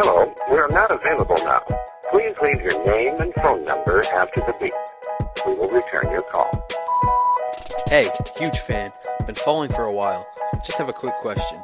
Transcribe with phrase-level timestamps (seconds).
[0.00, 1.62] Hello, we are not available now.
[2.10, 4.72] Please leave your name and phone number after the beep.
[5.46, 6.66] We will return your call.
[7.88, 8.90] Hey, huge fan.
[9.26, 10.26] Been following for a while.
[10.64, 11.58] Just have a quick question.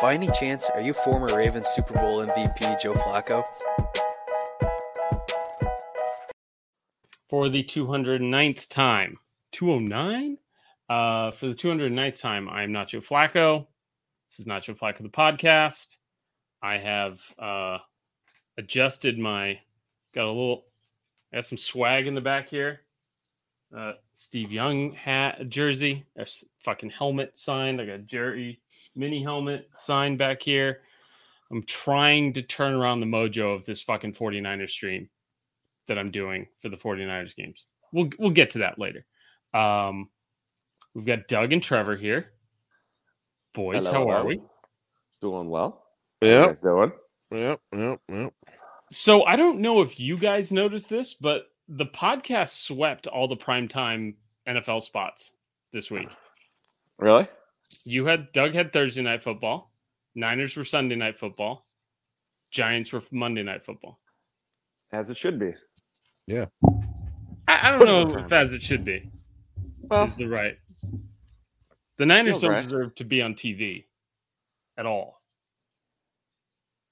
[0.00, 3.44] By any chance, are you former Ravens Super Bowl MVP Joe Flacco?
[7.28, 9.18] For the 209th time.
[9.52, 10.38] 209?
[10.88, 13.66] Uh, for the 209th time, I am not Joe Flacco.
[14.30, 15.96] This is Nacho Flacco, the podcast.
[16.62, 17.78] I have uh,
[18.58, 19.58] adjusted my,
[20.14, 20.66] got a little,
[21.32, 22.82] I got some swag in the back here.
[23.76, 26.28] Uh, Steve Young hat jersey, a
[26.60, 28.60] fucking helmet signed, like a Jerry
[28.94, 30.82] mini helmet signed back here.
[31.50, 35.08] I'm trying to turn around the mojo of this fucking 49ers stream
[35.88, 37.66] that I'm doing for the 49ers games.
[37.92, 39.04] We'll we'll get to that later.
[39.52, 40.08] Um,
[40.94, 42.30] we've got Doug and Trevor here.
[43.52, 44.40] Boys, Hello, how are we?
[45.20, 45.84] Doing well.
[46.22, 46.46] How you Yep.
[46.46, 46.92] guys doing?
[47.32, 47.60] Yep.
[47.72, 48.00] Yep.
[48.08, 48.34] Yep.
[48.90, 53.36] So I don't know if you guys noticed this, but the podcast swept all the
[53.36, 54.14] primetime
[54.46, 55.34] NFL spots
[55.72, 56.08] this week.
[56.98, 57.26] Really?
[57.84, 59.72] You had Doug had Thursday night football,
[60.14, 61.66] Niners were Sunday night football,
[62.50, 64.00] Giants were Monday night football.
[64.92, 65.52] As it should be.
[66.28, 66.48] I,
[67.48, 69.08] I don't know if as it should be.
[69.82, 70.58] Well, is the right.
[72.00, 72.62] The Niners Feels don't right.
[72.62, 73.84] deserve to be on TV
[74.78, 75.20] at all.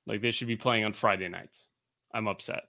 [0.06, 1.70] Like they should be playing on Friday nights.
[2.12, 2.64] I'm upset.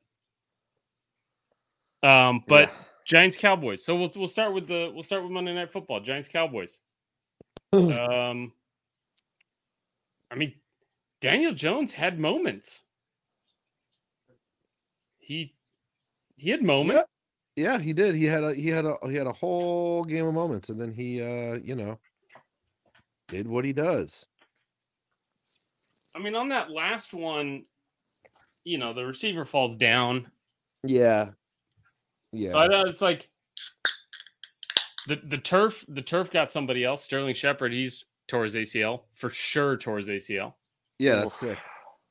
[2.01, 2.75] Um, but yeah.
[3.05, 3.83] Giants Cowboys.
[3.83, 5.99] So we'll we'll start with the we'll start with Monday Night Football.
[5.99, 6.79] Giants Cowboys.
[7.73, 8.53] um,
[10.31, 10.53] I mean,
[11.19, 12.83] Daniel Jones had moments.
[15.17, 15.55] He
[16.37, 17.03] he had moments.
[17.57, 18.15] Yeah, he did.
[18.15, 20.93] He had a he had a he had a whole game of moments, and then
[20.93, 21.99] he uh, you know,
[23.29, 24.25] did what he does.
[26.15, 27.63] I mean, on that last one,
[28.63, 30.29] you know, the receiver falls down.
[30.83, 31.29] Yeah.
[32.31, 32.51] Yeah.
[32.51, 33.29] So I know it's like
[35.07, 35.85] the the turf.
[35.87, 37.03] The turf got somebody else.
[37.03, 37.71] Sterling Shepard.
[37.73, 39.77] He's tore his ACL for sure.
[39.77, 40.53] Tore his ACL.
[40.99, 41.49] yeah, that's Oof.
[41.49, 41.59] sick.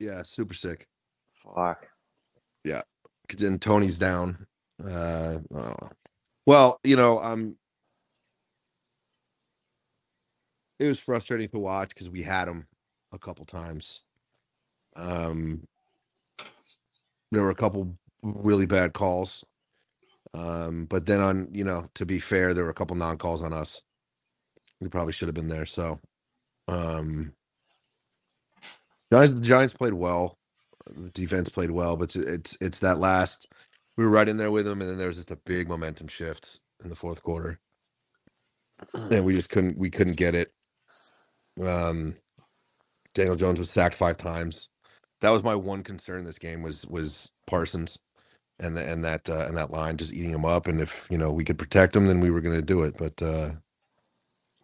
[0.00, 0.86] Yeah, super sick.
[1.34, 1.88] Fuck.
[2.64, 4.46] 'Cause Then Tony's down.
[4.82, 5.90] Uh, I don't know.
[6.46, 7.57] well, you know, um,
[10.80, 12.66] it was frustrating to watch because we had them
[13.12, 14.00] a couple times.
[14.96, 15.66] Um,
[17.32, 19.44] there were a couple really bad calls.
[20.34, 23.52] Um, but then on, you know, to be fair, there were a couple non-calls on
[23.52, 23.82] us.
[24.80, 25.66] We probably should have been there.
[25.66, 26.00] So,
[26.68, 27.32] um,
[29.12, 30.38] Giants, the Giants played well.
[30.90, 33.48] The defense played well, but it's, it's that last.
[33.96, 36.08] We were right in there with them, and then there was just a big momentum
[36.08, 37.60] shift in the fourth quarter,
[39.10, 40.52] and we just couldn't we couldn't get it.
[41.62, 42.16] Um,
[43.14, 44.68] Daniel Jones was sacked five times.
[45.20, 46.24] That was my one concern.
[46.24, 47.98] This game was was Parsons,
[48.60, 50.66] and the, and that uh, and that line just eating him up.
[50.68, 52.96] And if you know we could protect him, then we were going to do it.
[52.98, 53.52] But uh,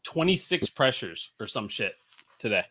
[0.05, 1.94] Twenty six pressures or some shit
[2.38, 2.65] today.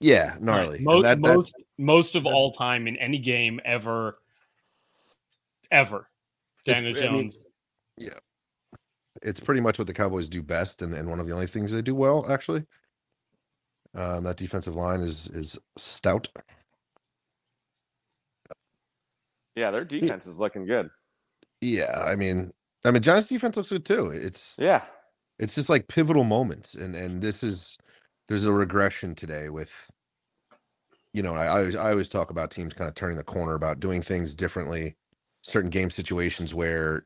[0.00, 0.78] yeah, gnarly.
[0.78, 4.18] And Most that- most most of all time in any game ever.
[5.70, 6.08] Ever.
[6.64, 7.44] Daniel I mean, Jones.
[9.22, 11.72] it's pretty much what the Cowboys do best, and, and one of the only things
[11.72, 12.64] they do well, actually.
[13.94, 16.28] Um, that defensive line is is stout.
[19.56, 20.90] Yeah, their defense is looking good.
[21.62, 22.52] Yeah, I mean,
[22.84, 24.08] I mean, Giants defense looks good too.
[24.08, 24.84] It's Yeah.
[25.38, 27.78] it's just like pivotal moments, and and this is
[28.28, 29.90] there's a regression today with,
[31.14, 33.54] you know, I, I always I always talk about teams kind of turning the corner
[33.54, 34.96] about doing things differently,
[35.44, 37.04] certain game situations where,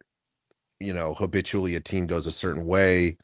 [0.81, 3.19] you know, habitually a team goes a certain way,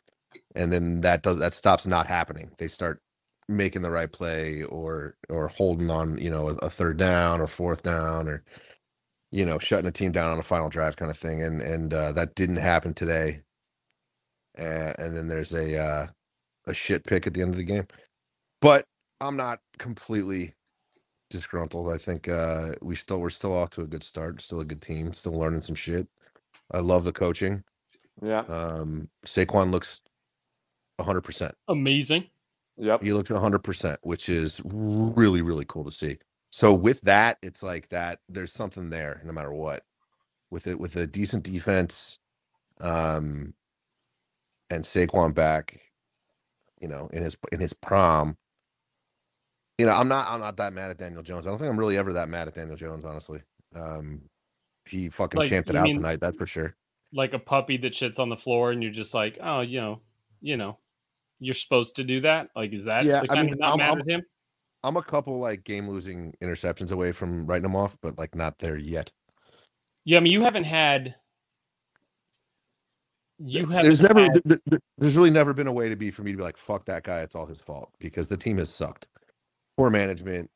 [0.56, 2.52] and then that does that stops not happening.
[2.58, 3.02] They start
[3.50, 7.48] making the right play or or holding on, you know, a, a third down or
[7.48, 8.44] fourth down or
[9.32, 11.42] you know, shutting a team down on a final drive kind of thing.
[11.42, 13.42] And and uh, that didn't happen today.
[14.58, 16.06] Uh, and then there's a uh,
[16.66, 17.86] a shit pick at the end of the game.
[18.62, 18.86] But
[19.20, 20.54] I'm not completely
[21.30, 21.92] disgruntled.
[21.92, 24.40] I think uh, we still we're still off to a good start.
[24.42, 25.12] Still a good team.
[25.14, 26.08] Still learning some shit.
[26.72, 27.64] I love the coaching.
[28.22, 28.44] Yeah.
[28.48, 30.00] Um, Saquon looks
[30.98, 31.22] 100.
[31.22, 32.26] percent Amazing.
[32.78, 33.02] Yep.
[33.02, 36.18] He looks 100, percent which is really really cool to see.
[36.50, 38.20] So with that, it's like that.
[38.28, 39.82] There's something there, no matter what.
[40.50, 42.18] With it, with a decent defense,
[42.80, 43.54] um,
[44.70, 45.80] and Saquon back,
[46.80, 48.36] you know, in his in his prom.
[49.78, 51.46] You know, I'm not I'm not that mad at Daniel Jones.
[51.46, 53.42] I don't think I'm really ever that mad at Daniel Jones, honestly.
[53.74, 54.22] Um,
[54.86, 56.74] he fucking Like, champed it out mean- tonight, that's for sure.
[57.12, 60.00] Like a puppy that shits on the floor, and you're just like, oh, you know,
[60.40, 60.78] you know,
[61.40, 62.50] you're supposed to do that.
[62.54, 64.22] Like, is that Yeah, the I kind mean, of not I'm- mad I'm- at him?
[64.82, 68.58] I'm a couple like game losing interceptions away from writing them off, but like not
[68.58, 69.10] there yet.
[70.04, 71.16] Yeah, I mean, you haven't had.
[73.38, 73.82] You have.
[73.82, 76.30] There's never, th- th- th- there's really never been a way to be for me
[76.32, 77.20] to be like, fuck that guy.
[77.20, 79.06] It's all his fault because the team has sucked.
[79.76, 80.50] Poor management.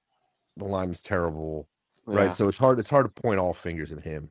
[0.56, 1.68] The line is terrible,
[2.06, 2.32] right?
[2.32, 2.78] So it's hard.
[2.78, 4.30] It's hard to point all fingers at him.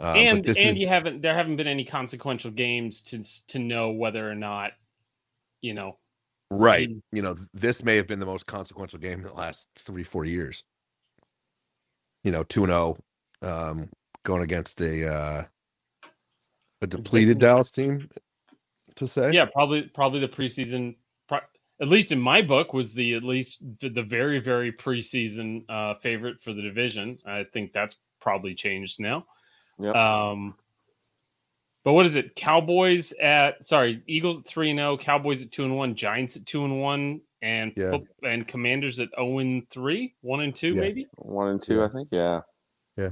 [0.00, 1.20] Uh, and and is- you haven't.
[1.22, 4.72] There haven't been any consequential games to to know whether or not,
[5.60, 5.98] you know.
[6.50, 9.68] right, he's- you know, this may have been the most consequential game in the last
[9.76, 10.62] three, four years.
[12.24, 12.96] You know, two and zero,
[13.42, 13.88] um,
[14.24, 15.42] going against a uh,
[16.82, 18.08] a depleted Dallas team.
[18.96, 20.96] To say, Yeah, probably probably the preseason.
[21.28, 21.38] pro-
[21.80, 25.94] At least in my book, was the at least the, the very very preseason uh,
[26.00, 27.16] favorite for the division.
[27.24, 29.26] I think that's probably changed now.
[29.78, 29.94] Yep.
[29.94, 30.56] Um,
[31.84, 32.34] but what is it?
[32.36, 36.44] Cowboys at sorry, Eagles at three and zero, Cowboys at two and one, Giants at
[36.46, 37.90] two and one, and Yeah.
[37.92, 40.80] foot- and Commanders at zero and three, one and two Yeah.
[40.80, 41.06] maybe.
[41.16, 42.08] One and two, I think.
[42.10, 42.40] Yeah.
[42.96, 43.10] Yeah.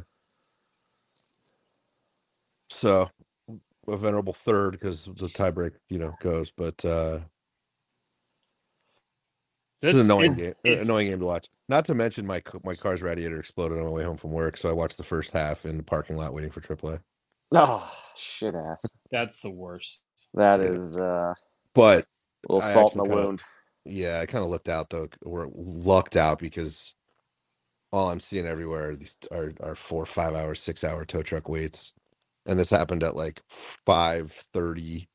[2.70, 3.08] So
[3.88, 6.50] a venerable third because the tiebreak, you know, goes.
[6.50, 7.20] But uh
[9.82, 10.54] it's an annoying it- game.
[10.64, 11.48] it's- Annoying game to watch.
[11.68, 14.68] Not to mention my my car's radiator exploded on my way home from work, so
[14.68, 17.00] I watched the first half in the parking lot waiting for AAA.
[17.54, 18.84] Oh shit ass.
[19.10, 20.02] That's the worst.
[20.34, 20.66] That Yeah.
[20.70, 21.34] is uh,
[21.74, 22.06] But
[22.48, 23.42] a little I salt in the actually kinda- wound.
[23.84, 26.94] yeah, I kind of looked out though, or lucked out because
[27.92, 31.48] all I'm seeing everywhere are these are, are four, five hour, six hour tow truck
[31.48, 31.94] waits,
[32.46, 35.08] and this happened at like five thirty,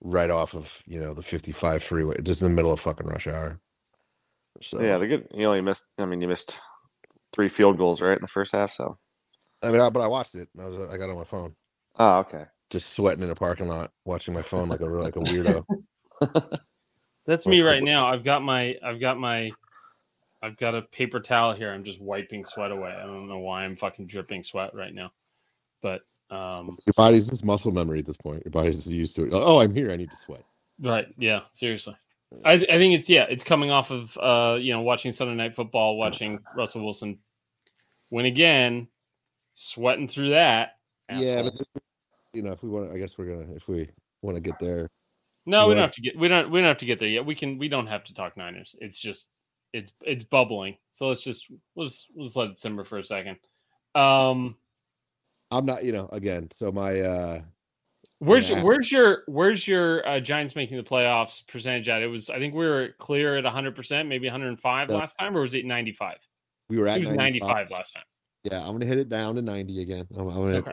[0.00, 3.26] right off of you know the 55 freeway, just in the middle of fucking rush
[3.28, 3.60] hour.
[4.62, 5.28] So Yeah, the good.
[5.34, 5.86] You only missed.
[5.98, 6.58] I mean, you missed
[7.34, 8.72] three field goals right in the first half.
[8.72, 8.98] So.
[9.62, 10.48] I mean, I, but I watched it.
[10.60, 11.54] I was I got on my phone,
[11.98, 12.44] Oh, okay.
[12.70, 15.64] just sweating in a parking lot, watching my phone like a like a weirdo.
[17.26, 18.06] That's me right now.
[18.06, 19.52] I've got my I've got my
[20.42, 21.72] I've got a paper towel here.
[21.72, 22.90] I'm just wiping sweat away.
[22.90, 25.12] I don't know why I'm fucking dripping sweat right now.
[25.82, 28.44] But um Your body's just muscle memory at this point.
[28.44, 29.30] Your body's just used to it.
[29.32, 29.90] Oh, I'm here.
[29.90, 30.44] I need to sweat.
[30.80, 31.96] right, yeah, seriously.
[32.44, 35.54] I, I think it's yeah, it's coming off of uh, you know, watching Sunday night
[35.54, 37.18] football, watching Russell Wilson
[38.10, 38.88] win again,
[39.52, 40.76] sweating through that.
[41.14, 41.54] Yeah, but
[42.34, 43.88] you know, if we want, I guess we're gonna if we
[44.22, 44.90] want to get there.
[45.46, 47.24] No, we don't have to get we don't we don't have to get there yet.
[47.24, 48.74] We can we don't have to talk Niners.
[48.80, 49.28] It's just
[49.72, 50.76] it's it's bubbling.
[50.92, 51.46] So let's just
[51.76, 53.36] let's let's let it simmer for a second.
[53.94, 54.56] Um
[55.50, 56.50] I'm not, you know, again.
[56.50, 57.42] So my uh
[58.18, 62.02] where's your where's your where's your uh, Giants making the playoffs percentage at?
[62.02, 64.96] It was I think we were clear at 100%, maybe 105 Yeah.
[64.96, 66.16] last time or was it 95?
[66.70, 67.48] we were at It was 95.
[67.48, 68.04] 95 last time.
[68.44, 70.06] Yeah, I'm gonna hit it down to 90 again.
[70.16, 70.72] I'm, I'm gonna Okay.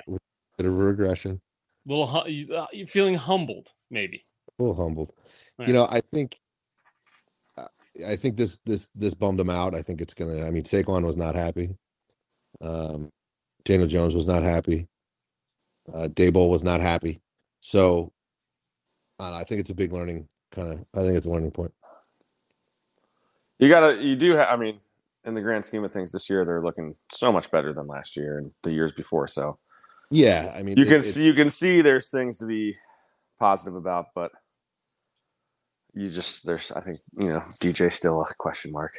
[0.57, 1.41] bit of a regression.
[1.85, 4.25] Little hu- you, uh, you feeling humbled maybe.
[4.59, 5.11] A little humbled.
[5.59, 5.67] Yeah.
[5.67, 6.37] You know, I think
[7.57, 7.67] uh,
[8.07, 9.75] I think this this this bummed him out.
[9.75, 10.45] I think it's gonna.
[10.45, 11.75] I mean, Saquon was not happy.
[12.61, 13.09] Um,
[13.65, 14.87] Daniel Jones was not happy.
[15.91, 17.19] Uh, Daboll was not happy.
[17.61, 18.11] So,
[19.19, 20.85] uh, I think it's a big learning kind of.
[20.95, 21.73] I think it's a learning point.
[23.59, 24.01] You gotta.
[24.01, 24.35] You do.
[24.35, 24.79] have I mean,
[25.25, 28.15] in the grand scheme of things, this year they're looking so much better than last
[28.15, 29.27] year and the years before.
[29.27, 29.57] So
[30.11, 31.23] Yeah, I mean, you it- can it- see.
[31.25, 32.75] You can see there's things to be
[33.39, 34.31] positive about, but
[35.93, 36.71] you just there's.
[36.71, 38.91] I think you know DJ still a question mark.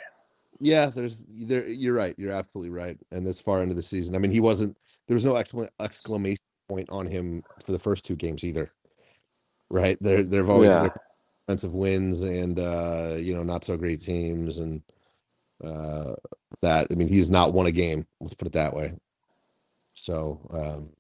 [0.61, 1.67] Yeah, there's there.
[1.67, 2.15] You're right.
[2.19, 2.99] You're absolutely right.
[3.11, 4.77] And this far into the season, I mean, he wasn't.
[5.07, 8.73] There was no exclamation point on him for the first two games either.
[9.71, 9.97] Right?
[10.01, 10.83] There, there've always Yeah.
[10.83, 10.91] been
[11.49, 14.83] defensive wins and uh, you know not so great teams and
[15.65, 16.15] uh,
[16.63, 16.87] that.
[16.91, 18.07] I mean, he's not won a game.
[18.21, 18.95] Let's put it that way.
[19.95, 20.91] So, um,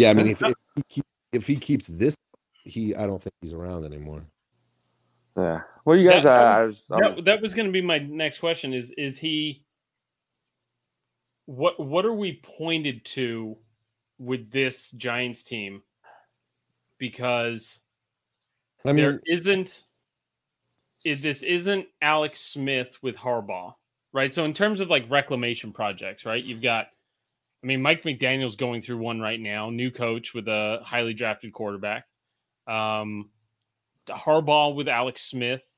[0.00, 2.16] yeah, I mean, if, if he keep, if he keeps this,
[2.64, 4.24] he I don't think he's around anymore.
[5.36, 5.60] Yeah.
[5.84, 6.24] Well, you guys.
[6.24, 6.82] That- uh, I was.
[6.90, 9.62] um, that, that was going to be my next question is is he
[11.50, 13.56] what what are we pointed to
[14.18, 15.82] with this giants team
[16.96, 17.80] because
[18.84, 19.84] I mean, there isn't
[21.04, 23.74] is this isn't alex smith with harbaugh
[24.12, 26.88] right so in terms of like reclamation projects right you've got
[27.62, 31.52] i mean mike mcdaniel's going through one right now new coach with a highly drafted
[31.52, 32.04] quarterback
[32.66, 33.30] um
[34.08, 35.70] harbaugh with alex smith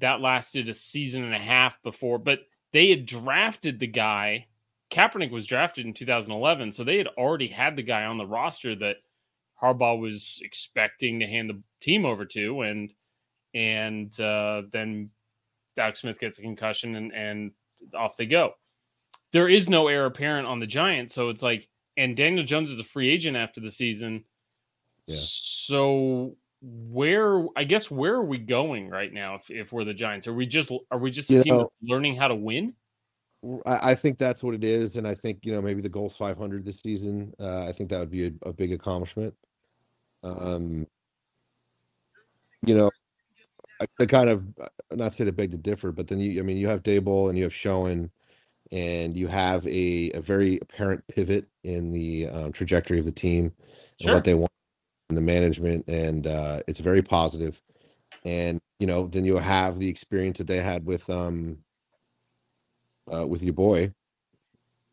[0.00, 2.40] that lasted a season and a half before, but
[2.72, 4.46] they had drafted the guy.
[4.90, 8.74] Kaepernick was drafted in 2011, so they had already had the guy on the roster
[8.76, 8.96] that
[9.62, 12.92] Harbaugh was expecting to hand the team over to, and
[13.54, 15.10] and uh, then
[15.78, 17.52] Alex Smith gets a concussion, and and
[17.94, 18.54] off they go.
[19.32, 22.78] There is no heir apparent on the Giants, so it's like, and Daniel Jones is
[22.80, 24.24] a free agent after the season.
[25.06, 25.16] Yeah.
[25.20, 29.36] So where I guess where are we going right now?
[29.36, 31.58] If, if we're the Giants, are we just are we just a You team know-
[31.60, 32.74] that's learning how to win?
[33.64, 36.14] I, I think that's what it is, and I think you know maybe the goal's
[36.16, 37.32] 500 this season.
[37.40, 39.34] Uh, I think that would be a, a big accomplishment.
[40.22, 40.86] Um,
[42.66, 42.90] you know,
[43.80, 46.42] I, I kind of uh, not say to beg to differ, but then you, I
[46.42, 48.10] mean, you have Daboll and you have Schoen,
[48.72, 53.52] and you have a, a very apparent pivot in the um, trajectory of the team
[54.00, 54.52] and what they want
[55.08, 57.62] in the management, and uh, it's very positive.
[58.24, 61.58] And you know, then you have the experience that they had with um
[63.12, 63.92] uh, with your boy,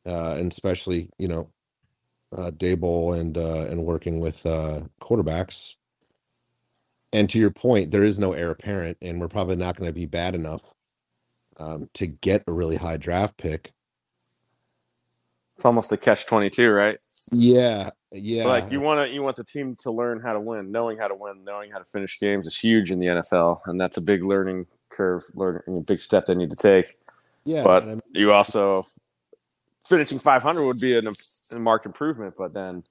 [0.05, 1.49] uh, and especially you know,
[2.35, 5.75] uh, Daboll and uh, and working with uh, quarterbacks.
[7.13, 9.93] And to your point, there is no heir apparent, and we're probably not going to
[9.93, 10.73] be bad enough
[11.59, 13.73] um, to get a really high draft pick.
[15.55, 16.99] It's almost a catch twenty two, right?
[17.31, 18.45] Yeah, yeah.
[18.45, 21.07] Like you want to you want the team to learn how to win, knowing how
[21.07, 24.01] to win, knowing how to finish games is huge in the NFL, and that's a
[24.01, 26.85] big learning curve, learning a big step they need to take.
[27.43, 28.85] yeah, but- I'm- You also
[29.85, 31.07] finishing 500 would be an,
[31.51, 32.83] a marked improvement, but then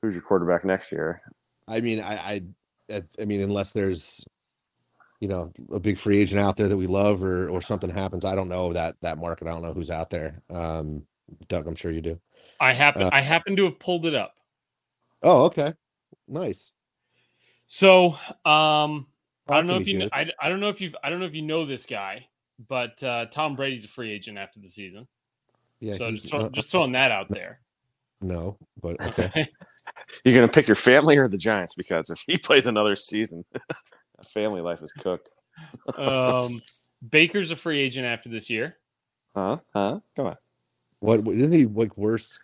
[0.00, 1.20] who's your quarterback next year?
[1.68, 2.42] I mean, I, I,
[2.92, 4.24] I- I mean, unless there's,
[5.20, 8.24] you know, a big free agent out there that we love, or or something happens,
[8.24, 9.46] I don't know that that market.
[9.46, 10.42] I don't know who's out there.
[10.50, 11.02] Um,
[11.48, 12.20] Doug, I'm sure you do.
[12.58, 14.34] I happen Uh, I happen to have pulled it up.
[15.22, 15.74] Oh, okay,
[16.26, 16.72] nice.
[17.66, 19.06] So um
[19.48, 20.34] I don't know if you kn- Dennis.
[20.40, 22.26] I, I don't know if you I don't know if you know this guy,
[22.68, 25.08] but uh, Tom Brady's a free agent after the season.
[25.80, 27.60] Yeah, so just, throw, uh, just throwing that out there.
[28.20, 29.48] no, but okay.
[30.24, 33.44] You're going to pick your family or the Giants because if he plays another season,
[34.24, 35.30] family life is cooked.
[35.96, 36.60] um,
[37.08, 38.76] Baker's a free agent after this year.
[39.34, 39.58] Huh?
[39.74, 40.00] Huh?
[40.16, 40.36] Come on.
[41.00, 42.38] what what- isn't he like worse,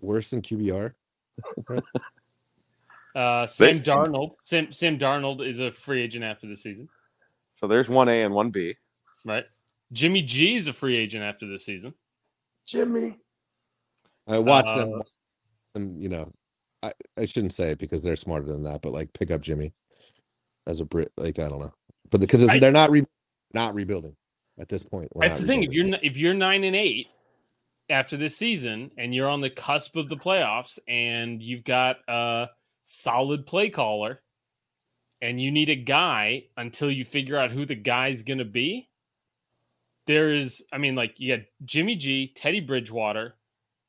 [0.00, 0.94] worse than QBR?
[3.14, 4.32] Uh, Sam They- Darnold.
[4.42, 6.88] Sam Sam Darnold is a free agent after the season,
[7.52, 8.74] So there's one A and one B.
[9.26, 9.44] right?
[9.92, 11.92] Jimmy G is a free agent after this season.
[12.66, 13.16] Jimmy.
[14.26, 15.02] I watched Uh, them,
[15.74, 16.32] and you know,
[16.82, 19.74] I I shouldn't say it because they're smarter than that, but like pick up Jimmy
[20.66, 21.74] as a Brit, like I don't know,
[22.10, 23.06] but because I- they're not re-
[23.54, 24.16] not rebuilding
[24.58, 25.08] at this point.
[25.16, 25.62] That's the thing.
[25.62, 27.08] If you're if you're nine and eight
[27.90, 32.48] after this season, and you're on the cusp of the playoffs, and you've got a
[32.82, 34.20] solid play caller,
[35.20, 38.88] and you need a guy until you figure out who the guy's going to be.
[40.06, 43.34] There is, I mean, like you got Jimmy G, Teddy Bridgewater,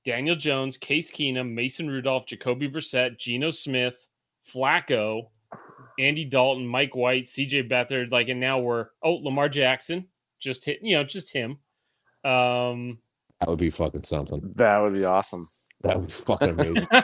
[0.06, 4.10] Daniel Jones, Case Keenum, Mason Rudolph, Jacoby Brissett, Geno Smith,
[4.48, 5.30] Flacco,
[6.00, 10.08] Andy Dalton, Mike White, CJ Beathard, like, and now we're oh Lamar Jackson,
[10.40, 11.58] just hit, you know, just him.
[12.24, 13.00] Um,
[13.40, 14.52] that would be fucking something.
[14.56, 15.46] That would be awesome.
[15.82, 16.88] That would be fucking amazing.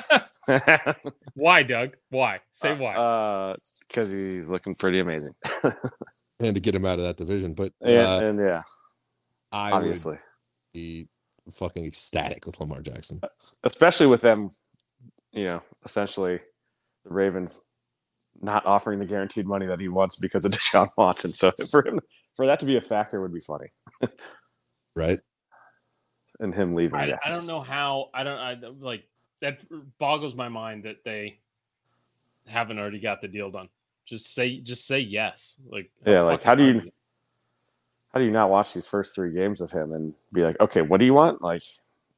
[1.34, 1.96] why, Doug?
[2.10, 2.40] Why?
[2.52, 2.96] Say why?
[2.96, 3.56] Uh,
[3.88, 5.34] because he's looking pretty amazing.
[6.40, 8.64] and to get him out of that division, but Yeah, uh, and yeah,
[9.52, 10.18] I would obviously,
[10.74, 11.08] be
[11.52, 13.22] fucking ecstatic with Lamar Jackson.
[13.64, 14.52] especially with them,
[15.34, 16.40] you know, essentially
[17.04, 17.66] the Ravens
[18.42, 21.32] not offering the guaranteed money that he wants because of Deshaun Watson.
[21.32, 22.00] So for him,
[22.36, 23.68] for that to be a factor would be funny,
[24.96, 25.20] Right?
[26.40, 26.98] and him leaving.
[27.00, 27.20] I, yes.
[27.26, 28.10] I don't know how.
[28.14, 28.38] I don't.
[28.40, 29.04] I like
[29.42, 29.60] that
[30.00, 31.40] boggles my mind that they
[32.48, 33.68] haven't already got the deal done.
[34.06, 35.56] Just say, just say yes.
[35.70, 36.94] Like Yeah, like, how do you- it?
[38.14, 40.82] How do you not watch these first three games of him and be like, okay,
[40.82, 41.44] what do you want?
[41.44, 41.62] Like,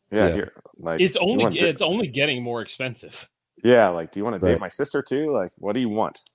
[0.10, 0.34] yeah, Yeah.
[0.34, 3.28] here, like It's only want to- it's only getting more expensive.
[3.64, 5.32] Yeah, like, do you want to date my sister too?
[5.32, 6.20] Like, what do you want?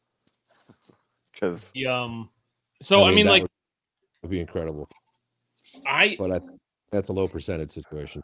[1.32, 2.30] Because um.
[2.80, 3.50] So I mean, that like would,
[4.22, 4.88] would be incredible,
[5.86, 6.40] I but I,
[6.90, 8.22] that's a low percentage situation.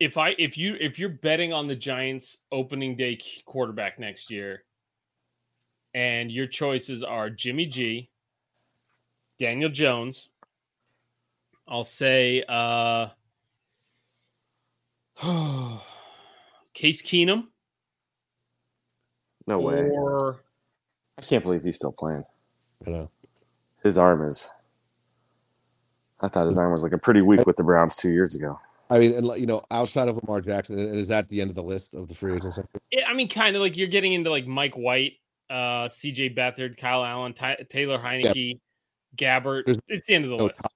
[0.00, 4.64] if I if you if you're betting on the Giants opening day quarterback next year,
[5.94, 8.10] and your choices are Jimmy G,
[9.38, 10.28] Daniel Jones,
[11.68, 13.10] I'll say uh
[16.74, 17.44] Case Keenum
[19.46, 20.36] no way, or
[21.18, 22.24] I can't believe he's still playing.
[22.86, 23.10] You know,
[23.82, 24.50] His arm is.
[26.20, 28.58] I thought his arm was looking pretty weak with the Browns two years ago.
[28.90, 31.50] I mean, and like, you know, outside of Lamar Jackson, and is that the end
[31.50, 32.58] of the list of the free agents?
[32.90, 35.14] Yeah, I mean, kind of like you're getting into like Mike White,
[35.50, 36.30] uh, C.J.
[36.34, 38.58] Beathard, Kyle Allen, Ty- Taylor Heinicke,
[39.16, 39.64] Gabbert.
[39.66, 40.60] There's it's the end of the No list.
[40.60, 40.72] top,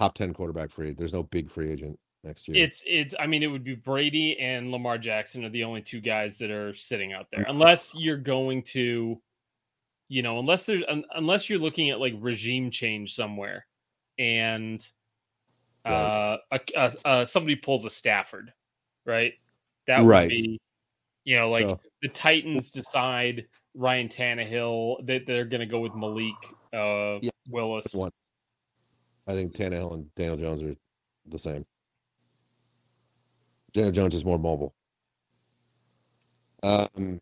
[0.00, 0.92] top ten quarterback free.
[0.92, 2.62] There's no big free agent next year.
[2.64, 3.14] It's it's.
[3.18, 6.50] I mean, it would be Brady and Lamar Jackson are the only two guys that
[6.50, 9.20] are sitting out there, unless you're going to,
[10.08, 13.66] you know, unless there's un, unless you're looking at like regime change somewhere,
[14.18, 14.86] and
[15.84, 18.52] uh, a, a, a, somebody pulls a Stafford,
[19.04, 19.34] right?
[19.86, 20.28] That would Right.
[20.28, 20.60] be,
[21.24, 25.06] you know, like the Titans decide Ryan Tannehill.
[25.06, 26.34] That they're going to go with Malik
[26.74, 27.30] uh, Yeah.
[27.48, 27.94] Willis.
[27.94, 28.10] One.
[29.28, 30.76] I think Tannehill and Daniel Jones are
[31.28, 31.64] the same.
[33.76, 34.74] Daniel Jones is more mobile.
[36.62, 37.20] Um,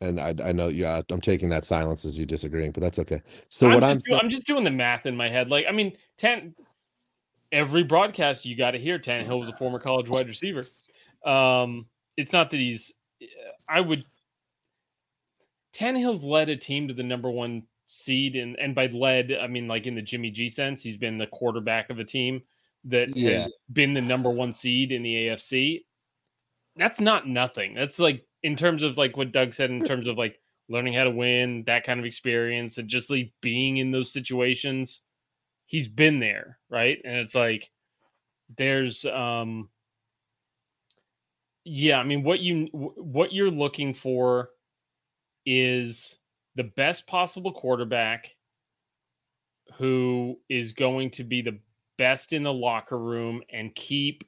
[0.00, 3.20] and I, I know, yeah, I'm taking that silence as you disagreeing, but that's okay.
[3.48, 5.50] So I'm what just I'm do- I'm just doing the math in my head.
[5.50, 6.54] Like, I mean, ten
[7.50, 10.66] Every broadcast you got to hear Tannehill was a former college wide receiver.
[11.24, 11.86] Um,
[12.16, 12.92] it's not that he's.
[13.66, 14.04] I would.
[15.72, 19.66] Tannehill's led a team to the number one seed, and and by led, I mean
[19.66, 22.42] like in the Jimmy G sense, he's been the quarterback of a team
[22.84, 23.30] that Yeah.
[23.44, 25.84] has been the number one seed in the AFC.
[26.78, 27.74] That's not nothing.
[27.74, 31.04] That's like in terms of like what Doug said in terms of like learning how
[31.04, 35.02] to win, that kind of experience, and just like being in those situations.
[35.66, 36.98] He's been there, right?
[37.04, 37.70] And it's like
[38.56, 39.68] there's um
[41.64, 44.50] yeah, I mean what you what you're looking for
[45.44, 46.16] is
[46.54, 48.34] the best possible quarterback
[49.76, 51.58] who is going to be the
[51.98, 54.24] best in the locker room and keep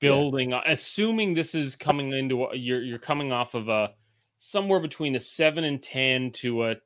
[0.00, 3.90] building on assuming this is coming into a, you're you're coming off of a
[4.36, 6.76] somewhere between a 7 and 10 to a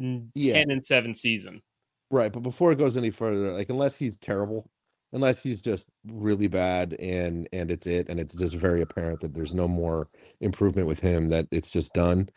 [0.00, 0.54] n- Yeah.
[0.54, 1.62] 10 and 7 season.
[2.10, 4.68] right, but before it goes any further, like unless he's terrible,
[5.12, 9.34] unless he's just really bad and and it's it, and it's just very apparent that
[9.34, 10.08] there's no more
[10.40, 12.28] improvement with him, that it's just done.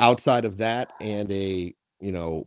[0.00, 2.44] Outside of that, and a you know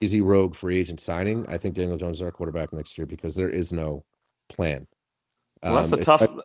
[0.00, 3.34] easy rogue free agent signing, I think Daniel Jones is our quarterback next year because
[3.36, 4.04] there is no
[4.48, 4.86] plan.
[5.66, 6.28] Well, that's Um, the tough.
[6.28, 6.42] espe-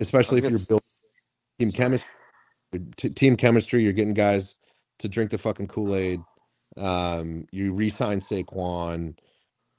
[0.00, 0.82] especially if you're building
[1.60, 2.10] team chemistry
[2.96, 4.56] t- team chemistry you're getting guys
[5.00, 6.24] to drink the fucking kool-aid
[6.78, 9.16] um you re-sign Saquon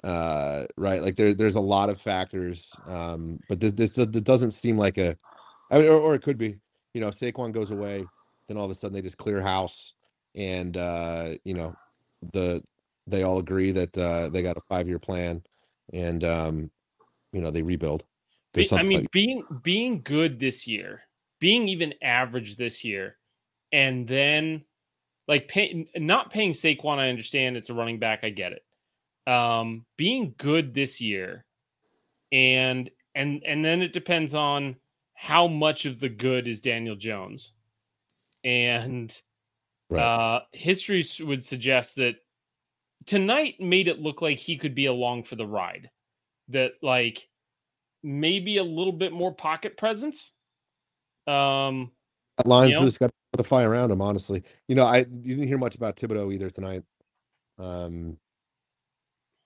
[0.03, 4.51] uh right like there there's a lot of factors um but this this, this doesn't
[4.51, 5.17] seem like a
[5.71, 6.59] I mean, or, or it could be
[6.93, 8.09] you know if Saquon goes away
[8.47, 9.93] then all of a sudden they just clear house
[10.35, 11.77] and uh you know
[12.33, 12.63] the
[13.07, 15.43] they all agree that uh they got a 5-year plan
[15.93, 16.71] and um
[17.33, 18.05] you know they rebuild
[18.53, 21.03] Be- I mean, like- being being good this year,
[21.39, 23.17] being even average this year,
[23.71, 24.63] and then
[25.27, 28.63] like pay, not paying Saquon, I understand it's a running back, I get it.
[29.31, 31.45] Um, being good this year,
[32.31, 34.75] and and and then it depends on
[35.13, 37.51] how much of the good is Daniel Jones,
[38.43, 39.19] and
[39.89, 40.01] Right.
[40.01, 42.15] uh, history would suggest that
[43.05, 45.89] tonight made it look like he could be along for the ride.
[46.49, 47.29] That like
[48.03, 50.33] maybe a little bit more pocket presence.
[51.27, 51.91] Um,
[52.37, 52.85] That line's You know?
[52.85, 54.43] just got to fly around him, honestly.
[54.67, 56.83] You know, I you didn't hear much about Thibodeaux either tonight.
[57.57, 58.17] Um,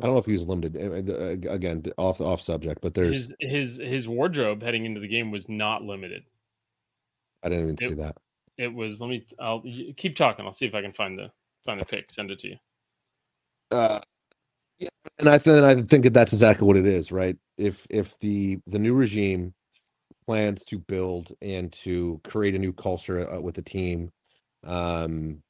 [0.01, 0.75] I don't know if he was limited.
[1.09, 5.07] Uh, uh, Again, off off subject, but there's his his his wardrobe heading into the
[5.07, 6.23] game was not limited.
[7.43, 7.89] I didn't even Yep.
[7.89, 8.17] see that.
[8.57, 8.99] It was.
[8.99, 9.25] Let me.
[9.39, 9.63] I'll
[9.97, 10.45] keep talking.
[10.45, 11.31] I'll see if I can find the
[11.65, 12.11] find the pick.
[12.11, 12.57] Send it to you.
[13.71, 13.99] Uh, yeah,
[15.19, 17.37] and I think I think that that's exactly what it is, right?
[17.57, 19.53] If if the the new regime
[20.27, 24.11] plans to build and to create a new culture uh, with the team,
[24.65, 25.41] um,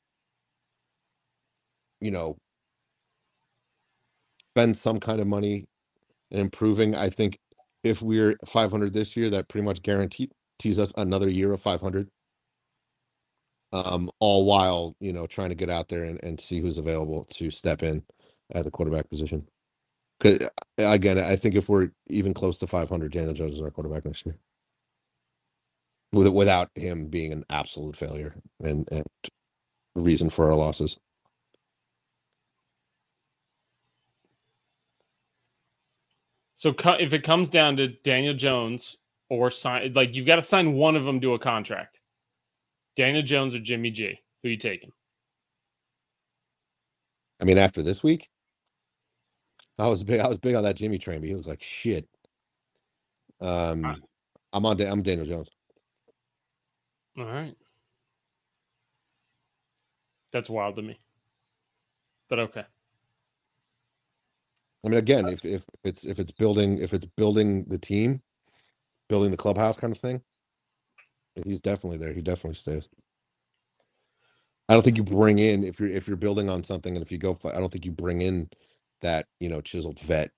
[2.01, 2.37] you know,
[4.55, 5.67] spend some kind of money
[6.31, 6.95] in improving.
[6.95, 7.39] I think
[7.83, 10.29] if we're 500 this year, that pretty much guarantees
[10.79, 12.09] us another year of 500.
[13.73, 17.25] Um, all while you know trying to get out there and, and see who's available
[17.31, 18.03] to step in
[18.53, 19.47] at the quarterback position.
[20.19, 23.71] 'Cause, uh, again, I think if we're even close to 500, Daniel Jones is our
[23.71, 24.37] quarterback next year.
[26.13, 29.03] With, without him being an absolute failure and, and
[29.95, 30.99] reason for our losses.
[36.55, 38.97] So co- if it comes down to Daniel Jones
[39.29, 42.01] or sign, like you've got to sign one of them to a contract.
[42.95, 44.19] Daniel Jones or Jimmy G.
[44.43, 44.91] Who you taking?
[47.39, 48.29] I mean, after this week,
[49.79, 50.19] I was big.
[50.19, 52.07] I was big on that Jimmy train, but he looks like shit.
[53.41, 53.95] Um, Uh,
[54.53, 54.77] I'm on.
[54.77, 55.49] Da- I'm Daniel Jones.
[57.17, 57.55] All right.
[60.31, 60.99] That's wild to me.
[62.29, 62.65] But okay.
[64.85, 68.21] I mean, again, if if it's if it's building if it's building the team,
[69.09, 70.21] building the clubhouse kind of thing,
[71.45, 72.13] he's definitely there.
[72.13, 72.89] He definitely stays.
[74.69, 77.11] I don't think you bring in if you're if you're building on something, and if
[77.11, 78.49] you go, fi- I don't think you bring in
[79.07, 80.31] that you know chiseled vet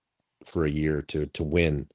[0.46, 1.90] for a year to to win,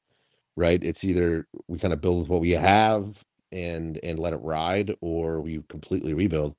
[0.57, 0.83] right?
[0.85, 4.97] It's either we kind of build with what we have and and let it ride,
[5.03, 6.57] or we completely rebuild,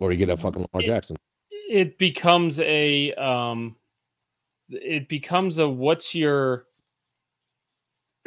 [0.00, 1.16] or you get a fucking Lamar It- Jackson.
[1.52, 3.76] it becomes a um
[4.70, 6.66] it becomes a what's your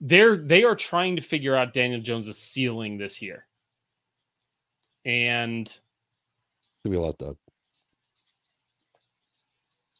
[0.00, 3.46] they're they are trying to figure out Daniel Jones' ceiling this year.
[5.04, 5.72] and
[6.84, 7.36] Could be a lot, Doug.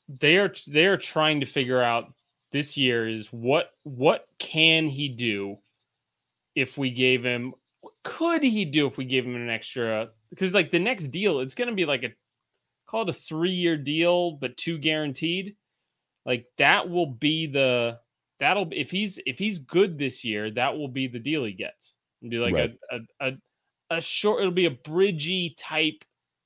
[0.08, 2.12] They are they are trying to figure out
[2.52, 5.58] this year is what what can he do
[6.54, 10.54] if we gave him what could he do if we gave him an extra because
[10.54, 12.10] like the next deal it's going to be like a
[12.86, 15.56] call it a 3 year deal but two guaranteed
[16.26, 17.98] like that will be the
[18.40, 21.96] that'll if he's if he's good this year that will be the deal he gets
[22.22, 22.78] It'll be like Right.
[22.90, 23.32] a, a a
[23.90, 26.04] a short it'll be a bridgy type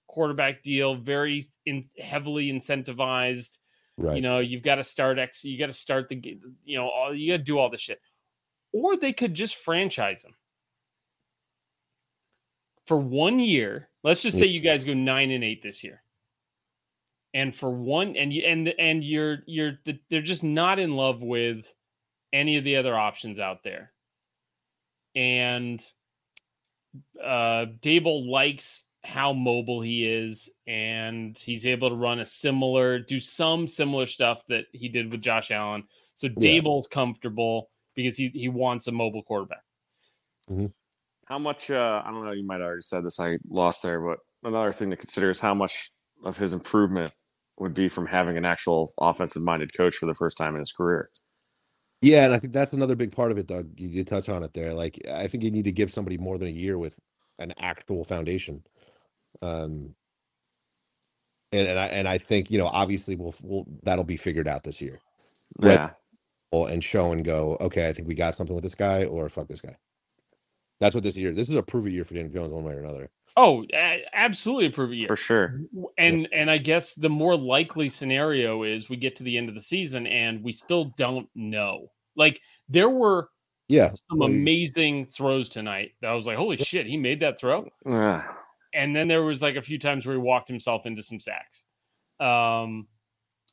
[0.09, 3.59] quarterback deal very in, heavily incentivized
[3.99, 4.15] Right.
[4.15, 7.13] you know, you've got to start X, you got to start the, you know, all
[7.13, 8.01] you got to do all this shit.
[8.73, 10.37] Or they could just franchise him
[12.87, 13.89] for one year.
[14.05, 16.01] Let's just say you guys go nine and eight this year,
[17.35, 21.67] and for one, and you and and you're you're they're just not in love with
[22.33, 23.91] any of the other options out there,
[25.17, 25.85] and
[27.21, 33.21] uh Daboll likes how mobile he is and he's able to run a similar do
[33.21, 35.85] some similar stuff that he did with Josh Allen.
[36.15, 36.61] So Yeah.
[36.61, 39.63] Daboll's comfortable because he he wants a mobile quarterback.
[41.27, 41.71] How much?
[41.71, 42.33] Uh, I don't know.
[42.33, 43.21] You might have already said this.
[43.21, 45.91] I lost there, but another thing to consider is how much
[46.25, 47.13] of his improvement
[47.59, 51.11] would be from having an actual offensive-minded coach for the first time in his career.
[52.01, 53.69] Yeah, and I think that's another big part of it, Doug.
[53.77, 54.73] You did touch on it there.
[54.73, 56.99] Like, I think you need to give somebody more than a year with
[57.39, 58.63] an actual foundation.
[59.43, 59.95] Um,
[61.53, 64.65] and and I and I think you know, obviously, we'll, we'll that'll be figured out
[64.65, 64.99] this year.
[65.63, 65.91] Yeah,
[66.53, 67.57] Well, and show and go.
[67.61, 69.77] Okay, I think we got something with this guy, or fuck this guy.
[70.81, 71.33] That's what this year.
[71.33, 73.11] This is a prove it year for Daniel Jones, one way or another.
[73.37, 73.65] Oh,
[74.13, 74.97] absolutely approve it.
[74.97, 75.09] year.
[75.09, 75.61] for sure.
[75.97, 79.55] And and I guess the more likely scenario is we get to the end of
[79.55, 81.89] the season and we still don't know.
[82.17, 83.31] Like there were
[83.69, 85.93] Yeah, some well, amazing throws tonight.
[86.01, 87.69] That I was like, holy shit, he made that throw.
[87.87, 88.25] Yeah.
[88.75, 91.65] And then there was like a few times where he walked himself into some sacks
[92.21, 92.89] um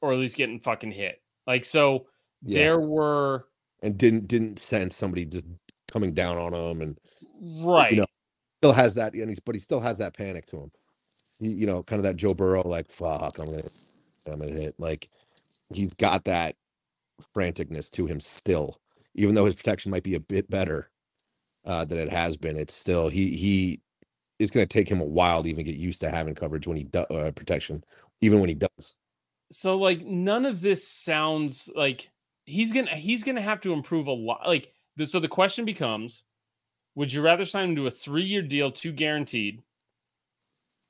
[0.02, 2.08] or at least getting fucking hit like so
[2.44, 2.68] Yeah.
[2.68, 3.46] there were
[3.84, 5.48] and didn't didn't sense somebody just
[5.92, 7.00] coming down on him, and
[7.42, 8.08] right You know,
[8.62, 10.72] still has that, and he's but he still has that panic to him.
[11.40, 13.64] He, you know, kind of that Joe Burrow, like fuck, I'm gonna,
[14.28, 14.76] I'm gonna hit.
[14.80, 15.10] Like
[15.74, 16.56] he's got that
[17.36, 18.78] franticness to him still,
[19.16, 20.92] even though his protection might be a bit better
[21.66, 22.58] uh, than it has been.
[22.58, 23.82] It's still he he.
[24.40, 26.78] It's going to take him a while to even get used to having coverage when
[26.78, 27.84] he does uh, protection,
[28.22, 28.98] even when he does.
[29.52, 32.10] so like none of this sounds like
[32.46, 36.24] he's gonna he's gonna have to improve a lot like the, so the question becomes
[36.96, 39.62] would you rather sign him to a three-year deal two guaranteed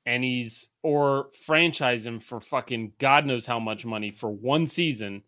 [0.06, 5.22] and he's or franchise him for fucking god knows how much money for one season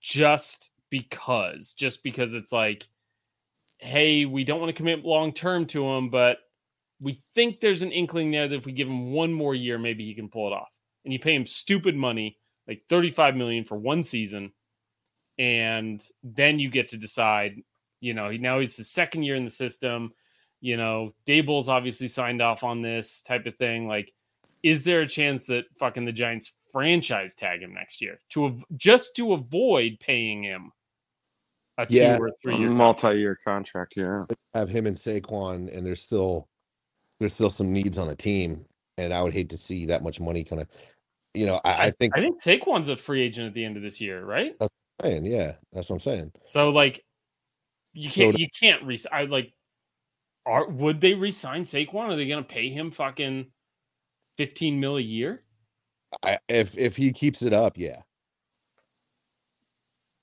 [0.00, 2.88] just because just because it's like
[3.78, 6.38] hey we don't want to commit long term to him but
[7.02, 10.04] we think there's an inkling there that if we give him one more year maybe
[10.04, 10.68] he can pull it off
[11.04, 12.38] and you pay him stupid money
[12.68, 14.52] like 35 million for one season
[15.38, 17.60] and then you get to decide
[18.00, 20.12] you know now he's the second year in the system
[20.60, 24.12] you know Daboll's obviously signed off on this type of thing like
[24.62, 28.64] is there a chance that fucking the Giants franchise tag him next year to av-
[28.76, 30.70] just to avoid paying him
[31.78, 32.18] a two Yeah.
[32.20, 33.94] or three year multi-year contract.
[33.96, 34.24] Yeah.
[34.54, 36.48] Have him and Saquon, and there's still
[37.22, 38.64] there's still some needs on the team,
[38.98, 40.68] and I would hate to see that much money kind of,
[41.34, 43.82] you know, I, I think, I think Saquon's a free agent at the end of
[43.82, 44.54] this year, right?
[44.58, 46.32] That's saying, yeah, that's what I'm saying.
[46.44, 47.04] So like
[47.92, 49.52] you can't the- you can't re I like
[50.46, 52.10] are would they resign Saquon?
[52.10, 53.46] Are they gonna pay him fucking
[54.36, 55.42] 15 mil a year?
[56.22, 58.02] I if if he keeps it up, yeah.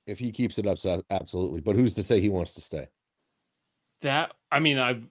[0.06, 1.62] If he keeps it up, so absolutely.
[1.62, 2.88] But who's to say he wants to stay?
[4.02, 5.02] That I mean, I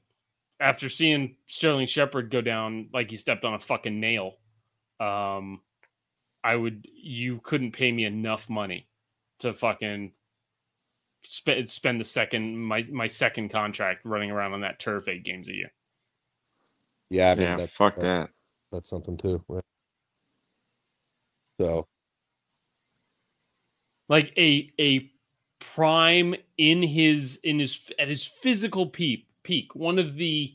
[0.61, 4.35] after seeing Sterling Shepard go down like he stepped on a fucking nail,
[5.01, 5.61] um,
[6.43, 8.89] I would you couldn't pay me enough money
[9.41, 10.13] to fucking
[11.25, 15.49] spend spend the second my my second contract running around on that turf eight games
[15.49, 15.73] a year.
[17.11, 17.57] Yeah, I mean, Yeah.
[17.57, 18.31] that, Fuck that- that.
[18.73, 19.45] that's something too.
[19.49, 19.65] right?
[21.61, 21.87] So
[24.09, 25.11] like a a
[25.61, 30.55] prime in his in his at his physical peak peak one of the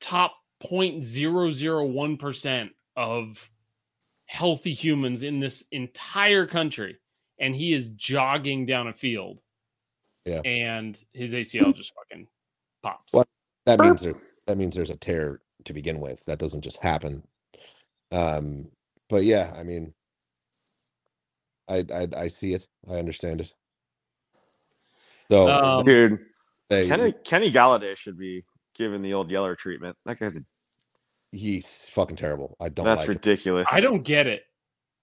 [0.00, 3.50] top 0.001% of
[4.26, 6.96] healthy humans in this entire country
[7.40, 9.40] and he is jogging down a field
[10.24, 10.40] Yeah.
[10.44, 12.28] and his ACL just fucking
[12.84, 13.26] pops What?
[13.66, 14.14] that means there
[14.46, 16.24] that means there's a tear to begin with.
[16.24, 17.22] That doesn't just happen.
[18.12, 18.68] Um,
[19.08, 19.92] but yeah, I mean,
[21.68, 22.66] I I, I see it.
[22.88, 23.54] I understand it.
[25.30, 26.18] So Um, Dude,
[26.70, 29.96] they- Kenny Kenny Golladay should be given the old Yeller treatment.
[30.06, 30.40] That guy's a
[31.32, 32.56] he's fucking terrible.
[32.60, 33.68] I don't That's like ridiculous.
[33.70, 34.42] I don't get it.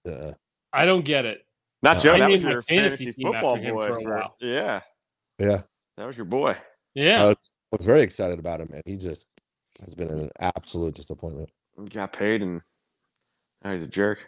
[0.05, 0.11] it.
[0.11, 0.33] Uh,
[0.73, 1.41] I don't get it.
[1.83, 2.13] Not Uh, Joe.
[2.15, 3.87] I That was your fantasy fantasy football boy.
[3.87, 4.35] for a for- while.
[4.41, 4.81] yeah,
[5.39, 5.61] yeah,
[5.97, 6.57] that was your boy.
[6.95, 7.23] Yeah.
[7.23, 7.35] Uh,
[7.71, 9.27] I was very excited about him, and he just
[9.85, 11.49] has been an absolute disappointment.
[11.93, 12.61] Got paid and
[13.63, 14.25] now he's a jerk.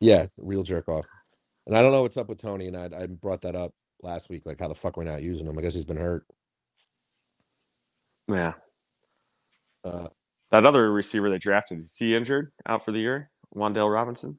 [0.00, 1.06] Yeah, real jerk off.
[1.66, 4.28] And I don't know what's up with Tony, and I, I brought that up last
[4.28, 5.58] week, like how the fuck we're not using him.
[5.58, 6.26] I guess he's been hurt.
[8.28, 8.54] Yeah.
[9.84, 10.08] Uh,
[10.50, 13.30] That other receiver they drafted, is he injured out for the year?
[13.54, 14.38] Wan'Dale Robinson?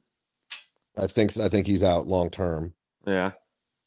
[0.96, 2.74] I think I think he's out long term.
[3.06, 3.32] Yeah.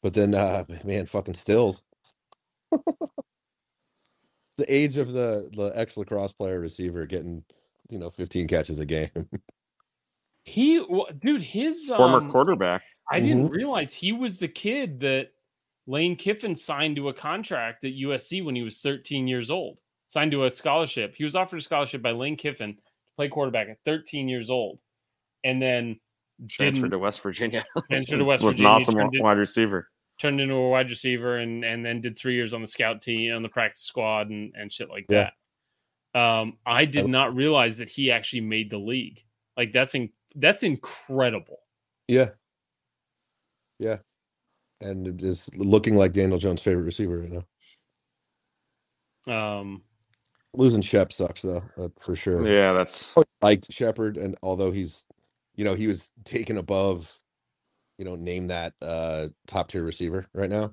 [0.02, 1.82] But then, uh, man, fucking Sills.
[2.70, 7.44] the age of the the ex lacrosse player receiver getting
[7.90, 9.10] you know 15 catches a game.
[10.44, 10.84] He,
[11.20, 12.82] dude, his Former um, quarterback.
[13.08, 15.28] I didn't realize he was the kid that
[15.86, 19.78] Lane Kiffin signed to a contract at USC when he was 13 years old.
[20.08, 21.14] Signed to a scholarship.
[21.16, 22.82] He was offered a scholarship by Lane Kiffin to
[23.16, 24.78] play quarterback at 13 years old,
[25.44, 25.98] and then
[26.48, 27.64] Transferred didn't to West Virginia.
[27.90, 28.74] transferred to West was Virginia.
[28.74, 29.88] Was an awesome turned, it- wide receiver.
[30.20, 33.34] turned into a wide receiver, and and then did three years on the scout team,
[33.34, 35.30] on the practice squad, and and shit like Yeah.
[36.14, 36.20] that.
[36.20, 39.22] Um, I did not realize that he actually made the league.
[39.56, 41.58] Like that's in, that's incredible.
[42.06, 42.30] yeah,
[43.78, 43.98] yeah,
[44.82, 47.44] and it is looking like Daniel Jones' favorite receiver right now.
[49.28, 49.82] Um,
[50.54, 52.50] Losing Shep sucks though, uh, for sure.
[52.50, 55.06] Yeah, that's always liked Shepard, and although he's,
[55.56, 57.12] you know, he was taken above,
[57.98, 60.72] you know, name that uh top tier receiver right now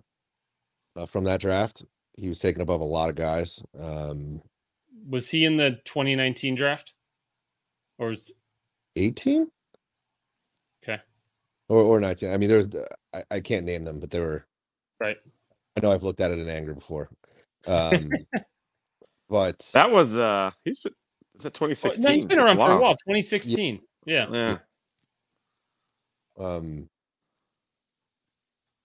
[0.98, 1.86] uh, from that draft.
[2.18, 3.64] He was taken above a lot of guys.
[3.80, 4.44] Um,
[5.10, 6.94] was he in the 2019 draft,
[8.00, 8.32] or is
[8.98, 9.59] 18 Okay.
[11.70, 12.32] Or or 19.
[12.32, 12.68] I mean, there's
[13.14, 14.46] I, I can't name them, but they were
[15.00, 15.18] right?
[15.78, 17.10] I know I've looked at it in anger before.
[17.68, 18.10] Um,
[19.30, 20.94] but that was uh he's been
[21.40, 22.04] is that Well, 2016?
[22.04, 22.94] No, he's been That's around for a while.
[22.96, 23.80] 2016.
[24.06, 24.28] Yeah.
[24.30, 24.58] Yeah.
[26.38, 26.90] um,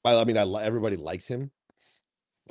[0.04, 1.50] I, I mean, I everybody likes him.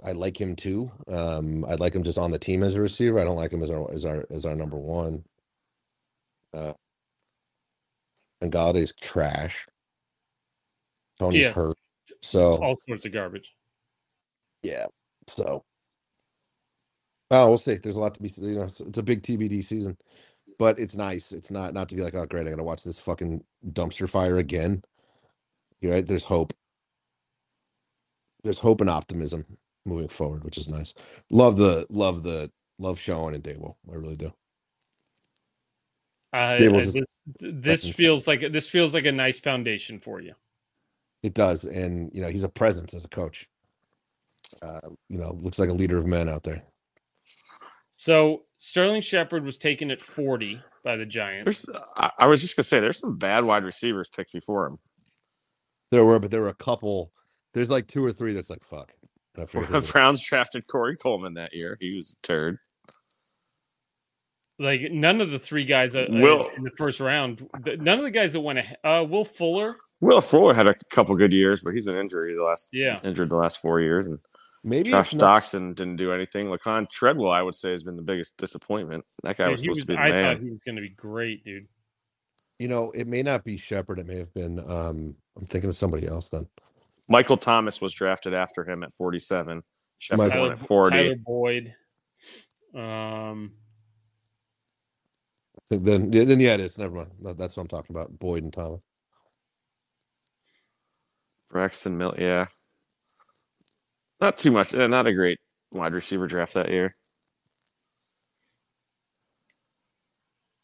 [0.04, 0.92] I like him too.
[1.08, 3.20] Um, I like him just on the team as a receiver.
[3.20, 5.24] I don't like him as our as our as our number one.
[6.54, 6.74] Uh,
[8.42, 9.66] and Golladay's trash.
[11.20, 11.54] Tony's Yeah.
[11.54, 11.78] hurt,
[12.22, 13.54] so All sorts of garbage.
[14.64, 14.88] yeah.
[15.28, 15.64] So,
[17.32, 17.76] oh, we'll see.
[17.76, 18.30] There's a lot to be.
[18.38, 19.98] You know, it's, it's a big TBD season,
[20.60, 21.32] but it's nice.
[21.34, 24.10] It's not not to be like, oh, great, I got to watch this fucking dumpster
[24.10, 24.84] fire again.
[25.82, 26.08] You're right.
[26.08, 26.54] There's hope.
[28.44, 29.46] There's hope and optimism
[29.86, 30.94] moving forward, which is nice.
[31.32, 33.76] Love the love the love Schoen and Daboll.
[33.92, 34.34] I really do.
[36.34, 36.98] Uh, this
[37.40, 40.34] this feels like this feels like a nice foundation for you.
[41.24, 43.48] It does, and you know, he's a presence as a coach.
[44.62, 46.62] Uh, you know, looks like a leader of men out there.
[47.92, 51.62] So Sterling Shepard was taken at 40 by the Giants.
[51.66, 54.78] There's I, I was just gonna say there's some bad wide receivers picked before him.
[55.92, 57.12] There were, but there were a couple.
[57.54, 58.92] There's like two or three that's like fuck.
[59.38, 59.82] I forget The.
[59.82, 61.78] Browns drafted Corey Coleman that year.
[61.80, 62.58] He was a turd.
[64.60, 68.04] Like none of the three guys uh, uh, Will- in the first round, none of
[68.04, 68.78] the guys that went ahead.
[68.84, 72.44] Uh, Will Fuller, Will Fuller had a couple good years, but he's been injured the
[72.44, 74.06] last yeah, injured the last four years.
[74.06, 74.20] And
[74.64, 76.48] Maybe Josh it's not, Doctson didn't do anything.
[76.48, 79.04] Laquon Treadwell, I would say, has been the biggest disappointment.
[79.24, 79.86] That guy Dude, was supposed was.
[79.88, 80.36] to be the I man.
[80.36, 81.68] thought he was going to be great, dude.
[82.60, 84.00] you know, it may not be Shepard.
[84.00, 84.60] It may have been.
[84.60, 86.30] um I'm thinking of somebody else.
[86.30, 86.48] Then
[87.10, 89.62] Michael Thomas was drafted after him at 47.
[89.98, 90.96] Shepard Tyler, at 40.
[90.96, 91.76] Tyler Boyd.
[92.76, 93.52] Um,
[95.58, 96.78] I think then, yeah, then yeah, it is.
[96.78, 97.12] Never mind.
[97.38, 98.18] That's what I'm talking about.
[98.18, 98.82] Boyd and Thomas.
[101.54, 102.48] Braxton Mill, yeah.
[104.20, 104.74] Not too much.
[104.74, 105.40] eh, Not a great
[105.72, 106.96] wide receiver draft that year.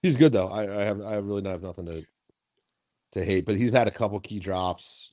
[0.02, 0.48] He's good though.
[0.50, 2.06] I, I have I really not have nothing to
[3.14, 5.12] to hate, but he's had a couple key drops.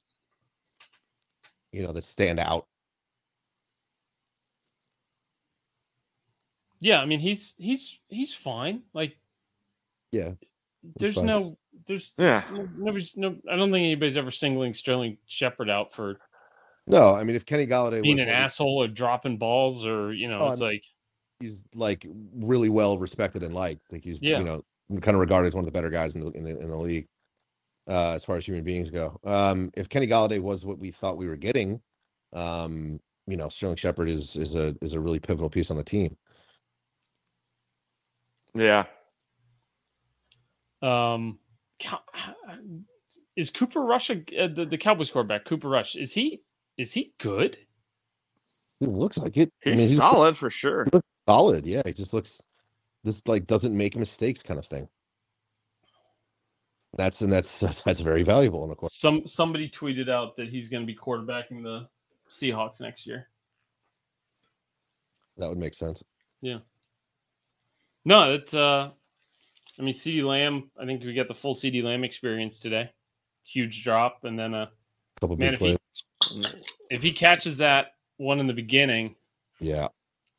[1.72, 2.66] You know that stand out.
[6.80, 8.82] yeah, I mean he's he's he's fine.
[8.94, 9.16] Like
[10.12, 10.32] Yeah,
[10.98, 11.26] there's fine.
[11.26, 12.44] no there's Yeah.
[12.52, 13.36] no, nobody's no.
[13.50, 16.18] I don't think anybody's ever singling Sterling Shepard out for
[16.86, 20.28] No, I mean if Kenny Golladay being was an asshole or dropping balls or you
[20.28, 20.84] know Oh, it's I'm- like
[21.40, 23.92] he's like really well respected and liked.
[23.92, 24.38] like he's Yeah.
[24.38, 24.64] you know
[25.00, 26.76] kind of regarded as one of the better guys in the in the, in the
[26.76, 27.06] league
[27.88, 29.18] uh, as far as human beings go.
[29.24, 31.80] Um, if Kenny Golladay was what we thought we were getting,
[32.32, 35.84] um, you know, Sterling Shepard is is a is a really pivotal piece on the
[35.84, 36.16] team.
[38.54, 38.84] Yeah.
[40.82, 41.38] um Cow-
[43.36, 46.42] is Cooper Rush a, uh, the, the Cowboys quarterback Cooper Rush is he
[46.76, 47.58] is he good?
[48.80, 49.50] It looks like it.
[49.64, 50.86] I mean, he's solid for sure.
[51.28, 51.66] solid.
[51.66, 52.42] Yeah, he just looks
[53.04, 54.88] this like doesn't make mistakes kind of thing.
[56.96, 58.94] That's and that's that's very valuable in a course.
[58.94, 61.88] Some somebody tweeted out that he's going to be quarterbacking the
[62.30, 63.28] Seahawks next year.
[65.38, 66.02] That would make sense.
[66.40, 66.58] Yeah.
[68.04, 68.90] No, it's uh
[69.78, 72.90] I mean CeeDee Lamb, I think we got the full CeeDee Lamb experience today.
[73.44, 74.70] Huge drop and then a
[75.20, 75.78] couple man big if plays.
[76.30, 79.14] he if he catches that one in the beginning,
[79.60, 79.88] Yeah,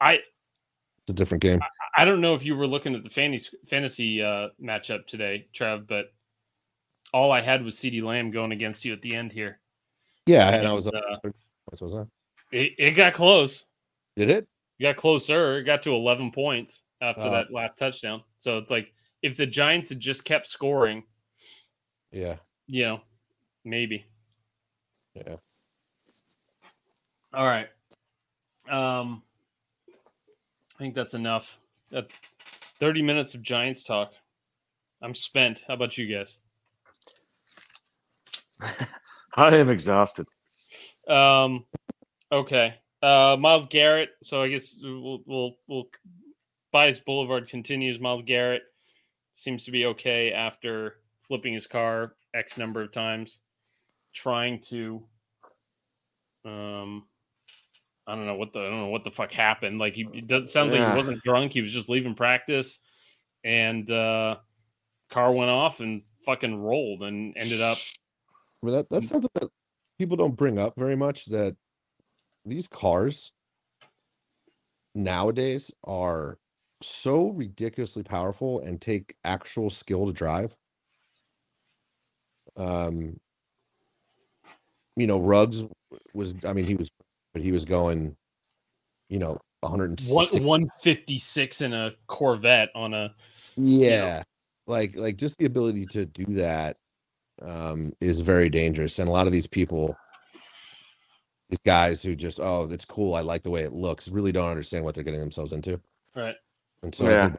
[0.02, 1.60] I it's a different game.
[1.95, 5.88] I don't know if you were looking at the fantasy fantasy uh matchup today, Trev,
[5.88, 6.13] but
[7.13, 9.60] all I had was CeeDee Lamb going against you at the end here.
[10.26, 10.88] Yeah, and I was.
[10.88, 10.91] uh,
[11.23, 12.08] What was that?
[12.52, 13.65] it, it got close.
[14.17, 14.47] Did it?
[14.80, 15.58] It got closer.
[15.60, 17.30] It got to 11 points after Uh.
[17.30, 18.23] that last touchdown.
[18.41, 21.03] So it's like if the Giants had just kept scoring,
[22.12, 23.01] Yeah, you know,
[23.65, 24.06] maybe.
[25.13, 25.36] yeah.
[27.34, 27.67] All right.
[28.69, 29.21] Um,
[30.75, 31.58] I think that's enough.
[31.91, 32.08] That
[32.80, 34.13] 30 minutes of Giants talk.
[35.01, 35.63] I'm spent.
[35.67, 36.38] How about you guys?
[39.36, 40.25] I am exhausted.
[41.08, 41.65] Um,
[42.32, 42.75] okay.
[43.03, 44.10] Uh, Myles Garrett.
[44.23, 45.89] So I guess we'll we'll we'll
[46.71, 47.99] Bias Boulevard continues.
[47.99, 48.63] Myles Garrett
[49.38, 53.39] seems to be okay after flipping his car X number of times,
[54.13, 55.04] trying to.
[56.43, 57.06] Um,
[58.08, 59.80] I don't know what the I don't know what the fuck happened.
[59.80, 61.54] Like he it sounds like he wasn't drunk.
[61.54, 62.80] He was just leaving practice,
[63.43, 64.38] and uh,
[65.10, 67.78] car went off and fucking rolled and ended up.
[68.63, 69.50] But that that's something that
[70.00, 71.26] people don't bring up very much.
[71.26, 71.56] That
[72.45, 73.34] these cars
[74.95, 76.39] nowadays are
[76.81, 80.55] so ridiculously powerful and take actual skill to drive.
[82.55, 83.19] Um,
[84.95, 85.63] you know, Ruggs
[86.13, 86.35] was.
[86.45, 86.89] I mean, he was,
[87.33, 88.15] but he was going,
[89.09, 93.13] you know, 160 One one fifty six in a Corvette on a
[93.57, 94.23] yeah
[94.67, 96.77] like like just the ability to do that
[97.41, 99.95] um is very dangerous and a lot of these people
[101.49, 104.49] these guys who just oh it's cool i like the way it looks really don't
[104.49, 105.79] understand what they're getting themselves into
[106.15, 106.35] right.
[106.83, 107.35] And so Yeah.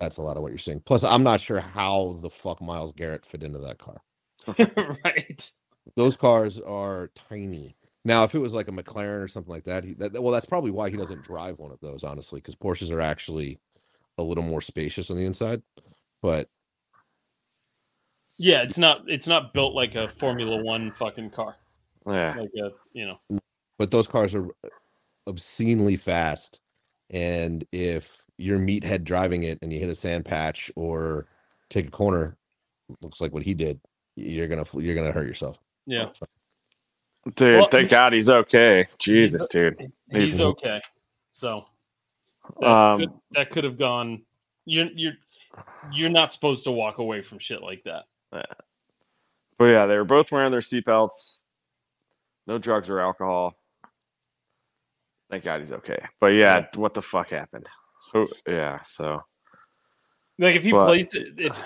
[0.00, 2.92] that's a lot of what you're seeing plus i'm not sure how the fuck myles
[2.92, 4.02] garrett fit into that car
[5.04, 5.50] right.
[5.96, 9.82] those cars are tiny now if it was like a mclaren or something like that,
[9.84, 12.92] he, that well that's probably why he doesn't drive one of those honestly because porsches
[12.92, 13.58] are actually
[14.18, 15.62] a little more spacious on the inside
[16.22, 16.48] but
[18.38, 21.56] Yeah, it's not it's not built like a Formula One fucking car.
[22.06, 22.34] Yeah.
[22.36, 23.38] Like a you know.
[23.78, 24.48] but those cars are
[25.26, 26.60] obscenely fast
[27.10, 31.26] and if you're meathead driving it and you hit a sand patch or
[31.70, 32.36] take a corner
[33.00, 33.80] looks like what he did
[34.16, 36.10] you're gonna fl- you're gonna hurt yourself Yeah.
[37.36, 38.84] Dude, Well, thank God he's okay.
[38.98, 39.80] Jesus, dude.
[40.10, 40.82] He's Even- okay.
[41.30, 41.64] So
[42.60, 44.22] that, Um, could, that could have gone
[44.66, 45.14] you're you're
[45.92, 48.04] you're not supposed to walk away from shit like that.
[48.32, 48.42] Yeah.
[49.56, 51.44] But yeah, they were both wearing their seatbelts.
[52.46, 53.54] No drugs or alcohol.
[55.30, 56.04] Thank God he's okay.
[56.20, 57.68] But yeah, what the fuck happened?
[58.14, 58.28] Who?
[58.48, 58.78] Yeah.
[58.86, 59.20] So
[60.38, 61.58] Like if he But- plays it if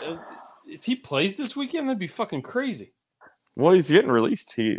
[0.66, 2.92] if he plays this weekend, that'd be fucking crazy.
[3.56, 4.54] well, he's getting released.
[4.54, 4.78] He Yeah,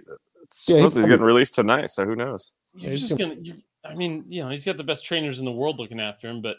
[0.53, 1.89] supposedly he's getting released tonight.
[1.91, 2.53] So who knows?
[2.75, 3.55] You're he's just gonna, you,
[3.85, 6.41] I mean, you know, he's got the best trainers in the world looking after him,
[6.41, 6.57] but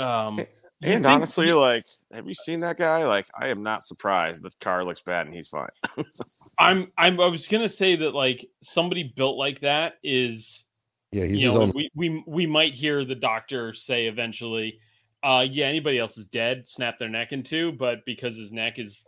[0.00, 0.38] um
[0.84, 3.04] And think- honestly, like, have you seen that guy?
[3.06, 5.68] Like, I am not surprised the car looks bad and he's fine.
[6.58, 10.66] I'm I'm I was gonna say that like somebody built like that is
[11.12, 14.80] yeah he's you his know, own we, we we might hear the doctor say eventually,
[15.22, 18.78] uh yeah, anybody else is dead, snap their neck in two, but because his neck
[18.78, 19.06] is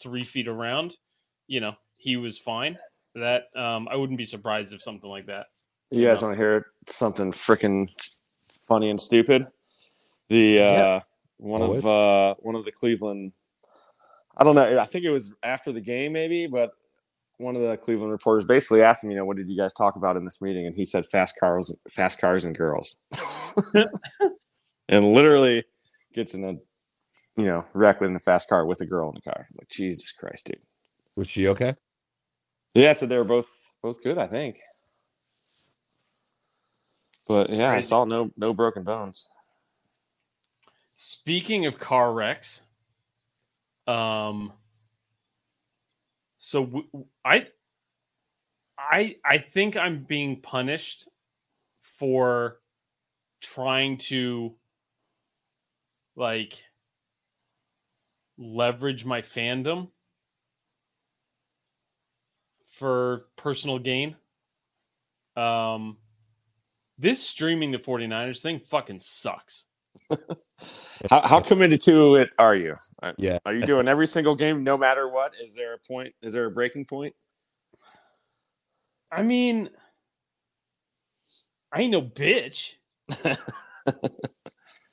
[0.00, 0.96] three feet around,
[1.46, 2.78] you know, he was fine.
[3.14, 5.46] That um I wouldn't be surprised if something like that.
[5.90, 7.88] You guys want to hear something freaking
[8.66, 9.46] funny and stupid?
[10.28, 11.00] The uh, Yeah.
[11.36, 13.32] one Oh, of uh, one of the Cleveland.
[14.34, 14.78] I don't know.
[14.78, 16.70] I think it was after the game, maybe, but
[17.42, 19.96] one of the Cleveland reporters basically asked him, you know, what did you guys talk
[19.96, 20.66] about in this meeting?
[20.66, 23.00] And he said, fast cars, fast cars, and girls,
[24.88, 25.64] and literally
[26.14, 26.52] gets in a,
[27.40, 29.46] you know, wreck in a fast car with a girl in the car.
[29.50, 30.60] It's like Jesus Christ, dude.
[31.16, 31.74] was she okay
[32.74, 33.48] Yeah, so they were both
[33.82, 34.58] both good, I think.
[37.26, 39.28] But yeah, I saw no no broken bones.
[40.94, 42.62] Speaking of car wrecks,
[43.86, 44.52] um,
[46.44, 46.88] so w-
[47.24, 47.46] I,
[48.76, 51.06] I, I think I'm being punished
[51.82, 52.58] for
[53.40, 54.52] trying to
[56.16, 56.64] like
[58.36, 59.90] leverage my fandom
[62.72, 64.16] for personal gain.
[65.36, 65.96] Um,
[66.98, 69.66] this streaming the 49ers thing fucking sucks.
[71.10, 72.76] how, how committed to it are you?
[73.02, 73.38] Are- Yeah.
[73.46, 75.34] Are you doing every single game, no matter what?
[75.42, 76.14] Is there a point?
[76.22, 77.14] Is there a breaking point?
[79.12, 79.70] I mean,
[81.72, 82.72] I ain't no bitch,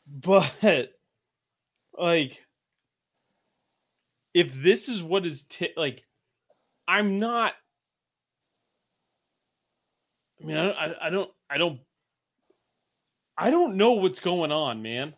[0.08, 0.92] but
[1.98, 2.40] like,
[4.34, 6.06] if this is what is t- like,
[6.88, 7.54] I'm not.
[10.42, 11.80] I mean, I, I, I don't, I don't,
[13.38, 15.14] I don't know what's going on, man.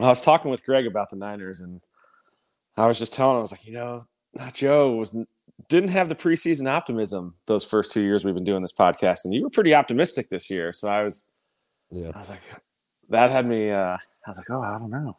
[0.00, 1.80] I was talking with Greg about the Niners, and
[2.76, 4.02] I was just telling him, I was like, you know,
[4.34, 5.16] not Joe was
[5.68, 9.32] didn't have the preseason optimism those first two years we've been doing this podcast, and
[9.32, 10.72] you were pretty optimistic this year.
[10.72, 11.30] So I was,
[11.90, 12.10] Yeah.
[12.14, 12.40] I was like,
[13.10, 13.70] that had me.
[13.70, 15.16] uh I was like, oh, I don't know.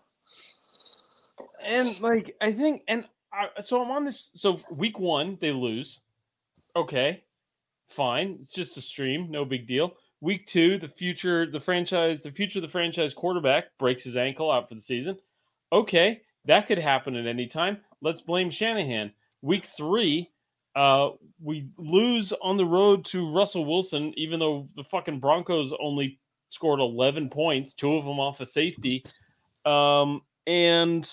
[1.63, 4.31] And like I think, and I, so I'm on this.
[4.35, 6.01] So week one they lose.
[6.75, 7.23] Okay,
[7.89, 8.37] fine.
[8.41, 9.93] It's just a stream, no big deal.
[10.25, 14.49] Week two, the future, the franchise, the future of the franchise quarterback breaks his ankle
[14.49, 15.19] out for the season.
[15.71, 17.77] Okay, that could happen at any time.
[18.01, 19.13] Let's blame Shanahan.
[19.43, 20.31] Week three,
[20.75, 21.09] uh,
[21.39, 26.17] we lose on the road to Russell Wilson, even though the fucking Broncos only
[26.49, 29.03] scored 11 points, two of them off a safety.
[29.63, 31.07] Um, and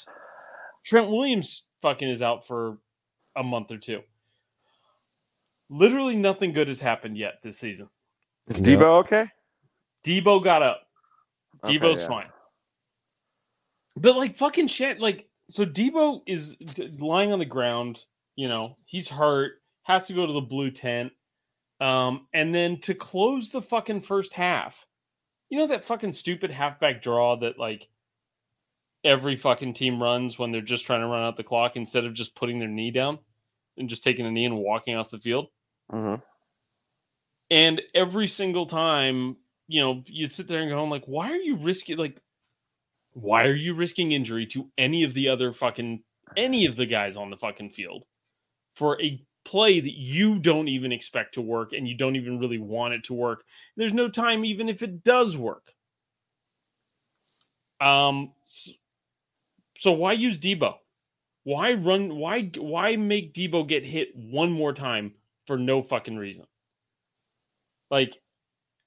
[0.87, 2.79] Trent Williams fucking is out for
[3.37, 4.01] a month or two.
[5.69, 7.91] Literally nothing good has happened yet this season.
[8.49, 8.69] Is No.
[8.69, 9.27] Deebo okay?
[10.05, 10.83] Deebo got up.
[11.65, 12.09] Okay, Deebo's yeah.
[12.09, 12.29] fine.
[13.97, 16.57] But like fucking shit, like so Deebo is
[16.99, 18.05] lying on the ground,
[18.37, 21.13] you know, he's hurt, has to go to the blue tent.
[21.81, 24.87] Um, and then to close the fucking first half,
[25.51, 27.89] you know that fucking stupid halfback draw that like
[29.05, 32.15] every fucking team runs when they're just trying to run out the clock instead of
[32.15, 33.19] just putting their knee down
[33.77, 35.49] and just taking a knee and walking off the field.
[35.91, 36.23] Mhm.
[37.53, 39.37] And every single time,
[39.69, 42.19] you know, you sit there and go, like, why are you risking like
[43.13, 46.03] why are you risking injury to any of the other fucking
[46.35, 48.05] any of the guys on the fucking field
[48.75, 52.57] for a play that you don't even expect to work and you don't even really
[52.59, 53.45] want it to work?
[53.77, 55.75] There's no time even if it does work.
[57.83, 58.33] Um
[59.77, 60.77] so why use Deebo?
[61.45, 65.13] Why run why why make Deebo get hit one more time
[65.47, 66.47] for no fucking reason?
[67.93, 68.19] Like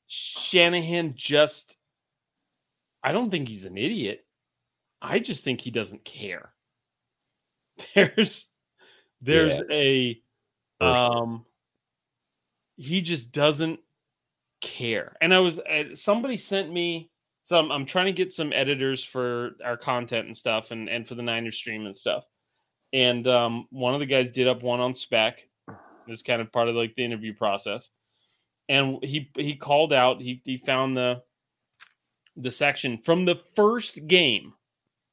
[0.08, 1.78] Shanahan just
[3.04, 4.26] I don't think he's an idiot.
[5.00, 6.52] I just think he doesn't care.
[7.96, 8.48] There's
[9.22, 10.20] there's a
[10.82, 11.46] um
[12.78, 13.80] he just doesn't
[14.62, 15.16] care.
[15.22, 17.12] And I was uh, somebody sent me
[17.44, 21.16] some I'm trying to get some editors for our content and stuff and and for
[21.16, 22.24] the Niners stream and stuff.
[22.92, 25.48] And um one of the guys did up one on spec.
[26.08, 27.90] This kind of part of like the interview process.
[28.68, 31.22] And he he called out he he found the
[32.36, 34.54] the section from the first game,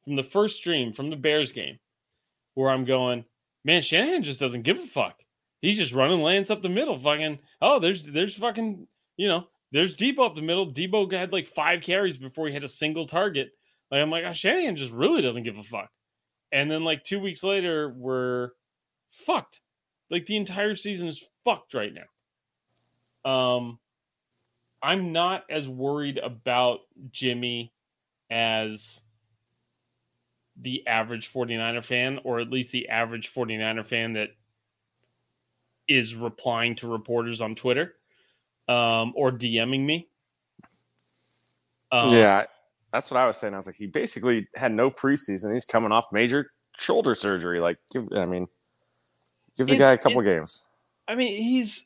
[0.04, 1.78] from the first stream, from the Bears game,
[2.54, 3.24] where I'm going,
[3.64, 5.20] man, Shanahan just doesn't give a fuck.
[5.60, 7.38] He's just running Lance up the middle, fucking.
[7.60, 8.86] Oh, there's there's fucking,
[9.16, 10.72] you know, there's Deebo up the middle.
[10.72, 13.50] Deebo had like five carries before he had a single target.
[13.90, 15.90] Like I'm like, oh, Shanahan just really doesn't give a fuck.
[16.50, 18.50] And then like two weeks later, we're
[19.10, 19.60] fucked.
[20.10, 22.02] Like the entire season is fucked right now.
[23.24, 23.78] Um,
[24.82, 26.80] I'm not as worried about
[27.12, 27.72] Jimmy
[28.30, 29.00] as
[30.60, 34.30] the average 49er fan, or at least the average 49er fan that
[35.88, 37.94] is replying to reporters on Twitter
[38.68, 40.08] um, or DMing me.
[41.90, 42.44] Um, yeah,
[42.92, 43.54] that's what I was saying.
[43.54, 45.52] I was like, he basically had no preseason.
[45.52, 47.60] He's coming off major shoulder surgery.
[47.60, 48.48] Like, give, I mean,
[49.56, 50.66] give the guy a couple games.
[51.06, 51.84] I mean, he's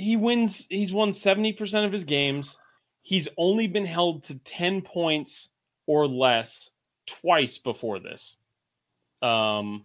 [0.00, 0.66] he wins.
[0.68, 2.56] He's won seventy percent of his games.
[3.02, 5.50] He's only been held to ten points
[5.86, 6.70] or less
[7.06, 8.36] twice before this.
[9.22, 9.84] Um,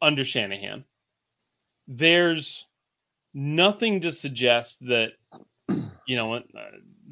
[0.00, 0.84] under Shanahan,
[1.86, 2.66] there's
[3.34, 5.12] nothing to suggest that
[6.06, 6.40] you know uh,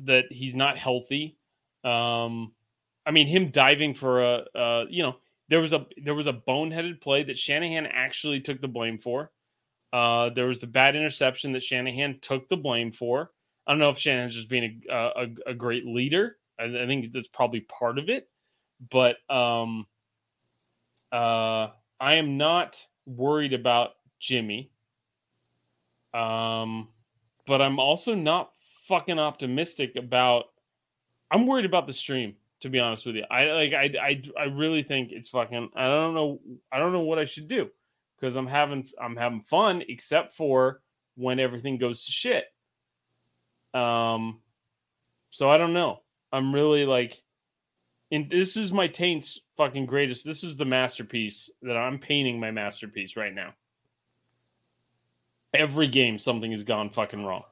[0.05, 1.37] that he's not healthy.
[1.85, 2.53] Um,
[3.05, 5.17] I mean, him diving for a, uh, you know,
[5.49, 9.31] there was a there was a boneheaded play that Shanahan actually took the blame for.
[9.93, 13.31] Uh, there was the bad interception that Shanahan took the blame for.
[13.67, 16.39] I don't know if Shanahan's just being a a, a great leader.
[16.59, 18.29] I, I think that's probably part of it,
[18.91, 19.87] but um,
[21.13, 21.69] uh,
[22.01, 24.71] I am not worried about Jimmy.
[26.15, 26.89] Um,
[27.47, 28.53] but I'm also not
[28.89, 30.47] fucking optimistic about.
[31.31, 32.37] I'm worried about the stream.
[32.61, 35.71] To be honest with you, I like I I I really think it's fucking.
[35.75, 36.41] I don't know.
[36.71, 37.69] I don't know what I should do
[38.23, 40.81] because I'm having I'm having fun, except for
[41.17, 42.45] when everything goes to shit.
[43.75, 44.41] Um,
[45.31, 46.03] so I don't know.
[46.33, 47.21] I'm really like,
[48.13, 50.25] and this is my taints fucking greatest.
[50.25, 53.55] This is the masterpiece that I'm painting my masterpiece right now.
[55.53, 57.43] Every game, something has gone fucking wrong.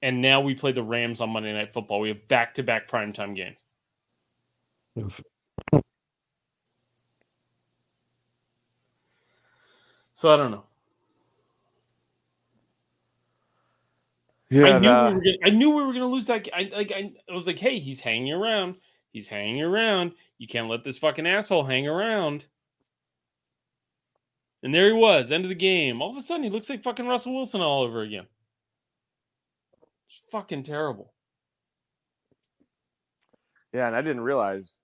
[0.00, 2.00] And now we play the Rams on Monday Night Football.
[2.00, 3.56] We have back to back primetime games.
[10.16, 10.64] So I don't know.
[14.48, 16.48] Yeah, I knew the- we were gonna, I knew we were gonna lose that.
[16.54, 18.76] I like I, I was like, hey, he's hanging around.
[19.12, 20.12] He's hanging around.
[20.38, 22.46] You can't let this fucking asshole hang around.
[24.62, 26.00] And there he was, end of the game.
[26.00, 28.26] All of a sudden, he looks like fucking Russell Wilson all over again.
[30.08, 31.12] It's fucking terrible.
[33.74, 34.80] yeah, and I didn't realize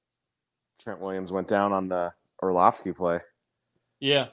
[0.79, 2.13] Trent Williams went down on the
[2.43, 3.21] Orlovsky play.
[3.99, 4.27] Yeah,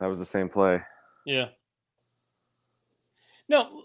[0.00, 0.80] That was the same play.
[1.24, 1.48] yeah.
[3.48, 3.82] Now,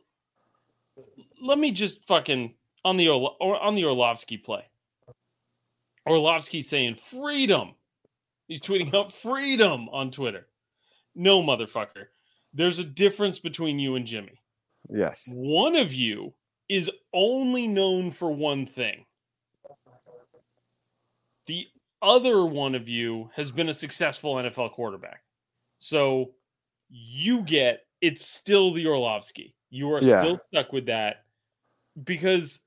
[1.41, 2.53] let me just fucking
[2.83, 4.63] on the Orlo- or on the Orlovsky play.
[6.07, 7.73] Orlovsky saying freedom.
[8.47, 10.47] He's tweeting out freedom on Twitter.
[11.15, 12.05] No, motherfucker.
[12.53, 14.39] There's a difference between you and Jimmy.
[14.87, 15.33] Yes.
[15.35, 16.33] One of you
[16.69, 19.05] is only known for one thing.
[21.47, 21.67] The
[22.03, 25.21] other one of you has been a successful NFL quarterback.
[25.79, 26.31] So
[26.89, 29.55] you get it's still the Orlovsky.
[29.69, 30.21] You are Yeah.
[30.21, 31.25] still stuck with that
[32.03, 32.59] because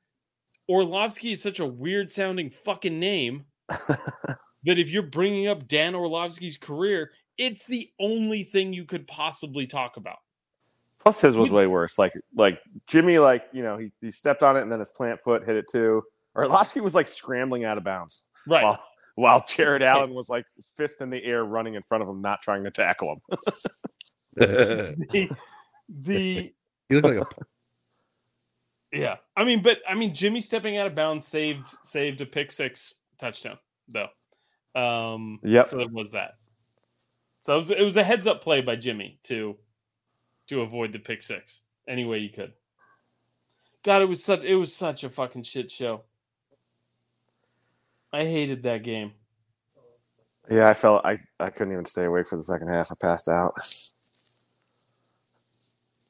[0.68, 6.56] Orlovsky is such a weird sounding fucking name that if you're bringing up Dan Orlovsky's
[6.56, 10.18] career, it's the only thing you could possibly talk about.
[11.00, 11.96] Plus his was way worse.
[11.98, 15.20] Like like Jimmy, like you know, he, he stepped on it and then his plant
[15.20, 16.02] foot hit it too.
[16.34, 18.64] Orlovsky was like scrambling out of bounds Right.
[18.64, 18.82] while
[19.18, 20.46] while Jared Allen was like
[20.76, 23.38] fist in the air, running in front of him, not trying to tackle him.
[24.36, 25.30] the,
[25.88, 26.54] the
[26.88, 29.16] you look like a yeah.
[29.36, 32.94] I mean but i mean jimmy stepping out of bounds saved saved a pick six
[33.18, 33.58] touchdown
[33.88, 34.08] though.
[34.80, 35.66] Um Yep.
[35.66, 36.36] so there was that.
[37.42, 39.56] So it was, it was a heads up play by jimmy to
[40.46, 42.52] to avoid the pick six any way you could.
[43.82, 46.04] God it was such it was such a fucking shit show
[48.12, 49.12] i hated that game
[50.50, 52.90] Yeah, I felt I, I couldn't even stay awake for the second half.
[52.90, 53.54] I passed out.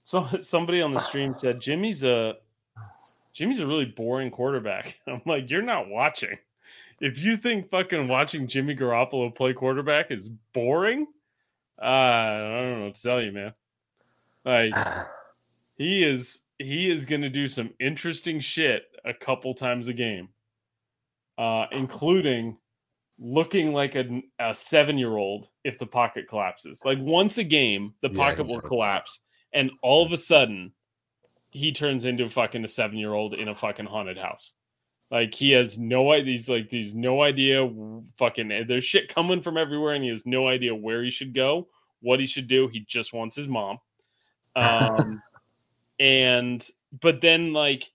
[0.04, 2.36] So somebody on the stream said Jimmy's a
[3.34, 4.98] Jimmy's a really boring quarterback.
[5.06, 6.38] I'm like, you're not watching.
[7.00, 11.06] If you think fucking watching Jimmy Garoppolo play quarterback is boring,
[11.80, 13.52] uh, I don't know what to tell you, man.
[14.44, 14.74] Like
[15.76, 20.28] he is he is going to do some interesting shit a couple times a game,
[21.38, 22.58] uh, including
[23.18, 26.84] looking like a, a seven year old if the pocket collapses.
[26.84, 29.20] Like once a game, the pocket he will collapse,
[29.52, 30.72] and all of a sudden,
[31.50, 34.52] he turns into fucking a seven year old in a fucking haunted house.
[35.10, 36.32] Like he has no idea.
[36.32, 37.68] He's like he's no idea.
[38.18, 41.68] Fucking there's shit coming from everywhere, and he has no idea where he should go,
[42.00, 42.68] what he should do.
[42.68, 43.78] He just wants his mom.
[44.54, 45.22] Um,
[46.00, 46.68] and
[47.00, 47.90] but then like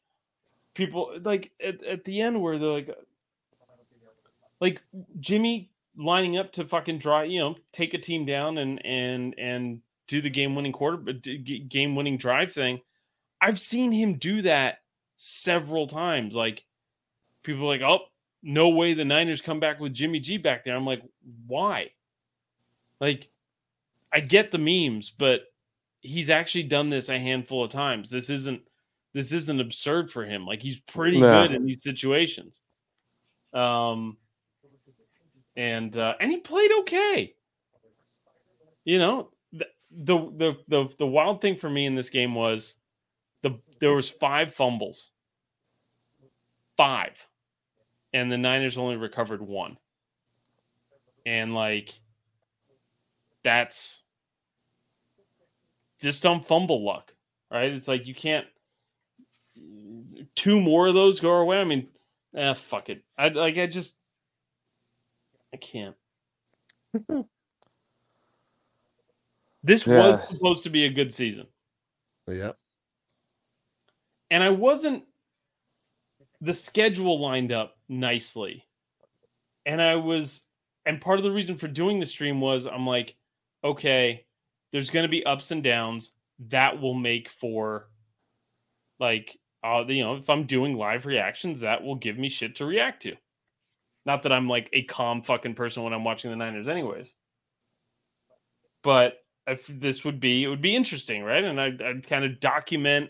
[0.74, 2.90] people like at, at the end where they're like
[4.64, 4.82] like
[5.20, 9.82] Jimmy lining up to fucking draw, you know, take a team down and and and
[10.08, 11.12] do the game winning quarter
[11.68, 12.80] game winning drive thing.
[13.42, 14.78] I've seen him do that
[15.18, 16.34] several times.
[16.34, 16.64] Like
[17.44, 18.06] people are like, oh,
[18.42, 20.78] no way the Niners come back with Jimmy G back there.
[20.78, 21.04] I'm like,
[21.46, 21.90] why?
[23.02, 23.30] Like,
[24.14, 25.42] I get the memes, but
[26.00, 28.10] he's actually done this a handful of times.
[28.10, 28.62] This isn't
[29.12, 30.46] this isn't absurd for him.
[30.46, 32.62] Like he's pretty good in these situations.
[33.54, 34.16] Um
[35.56, 37.34] and uh and he played okay.
[38.86, 42.76] You know, the the the the, the wild thing for me in this game was
[43.42, 45.12] the there was five fumbles.
[46.76, 47.28] Five.
[48.14, 49.78] And the Niners only recovered one.
[51.26, 52.00] And like
[53.44, 54.04] that's
[56.02, 57.16] just on fumble luck,
[57.52, 57.72] right?
[57.72, 58.46] It's like you can't
[60.36, 61.60] two more of those go away.
[61.60, 61.88] I mean,
[62.36, 63.04] eh, fuck it.
[63.18, 63.96] I like I just
[65.54, 65.96] I can't.
[69.64, 69.98] this Yeah.
[70.00, 71.48] was supposed to be a good season.
[72.28, 72.54] yeah.
[74.32, 75.04] And I wasn't
[76.42, 78.66] the schedule lined up nicely.
[79.66, 80.42] And I was
[80.86, 83.16] and part of the reason for doing the stream was I'm like,
[83.64, 84.26] okay,
[84.72, 86.12] there's going to be ups and downs
[86.50, 87.88] that will make for
[89.00, 92.66] like uh you know if i'm doing live reactions that will give me shit to
[92.66, 93.16] react to
[94.06, 97.14] not that i'm like a calm fucking person when i'm watching the niners anyways
[98.84, 99.16] but
[99.48, 103.10] if this would be it would be interesting right and i'd, I'd kind of document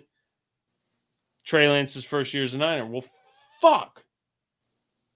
[1.45, 2.85] Trey Lance's first year as a Niner.
[2.85, 3.03] Well,
[3.61, 4.01] fuck.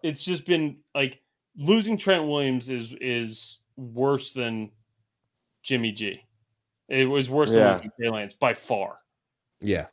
[0.03, 1.21] It's just been like
[1.55, 4.71] losing Trent Williams is is worse than
[5.63, 6.21] Jimmy G.
[6.89, 7.55] It was worse Yeah.
[7.63, 8.99] than losing Trey Lance by far.
[9.61, 9.87] Yeah.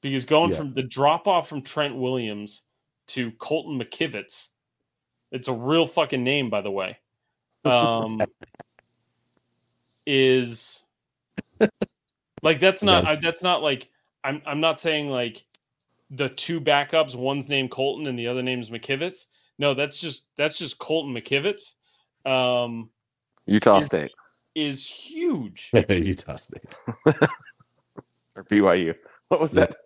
[0.00, 0.56] Because going Yeah.
[0.56, 2.62] from the drop off from Trent Williams
[3.08, 4.48] to Colton McKivitz,
[5.32, 6.98] it's a real fucking name, by the way.
[7.64, 8.22] Um,
[10.06, 10.86] is
[12.42, 13.88] like that's not I, that's not like
[14.24, 15.44] I'm I'm not saying like
[16.10, 19.26] the two backups, one's named Colton and the other name's McKivitz.
[19.58, 21.74] No, that's just that's just Colton McKivitz.
[22.24, 22.90] Um,
[23.46, 24.10] Utah Is- State
[24.54, 25.70] is huge.
[25.88, 26.74] Utah State.
[28.36, 28.94] or BYU.
[29.28, 29.66] What was Yeah.
[29.66, 29.76] that?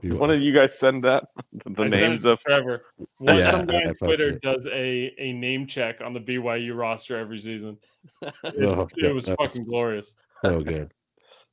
[0.00, 0.18] BYU.
[0.18, 2.82] One of you guys send that the I names of Trevor.
[3.18, 4.42] One, Yeah, some guy on Twitter it.
[4.42, 7.78] does a, a name check on the BYU roster every season.
[8.44, 10.14] It, Oh, it was that's- fucking glorious.
[10.44, 10.92] Oh, good.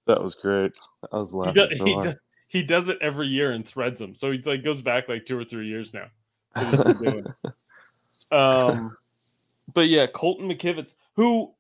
[0.08, 0.72] that was great.
[1.12, 2.06] I was He laughing does, so he, hard.
[2.06, 2.16] does,
[2.48, 4.16] he does it every year and threads them.
[4.16, 6.06] So he's like goes back like two or three years now.
[6.56, 8.34] that he's been doing it.
[8.36, 8.98] Um,
[9.74, 11.54] but yeah, Colton McKivitz, who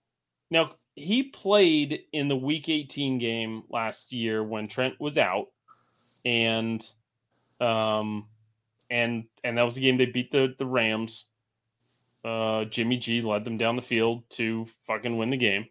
[0.52, 5.48] now he played in the Week 18 game last year when Trent was out,
[6.26, 6.86] and
[7.60, 8.28] um,
[8.90, 11.26] and and that was the game they beat the the Rams.
[12.24, 15.68] Uh, Jimmy G led them down the field to fucking win the game.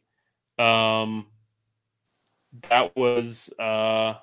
[0.59, 1.27] Um,
[2.69, 4.15] that was uh,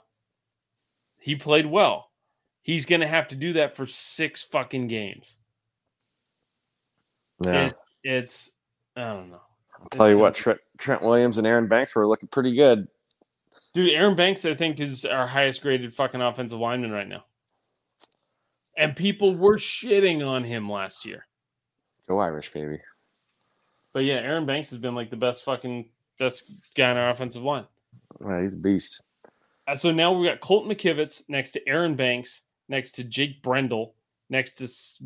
[1.19, 2.11] he played well.
[2.61, 5.37] He's gonna have to do that for six fucking games.
[7.41, 7.67] yeah.
[7.67, 8.51] It's, it's
[8.95, 9.41] I don't know.
[9.79, 12.87] I'll tell it's you what, Trent, Trent Williams and Aaron Banks were looking pretty good.
[13.73, 17.25] Dude, Aaron Banks, I think, is our highest graded fucking offensive lineman right now.
[18.77, 21.27] And people were shitting on him last year.
[22.07, 22.77] Go Irish, baby.
[23.93, 27.43] But yeah, Aaron Banks has been like the best fucking best guy on our offensive
[27.43, 27.65] line.
[28.19, 29.03] Right, he's a beast.
[29.67, 33.93] Uh, so now we got Colt McKivitz next to Aaron Banks, next to Jake Brendel,
[34.29, 34.53] next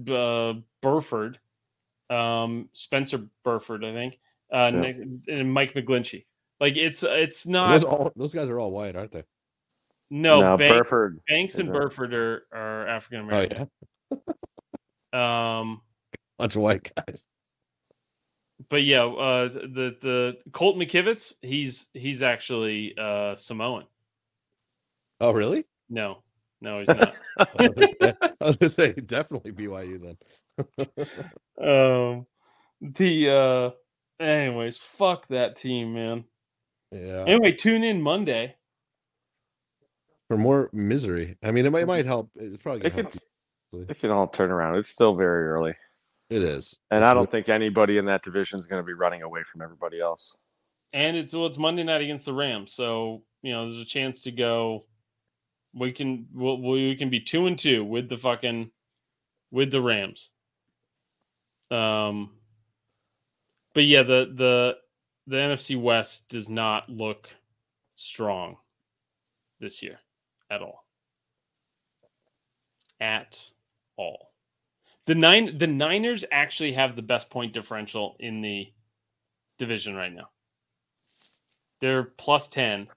[0.06, 1.40] to uh, Burford,
[2.10, 4.20] um, Spencer Burford, I think,
[4.54, 4.80] uh, Yeah.
[4.80, 6.26] next, and Mike McGlinchey.
[6.64, 9.24] Like it's it's not Those, all, those guys are all white, aren't they?
[10.10, 11.20] no, no, Banks, Burford.
[11.28, 13.70] Banks and is Burford are, are African Oh American.
[14.10, 14.18] yeah,
[15.60, 15.82] Um,
[16.40, 17.28] bunch of white guys.
[18.70, 23.84] but yeah, uh, the the Colt McKivitz, he's he's actually uh, Samoan.
[25.20, 25.66] Oh really?
[25.90, 26.24] No,
[26.62, 27.14] no, he's not.
[27.38, 30.88] I was say- I was gonna say definitely BYU then.
[31.70, 32.26] um,
[32.80, 36.24] the uh, anyways, fuck that team, man.
[36.94, 37.24] Yeah.
[37.28, 38.56] Anyway, tune in Monday.
[40.30, 41.38] For more misery.
[41.44, 42.30] I mean, it might, it might help.
[42.36, 43.10] It's probably It gonna
[43.74, 44.78] could, it can all turn around.
[44.78, 45.76] It's still very early.
[46.30, 46.80] It is.
[46.92, 49.22] And It's I don't re- think anybody in that division is going to be running
[49.24, 50.38] away from everybody else.
[50.94, 54.22] and it's well, it's Monday night against the Rams, so you know there's a chance
[54.24, 54.86] to go.
[55.76, 58.72] We can we'll, we can be two and two with the fucking
[59.52, 60.30] with the Rams.
[61.70, 62.32] Um,
[63.74, 64.78] but yeah, the the
[65.28, 67.30] the NFC West does not look
[67.96, 68.58] strong
[69.60, 70.00] this year
[70.52, 70.86] at all.
[73.00, 73.44] At
[73.98, 74.32] all.
[75.06, 78.72] The nine the Niners actually have the best point differential in the
[79.58, 80.30] division right now.
[81.82, 82.88] They're plus 10.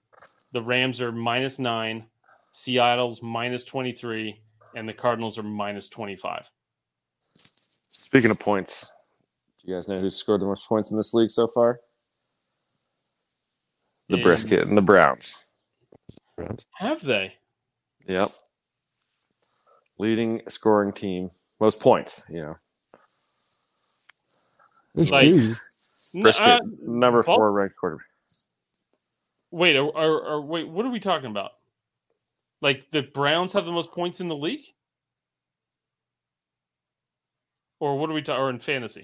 [0.53, 2.05] The Rams are minus 9,
[2.53, 4.39] Seattle's minus 23,
[4.75, 6.49] and the Cardinals are minus 25.
[7.89, 8.93] Speaking of points,
[9.59, 11.81] do you guys know who's scored the most points in this league so far?
[14.09, 15.43] The In- Brisket and the Browns.
[16.35, 16.65] Browns.
[16.75, 17.33] Have they?
[18.07, 18.29] Yep.
[19.97, 21.31] Leading scoring team.
[21.59, 22.55] Most points, you know.
[24.95, 25.33] Like-
[26.21, 28.05] Brisket, uh, number Bal- four ranked quarterback.
[29.51, 31.51] wait, are, are, are- wait, what are we talking about?
[32.61, 34.63] Like the Browns have the most points in the league?
[37.79, 39.01] Or what are we talking or in fantasy?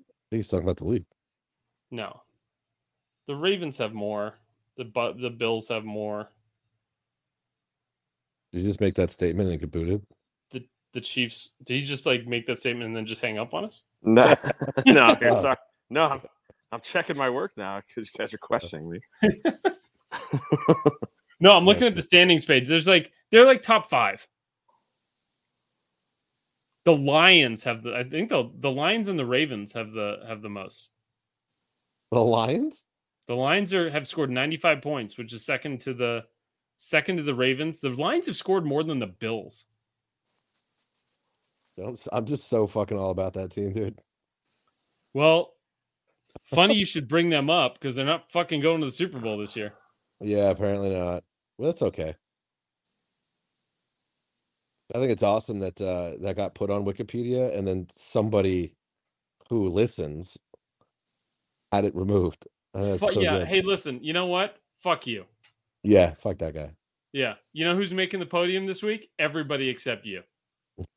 [0.00, 1.06] I think he's talking about the league.
[1.90, 2.20] No.
[3.28, 4.34] The Ravens have more.
[4.76, 6.28] The Bu- the Bills have more.
[8.52, 10.02] Did you just make that statement and get booted?
[10.50, 11.50] The the Chiefs.
[11.64, 13.82] Did he just like make that statement and then just hang up on us?
[14.02, 14.34] No,
[14.86, 15.42] no, here, Oh.
[15.42, 15.56] sorry.
[15.90, 16.04] no.
[16.06, 16.20] I'm,
[16.72, 19.00] I'm checking my work now because you guys are questioning me.
[21.40, 22.68] No, I'm looking at the standings page.
[22.68, 24.26] There's like they're like top five.
[26.84, 27.94] The Lions have the.
[27.94, 30.88] I think the the Lions and the Ravens have the have the most.
[32.10, 32.84] The Lions?
[33.28, 36.24] The Lions are have scored 95 points, which is second to the
[36.78, 37.78] second to the Ravens.
[37.78, 39.66] The Lions have scored more than the Bills.
[42.10, 44.00] I'm just so fucking all about that team, dude.
[45.14, 45.54] Well,
[46.44, 49.38] funny you should bring them up because they're not fucking going to the Super Bowl
[49.38, 49.74] this year.
[50.20, 51.22] Yeah, apparently not.
[51.58, 52.14] Well, that's okay.
[54.94, 58.74] I think it's awesome that uh, that got put on Wikipedia, and then somebody
[59.50, 60.38] who listens
[61.70, 62.46] had it removed.
[62.74, 63.38] Uh, that's Fu- so yeah.
[63.38, 63.48] good.
[63.48, 64.02] Hey, listen.
[64.02, 64.56] You know what?
[64.82, 65.24] Fuck you.
[65.82, 66.72] Yeah, fuck that guy.
[67.12, 67.34] Yeah.
[67.52, 69.10] You know who's making the podium this week?
[69.18, 70.22] Everybody except you.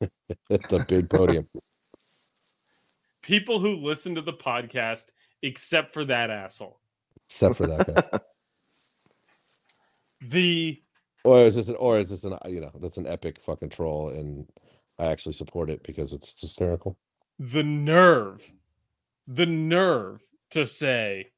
[0.48, 1.48] the big podium.
[3.22, 5.04] People who listen to the podcast,
[5.42, 6.80] except for that asshole.
[7.28, 8.18] Except for that guy.
[10.24, 10.80] The
[11.24, 14.10] or is this an or is this an you know that's an epic fucking troll
[14.10, 14.46] and
[15.00, 16.96] I actually support it because it's hysterical.
[17.40, 18.40] the nerve,
[19.26, 20.20] the nerve
[20.50, 21.31] to say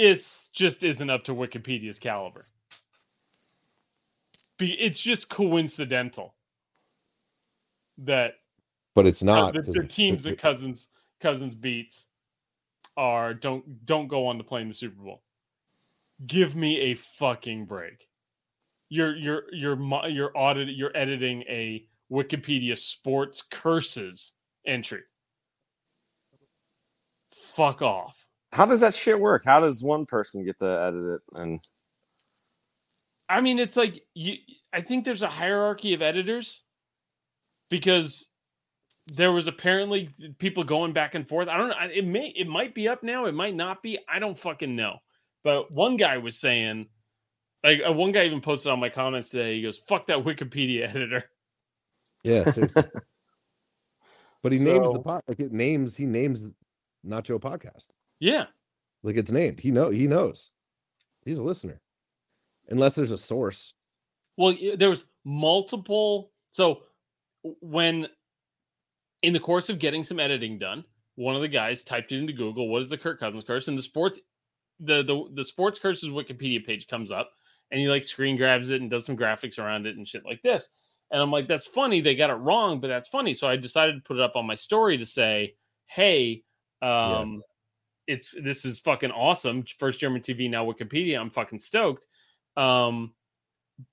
[0.00, 2.40] it's just isn't up to Wikipedia's caliber.
[4.58, 6.34] Be, it's just coincidental
[7.98, 8.34] that
[8.94, 10.88] But it's uh, not the, 'cause the it's- teams that Cousins
[11.20, 12.06] Cousins beats
[12.96, 15.22] are don't don't go on to play in the Super Bowl.
[16.26, 18.06] Give me a fucking break.
[18.88, 24.32] You're you're you're you're audit you're editing a Wikipedia sports curses
[24.66, 25.02] entry.
[27.32, 28.19] Fuck off.
[28.52, 29.44] How does that shit work?
[29.44, 31.40] How does one person get to edit it?
[31.40, 31.60] And
[33.28, 34.36] I mean, it's like you.
[34.72, 36.62] I think there's a hierarchy of editors
[37.70, 38.28] because
[39.12, 41.48] there was apparently people going back and forth.
[41.48, 41.76] I don't know.
[41.92, 43.26] It may, it might be up now.
[43.26, 43.98] It might not be.
[44.08, 44.98] I don't fucking know.
[45.42, 46.86] But one guy was saying,
[47.64, 49.54] like, uh, one guy even posted on my comments today.
[49.56, 51.24] He goes, "Fuck that Wikipedia editor."
[52.24, 52.82] Yeah, seriously.
[54.42, 56.50] but he names the So- pod like it names he names
[57.06, 57.86] Nacho podcast.
[58.20, 58.46] Yeah,
[59.02, 59.60] Like it's named.
[59.60, 60.50] He know he knows.
[61.24, 61.80] He's a listener.
[62.68, 63.74] Unless there's a source.
[64.36, 66.32] Well, there was multiple.
[66.50, 66.82] So
[67.42, 68.08] when
[69.22, 70.84] in the course of getting some editing done,
[71.16, 73.76] one of the guys typed it into Google, "What is the Kirk Cousins curse?" And
[73.76, 74.20] the sports,
[74.78, 77.30] the the the sports curses Wikipedia page comes up,
[77.70, 80.42] and he like screen grabs it and does some graphics around it and shit like
[80.42, 80.68] this.
[81.10, 82.00] And I'm like, "That's funny.
[82.00, 84.46] They got it wrong, but that's funny." So I decided to put it up on
[84.46, 85.56] my story to say,
[85.86, 86.44] "Hey."
[86.82, 87.42] Um,
[88.10, 89.64] It's this is fucking awesome.
[89.78, 91.20] First German TV now Wikipedia.
[91.20, 92.06] I'm fucking stoked.
[92.56, 93.12] Um,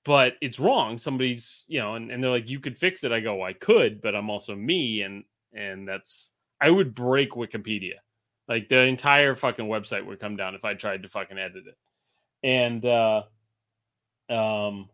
[0.04, 0.98] but it's wrong.
[0.98, 3.12] Somebody's, you know, and, and they're like, you could fix it.
[3.12, 7.94] I go, I could, but I'm also me, and and that's I would break Wikipedia.
[8.48, 11.76] Like the entire fucking website would come down if I tried to fucking edit it.
[12.42, 13.22] And uh
[14.30, 14.88] um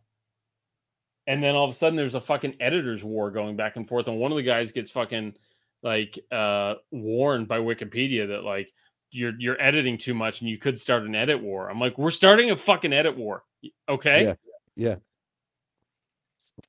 [1.26, 4.08] and then all of a sudden there's a fucking editors war going back and forth,
[4.08, 5.34] and one of the guys gets fucking
[5.82, 8.72] like uh warned by Wikipedia that like
[9.14, 11.70] you're you're editing too much and you could start an edit war.
[11.70, 13.44] I'm like, we're starting a fucking edit war.
[13.88, 14.24] Okay.
[14.24, 14.34] Yeah.
[14.76, 14.96] Yeah.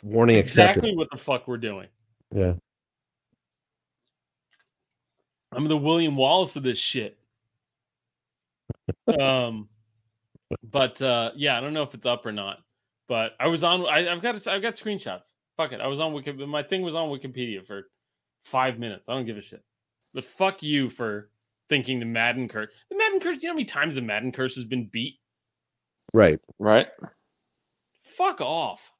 [0.03, 0.77] Warning That's accepted.
[0.77, 1.87] exactly what the fuck we're doing.
[2.31, 2.53] Yeah.
[5.51, 7.17] I'm the William Wallace of this shit.
[9.19, 9.69] um,
[10.63, 12.59] but uh, yeah, I don't know if it's up or not.
[13.07, 13.85] But I was on.
[13.85, 14.35] I, I've got.
[14.47, 15.29] I've got screenshots.
[15.57, 15.79] Fuck it.
[15.79, 16.47] I was on Wikipedia.
[16.47, 17.87] My thing was on Wikipedia for
[18.43, 19.07] five minutes.
[19.07, 19.63] I don't give a shit.
[20.13, 21.29] But fuck you for
[21.69, 22.69] thinking the Madden curse.
[22.89, 23.41] The Madden curse.
[23.41, 25.15] You know how many times the Madden curse has been beat?
[26.13, 26.39] Right.
[26.59, 26.87] right?
[28.03, 28.91] Fuck off.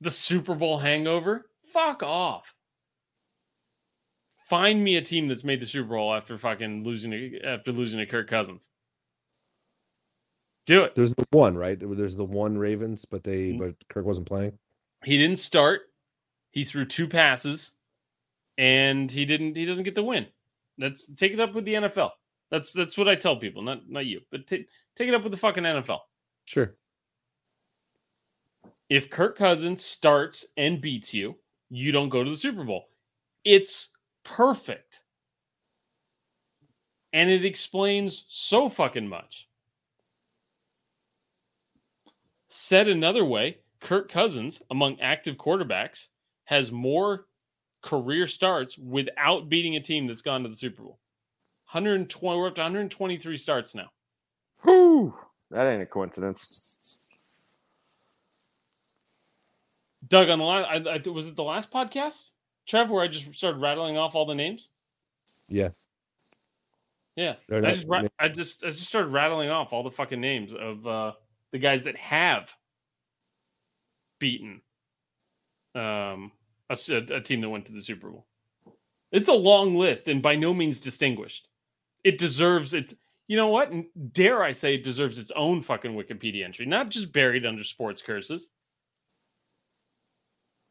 [0.00, 1.46] The Super Bowl hangover?
[1.72, 2.54] Fuck off.
[4.48, 7.98] Find me a team that's made the Super Bowl after fucking losing to, after losing
[7.98, 8.68] to Kirk Cousins.
[10.66, 10.94] Do it.
[10.94, 11.78] There's the one, right?
[11.78, 13.58] There's the one Ravens, but they Mm.
[13.58, 14.58] but Kirk wasn't playing.
[15.04, 15.82] He didn't start.
[16.52, 17.72] He threw two passes
[18.56, 20.26] and he didn't he doesn't get the win.
[20.78, 22.10] Let's take it up with the NFL.
[22.50, 24.56] That's that's what I tell people, not not you, but ta-
[24.96, 26.00] take it up with the fucking NFL.
[26.44, 26.76] Sure.
[28.90, 31.36] if Kirk Cousins starts and beats you,
[31.70, 32.86] you don't go to the Super Bowl.
[33.44, 33.88] It's
[34.24, 35.02] perfect.
[37.12, 39.48] And it explains so fucking much.
[42.48, 46.06] Said another way, Kirk Cousins, among active quarterbacks,
[46.44, 47.26] has more
[47.84, 50.98] career starts without beating a team that's gone to the Super Bowl.
[51.70, 53.90] 120, we're up to 123 starts now.
[54.62, 55.14] Whew.
[55.50, 57.08] That ain't a coincidence.
[60.08, 62.30] Doug, on the last, I, I, was it the last podcast,
[62.66, 64.68] Trev, where I just started rattling off all the names?
[65.48, 65.70] Yeah.
[67.16, 70.52] Yeah, I just, ra- I just, I just started rattling off all the fucking names
[70.52, 71.12] of uh,
[71.52, 72.52] the guys that have
[74.18, 74.62] beaten
[75.76, 76.32] um,
[76.70, 78.26] a, s- a- a team that went to the Super Bowl.
[79.12, 81.48] It's a long list and by no means distinguished.
[82.02, 82.94] It deserves its,
[83.28, 83.72] you know what?
[84.12, 88.02] Dare I say, it deserves its own fucking Wikipedia entry, not just buried under sports
[88.02, 88.50] curses.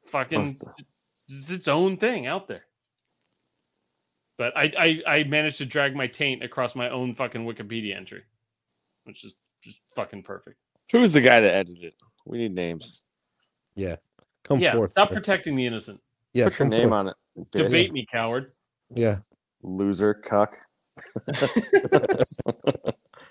[0.07, 0.63] Fucking, Must-
[1.29, 2.65] it's its own thing out there.
[4.37, 8.23] But I, I I managed to drag my taint across my own fucking Wikipedia entry,
[9.05, 10.57] which is just fucking perfect.
[10.91, 11.95] Who's the guy that edited it?
[12.25, 13.03] We need names.
[13.75, 13.97] Yeah.
[14.43, 14.91] Come yeah, forth.
[14.91, 16.01] stop protecting the innocent.
[16.33, 16.93] yeah, Put your name forth.
[16.93, 17.15] on it.
[17.37, 17.51] bitch.
[17.51, 18.51] Debate me, coward.
[18.93, 19.19] Yeah.
[19.61, 20.57] Loser cuck.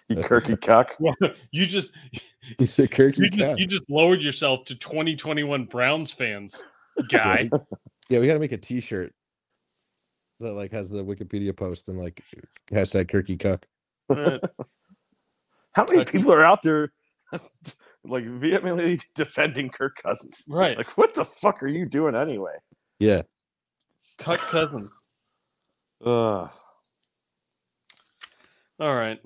[0.08, 0.96] you kirky cuck.
[1.52, 1.92] you just
[2.58, 6.60] You said Kirky you just you just lowered yourself to 2021 Browns fans,
[7.08, 7.48] guy.
[8.08, 9.14] Yeah, we got to make a T-shirt
[10.40, 12.20] that like has the Wikipedia post and like
[12.72, 13.64] hashtag Kirky Cuck.
[15.72, 16.92] How many people are out there
[18.04, 20.44] like vehemently defending Kirk Cousins?
[20.48, 22.54] right, Like, what the fuck are you doing anyway?
[22.98, 23.22] Yeah.
[24.18, 24.90] cut Cousins.
[26.04, 26.50] Ugh.
[28.80, 29.20] All right.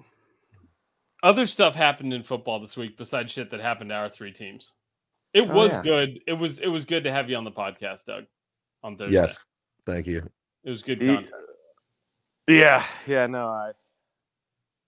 [1.22, 4.72] Other stuff happened in football this week besides shit that happened to our three teams.
[5.32, 5.82] It Oh, was yeah.
[5.82, 6.20] good.
[6.26, 8.24] It was it was good to have you on the podcast, Doug.
[8.82, 9.14] On Thursday.
[9.14, 9.44] Yes.
[9.86, 10.22] Thank you.
[10.64, 11.30] It was good content.
[12.48, 13.72] Yeah, yeah, no, I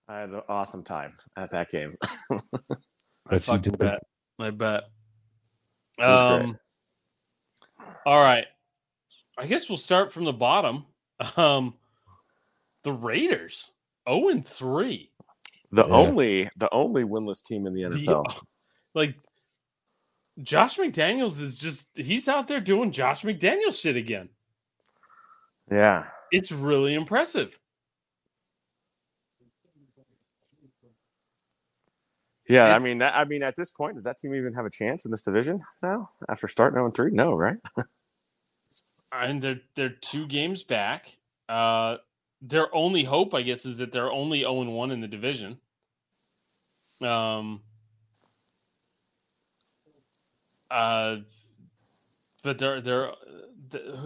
[0.07, 1.95] I had an awesome time at that game.
[3.29, 3.99] I Bet you fucking bet.
[4.39, 4.83] I bet.
[6.01, 6.57] Um,
[8.05, 8.45] all right.
[9.37, 10.85] I guess we'll start from the bottom.
[11.35, 11.73] Um,
[12.85, 13.71] the Raiders,
[14.07, 15.11] zero and three.
[15.73, 15.93] The Yeah.
[15.93, 18.23] only the only winless team in the The- NFL.
[18.95, 19.15] like
[20.41, 24.29] Josh McDaniels is just he's out there doing Josh McDaniels shit again.
[25.69, 26.05] yeah.
[26.31, 27.59] It's really impressive.
[32.49, 34.69] Yeah, And- I mean, I mean, at this point, does that team even have a
[34.71, 36.09] chance in this division now?
[36.27, 37.57] After starting 0 3, no, right?
[39.11, 41.17] And they're they're two games back.
[41.47, 41.97] Uh
[42.41, 45.59] their only hope, I guess, is that they're only 0 and 1 in the division.
[47.01, 47.61] Um
[50.69, 51.17] uh
[52.43, 53.11] but they're they're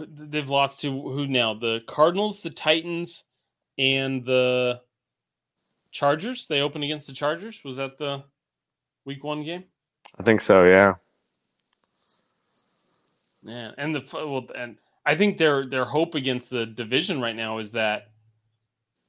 [0.08, 1.54] they've lost to who now?
[1.54, 3.24] The Cardinals, the Titans,
[3.78, 4.80] and the
[5.92, 6.46] Chargers.
[6.48, 7.60] They opened against the Chargers.
[7.64, 8.24] Was that the
[9.04, 9.64] week one game?
[10.18, 10.64] I think so.
[10.64, 10.94] Yeah.
[13.42, 17.58] Yeah, and the well, and I think their their hope against the division right now
[17.58, 18.08] is that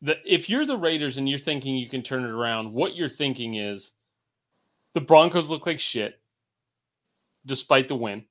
[0.02, 3.08] the if you're the Raiders and you're thinking you can turn it around, what you're
[3.08, 3.92] thinking is
[4.94, 6.20] the Broncos look like shit,
[7.46, 8.26] despite the win.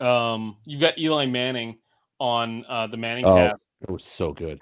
[0.00, 1.78] Um, you've got Eli Manning
[2.18, 3.34] on uh, the Manning Oh.
[3.36, 4.58] cast It was so good.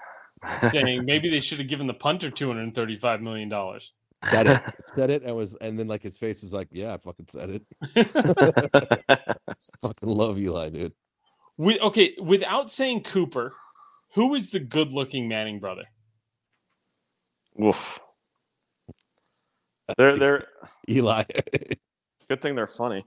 [0.71, 3.93] saying maybe they should have given the punter two hundred and thirty five million dollars.
[4.29, 4.61] Said it.
[4.93, 7.49] said it and was and then like his face was like, Yeah, I fucking said
[7.49, 7.63] it.
[9.81, 10.93] fucking love Eli, dude.
[11.57, 13.53] We, okay, without saying Cooper,
[14.15, 15.83] who is the good looking Manning brother?
[17.61, 17.99] Oof.
[19.97, 20.47] They're they're
[20.89, 21.23] Eli.
[22.29, 23.05] good thing they're funny.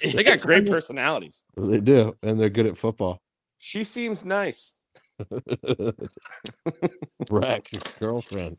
[0.00, 1.44] They got great personalities.
[1.56, 3.20] they do, and they're good at football.
[3.58, 4.74] She seems nice.
[7.30, 8.56] Rex, his girlfriend.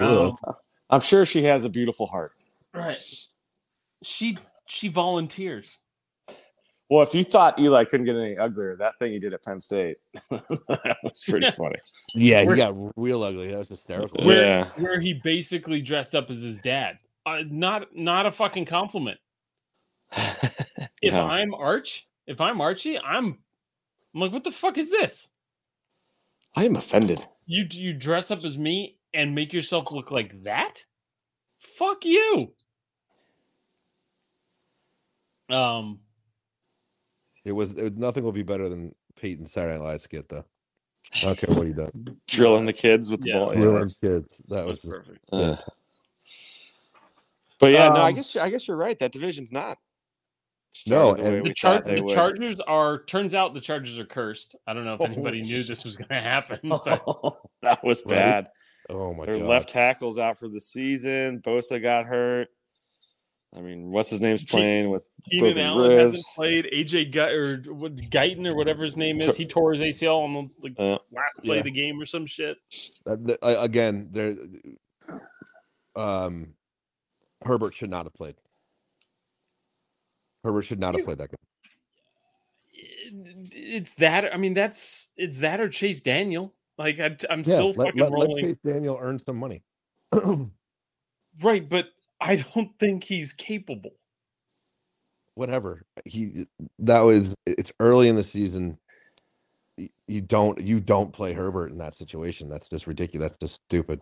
[0.00, 0.36] Um,
[0.90, 2.32] I'm sure she has a beautiful heart.
[2.74, 2.98] Right.
[4.02, 5.78] She she volunteers.
[6.90, 9.60] Well, if you thought Eli couldn't get any uglier, that thing he did at Penn
[9.60, 9.98] State
[10.30, 11.50] that was pretty Yeah.
[11.50, 11.76] funny.
[12.14, 13.48] yeah, Where- he got real ugly.
[13.50, 14.24] That was hysterical.
[14.24, 14.70] Where Yeah.
[14.76, 16.98] where he basically dressed up as his dad.
[17.26, 19.18] Uh, not not a fucking compliment.
[21.00, 21.22] If Yeah.
[21.22, 23.38] I'm Arch, if I'm Archie, I'm
[24.14, 25.28] I'm like, what the fuck is this?
[26.56, 27.24] I am offended.
[27.46, 30.84] You you dress up as me and make yourself look like that?
[31.58, 32.52] Fuck you.
[35.48, 36.00] Um
[37.44, 40.44] It was, it was nothing will be better than Peyton's Saturday Night Live skit though.
[41.22, 41.90] I don't care what he does.
[42.26, 43.38] Drilling the kids with the Yeah.
[43.38, 43.54] ball.
[43.54, 44.42] Yeah, kids.
[44.48, 45.24] That was that's just, perfect.
[45.32, 45.56] uh.
[47.58, 48.98] But yeah, no, I Um, guess I guess you're right.
[48.98, 49.78] That division's not.
[50.86, 52.10] No, the and The, char- the.
[52.14, 54.54] Chargers are turns out the Chargers are cursed.
[54.66, 56.60] I don't know if Oh, anybody knew this was going to happen.
[56.68, 56.84] But
[57.62, 58.14] that was Right?
[58.14, 58.50] bad.
[58.90, 59.28] oh my God.
[59.28, 59.48] Their god.
[59.48, 61.40] left tackle's out for the season.
[61.40, 62.48] Bosa got hurt.
[63.56, 66.12] I mean, what's his name's playing with Keenan broken Allen ribs.
[66.16, 66.66] hasn't played.
[66.66, 69.34] AJ Gut or what, Guyton or whatever his name is.
[69.36, 71.60] He tore his ACL on the like, Uh, last play yeah.
[71.60, 72.58] of the game or some shit.
[73.06, 74.36] Uh, th- uh, again, there.
[75.96, 76.54] Um,
[77.44, 78.36] Herbert should not have played.
[80.44, 81.36] Herbert should not have played that game.
[83.52, 84.32] It's that.
[84.32, 86.54] I mean, that's it's that or Chase Daniel.
[86.78, 88.44] Like I, I'm Yeah, still let, fucking let, let rolling.
[88.44, 89.62] Chase Daniel earn some money.
[91.40, 91.88] Right, but
[92.20, 93.92] I don't think he's capable.
[95.34, 96.46] Whatever he
[96.80, 97.34] that was.
[97.46, 98.78] It's early in the season.
[100.08, 102.48] You don't you don't play Herbert in that situation.
[102.48, 103.32] That's just ridiculous.
[103.32, 104.00] That's just stupid.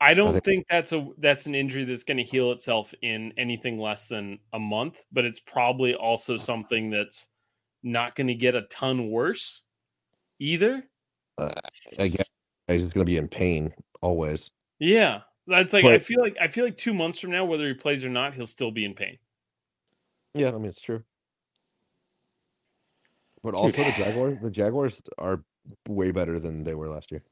[0.00, 3.32] I don't think- think that's a that's an injury that's going to heal itself in
[3.36, 7.28] anything less than a month, but it's probably also something that's
[7.82, 9.62] not going to get a ton worse
[10.38, 10.82] either.
[11.38, 11.52] Uh,
[11.98, 12.30] I guess
[12.68, 13.72] he's gonna be in pain
[14.02, 14.50] always.
[14.78, 15.20] Yeah.
[15.46, 18.04] That's like I feel like I feel like two months from now, whether he plays
[18.04, 19.18] or not, he'll still be in pain.
[20.34, 21.02] Yeah, I mean it's true.
[23.42, 25.42] But also the Jaguars, the Jaguars are
[25.88, 27.24] way better than they were last year.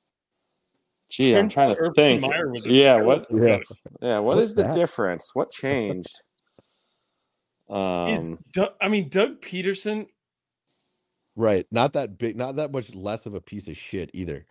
[1.10, 2.22] Gee, I'm trying to Urban think.
[2.22, 3.26] Meyer was Yeah, terrible what?
[3.30, 3.58] Yeah.
[4.02, 4.72] Yeah, what What's is the that?
[4.72, 5.30] difference?
[5.34, 6.10] What changed?
[8.06, 10.06] Is Um, Doug, I mean Doug Pederson
[11.36, 11.66] Right.
[11.70, 14.46] Not that big, not that much less of a piece of shit either.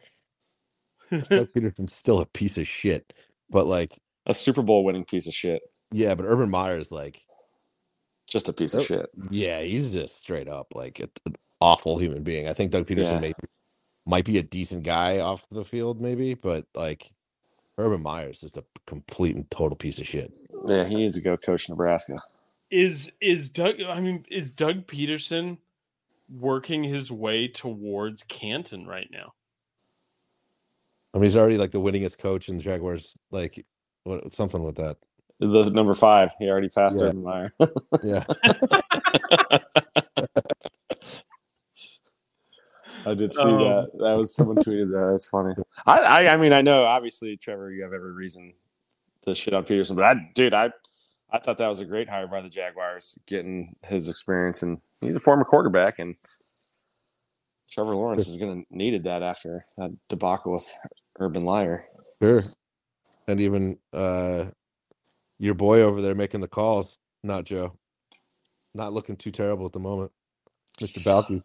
[1.12, 3.14] Doug Pederson's still a piece of shit.
[3.49, 5.62] But like, a Super Bowl winning piece of shit.
[5.91, 7.22] yeah, but Urban Meyer's like,
[8.28, 8.84] Just a piece of Oh.
[8.84, 9.08] shit.
[9.30, 12.47] yeah, he's just straight up like an awful human being.
[12.47, 13.20] I think Doug Pederson Yeah.
[13.20, 13.34] may,
[14.08, 17.12] might be a decent guy off the field, maybe, but like
[17.78, 20.34] Urban Meyer's just a complete and total piece of shit.
[20.68, 22.24] Yeah, he needs to go coach Nebraska.
[22.72, 25.58] is is Doug I mean is Doug Pederson
[26.30, 29.34] working his way towards Canton right now?
[31.14, 33.66] I mean, he's already like the winningest coach in the Jaguars, like
[34.03, 34.97] what, something with that.
[35.39, 37.08] The number five, he already passed Yeah.
[37.08, 37.53] Urban Meyer.
[38.03, 38.24] Yeah.
[43.10, 43.91] I did see Um, that.
[43.99, 45.08] That was someone tweeted that.
[45.12, 45.53] That's funny.
[45.86, 48.53] I, I, I mean, I know obviously, Trevor, you have every reason
[49.26, 50.72] to shit on Pederson, but I, dude, I,
[51.32, 55.16] I thought that was a great hire by the Jaguars, getting his experience, and he's
[55.16, 56.16] a former quarterback, and
[57.70, 60.70] Trevor Lawrence is going to needed that after that debacle with
[61.20, 61.86] Urban Liar.
[62.22, 62.41] Sure.
[63.28, 64.45] And even uh
[65.38, 67.78] your boy over there making the calls, not Joe.
[68.74, 70.12] Not looking too terrible at the moment.
[70.80, 70.99] Mr.
[71.03, 71.41] Baalke.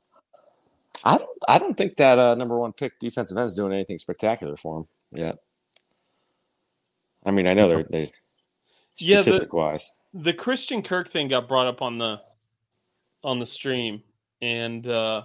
[1.05, 3.99] I don't, I don't think that uh, number one pick defensive end is doing anything
[3.99, 5.39] spectacular for him yet.
[7.25, 8.11] I mean, I know they're they
[8.99, 9.95] Yeah, the- wise.
[10.15, 12.21] The Christian Kirk thing got brought up on the
[13.25, 14.03] on the stream
[14.43, 15.23] and uh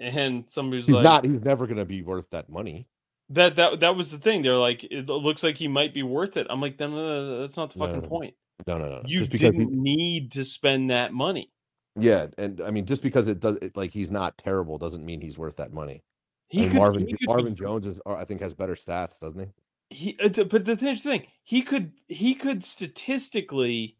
[0.00, 2.88] and somebody's was He's like not he's never gonna be worth that money.
[3.30, 4.42] that that that was the thing.
[4.42, 6.46] They're like it looks like he might be worth it.
[6.50, 8.08] I'm like no, no, no that's not the fucking No.
[8.08, 8.34] point.
[8.66, 9.02] No, no, no.
[9.06, 11.50] You just didn't he, need to spend that money.
[11.96, 15.20] Yeah, and I mean just because it does it, like he's not terrible doesn't mean
[15.20, 16.02] he's worth that money.
[16.48, 18.74] He and could, Marvin he could Marvin be- Jones is uh, I think has better
[18.74, 19.46] stats, doesn't he?
[19.90, 23.96] he uh, but the thing is thing he could he could statistically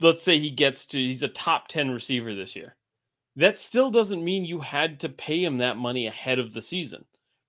[0.00, 2.76] let's say he gets to he's a top 10 receiver this year
[3.36, 7.04] that still doesn't mean you had to pay him that money ahead of the season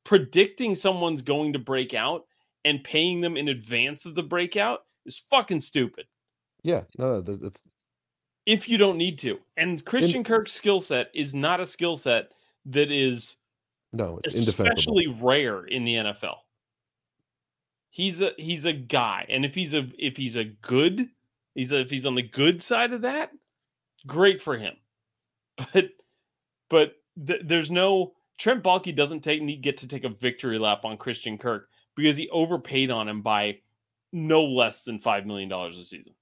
[0.05, 2.25] predicting someone's going to break out
[2.65, 6.05] and paying them in advance of the breakout is fucking stupid
[6.63, 7.49] Yeah, no, no,
[8.49, 12.31] if you don't need to and christian kirk's skill set is not a skill set
[12.65, 13.37] that is
[13.91, 16.37] no, it's especially rare in the NFL.
[17.89, 21.09] He's a he's a guy, and if he's a if he's a good,
[21.55, 23.31] he's a, if he's on the good side of that,
[24.05, 24.75] great for him.
[25.73, 25.89] But
[26.69, 26.95] but
[27.27, 30.95] th- there's no Trent Baalke doesn't take need get to take a victory lap on
[30.95, 33.57] Christian Kirk because he overpaid on him by
[34.13, 36.13] no less than five million dollars a season.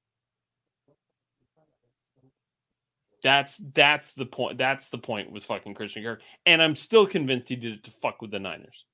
[3.23, 4.57] That's that's the point.
[4.57, 7.91] That's the point with fucking Christian Kirk, and I'm still convinced he did it to
[7.91, 8.85] fuck with the Niners.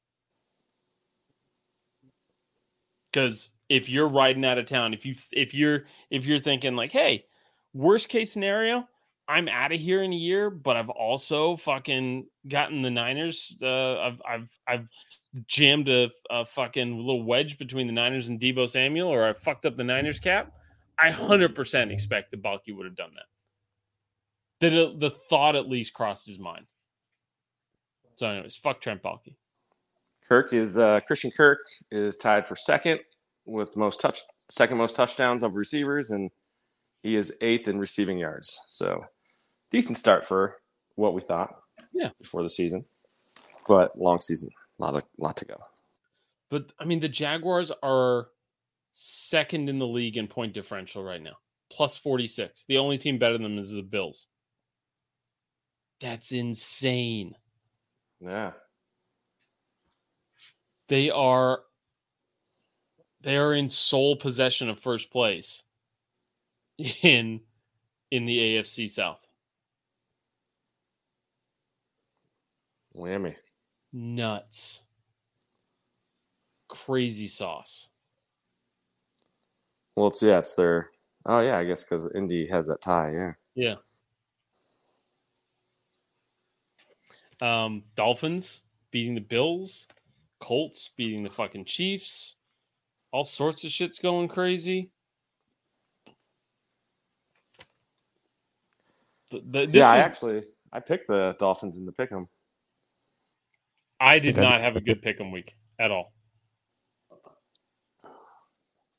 [3.11, 6.91] Because if you're riding out of town, if you if you're if you're thinking like,
[6.91, 7.25] hey,
[7.73, 8.87] worst case scenario,
[9.27, 13.57] I'm out of here in a year, but I've also fucking gotten the Niners.
[13.61, 14.89] Uh, I've I've I've
[15.47, 19.65] jammed a, a fucking little wedge between the Niners and Deebo Samuel, or I fucked
[19.65, 20.53] up the Niners cap.
[20.97, 23.25] I hundred percent expect that Baalke would have done that
[24.63, 26.65] that it, the thought at least crossed his mind.
[28.15, 29.35] So, anyways, fuck Trent Baalke.
[30.29, 31.59] Kirk is uh, Christian Kirk
[31.91, 33.01] is tied for second
[33.45, 36.31] with most touch second most touchdowns of receivers, and
[37.01, 38.57] he is eighth in receiving yards.
[38.69, 39.03] So
[39.69, 40.57] decent start for
[40.95, 41.55] what we thought.
[41.91, 42.09] Yeah.
[42.21, 42.85] before the season,
[43.67, 44.49] but long season,
[44.79, 45.57] A lot of lot to go.
[46.49, 48.27] But I mean, the Jaguars are
[48.93, 51.35] second in the league in point differential right now,
[51.69, 52.65] plus 46.
[52.67, 54.27] The only team better than them is the Bills.
[56.03, 57.33] That's insane.
[58.19, 58.51] Yeah,
[60.89, 61.61] They are
[63.21, 65.63] they are in sole possession of first place
[67.03, 67.39] in
[68.11, 69.25] in the AFC South.
[72.93, 73.35] whammy.
[73.93, 74.83] Nuts.
[76.67, 77.87] Crazy sauce.
[79.95, 80.89] Well, it's yeah, it's their.
[81.25, 83.11] Oh yeah, I guess because Indy has that tie.
[83.13, 83.75] Yeah, Yeah.
[87.43, 89.89] Um, Dolphins beating the Bills,
[90.39, 92.35] Colts beating the fucking Chiefs.
[93.11, 94.91] All sorts of shit's going crazy.
[99.29, 99.91] The, the, this yeah.
[99.91, 102.29] I actually I picked the Dolphins in the pick 'em.
[103.99, 106.13] I did not have a good pick 'em week at all.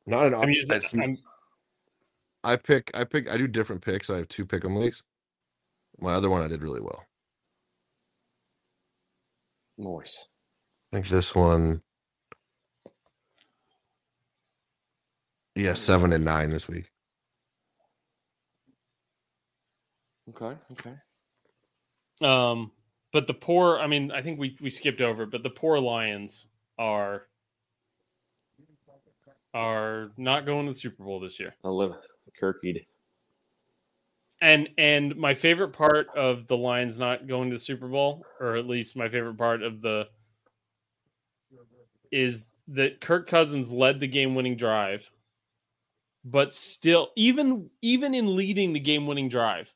[0.07, 1.17] Not an I'm using, I, see- I'm,
[2.45, 4.11] I pick I pick I do different picks.
[4.11, 5.03] I have two pick 'em weeks.
[5.99, 7.03] My other one I did really well.
[9.79, 10.29] Nice.
[10.93, 11.83] I think this one
[15.55, 16.91] Yeah, seven and nine this week.
[20.31, 20.57] Okay.
[20.73, 20.95] Okay.
[22.23, 22.73] um,
[23.13, 23.79] but the poor.
[23.79, 26.49] I mean, I think we we skipped over, but the poor Lions
[26.79, 27.27] are
[29.53, 31.55] are not going to the Super Bowl this year.
[31.65, 31.93] I'll live
[32.41, 32.85] Kirkied.
[34.45, 38.57] And and my favorite part of the Lions not going to the Super Bowl, or
[38.57, 40.07] at least my favorite part of the
[42.13, 45.11] is that Kirk Cousins led the game-winning drive,
[46.27, 49.73] but still, even even in leading the game-winning drive,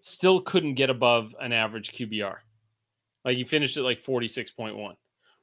[0.00, 2.38] still couldn't get above an average QBR.
[3.24, 4.96] Like he finished at like 46.1,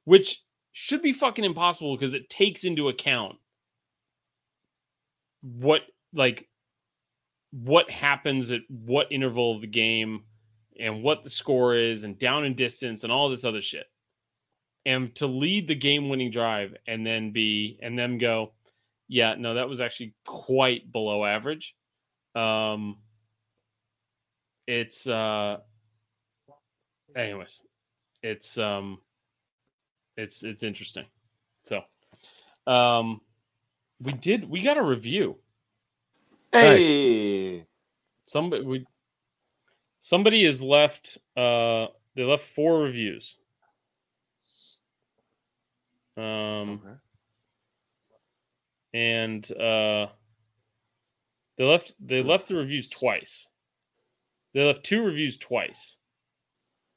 [0.04, 0.44] which
[0.74, 3.38] should be fucking impossible because it takes into account
[5.42, 6.50] what like
[7.52, 10.24] what happens at what interval of the game
[10.80, 13.86] and what the score is and down and distance and all this other shit.
[14.86, 18.54] And to lead the game winning drive and then be and then go,
[19.08, 21.76] yeah, no, that was actually quite below average.
[22.34, 22.98] Um
[24.66, 25.58] it's uh
[27.16, 27.62] anyways,
[28.24, 29.00] it's um
[30.16, 31.06] it's it's interesting.
[31.64, 31.82] So
[32.66, 33.22] um
[34.02, 35.38] we did we got a review.
[36.54, 37.66] Hey.
[38.26, 38.86] Somebody we
[40.02, 43.38] somebody has left uh they left four reviews.
[46.18, 46.96] Um Okay.
[48.94, 50.08] and uh
[51.58, 53.48] they left they left the reviews twice.
[54.54, 55.96] They left two reviews twice.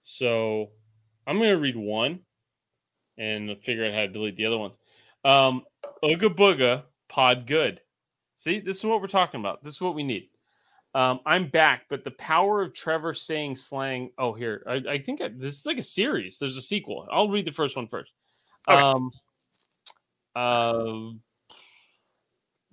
[0.03, 0.71] So
[1.27, 2.21] I'm gonna read one
[3.17, 4.77] and figure out how to delete the other ones.
[5.25, 5.63] Um
[6.03, 7.81] Ooga Booga Pod Good.
[8.37, 9.63] See, this is what we're talking about.
[9.63, 10.29] This is what we need.
[10.95, 14.11] Um, I'm back, but the power of Trevor saying slang.
[14.17, 16.39] Oh, here, I, I think I, this is like a series.
[16.39, 17.09] There's a sequel.
[17.11, 18.13] I'll read the first one first.
[18.69, 18.81] Okay.
[18.81, 19.11] Um,
[20.37, 21.11] uh,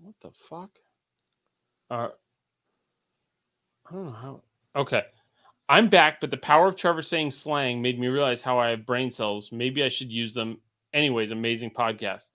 [0.02, 0.70] what the fuck?
[1.90, 2.10] Uh,
[3.90, 4.42] I don't know how.
[4.76, 5.04] Okay,
[5.68, 8.86] I'm back, but the power of Trevor saying slang made me realize how I have
[8.86, 9.52] brain cells.
[9.52, 10.60] Maybe I should use them.
[10.94, 12.30] Anyways, amazing podcast.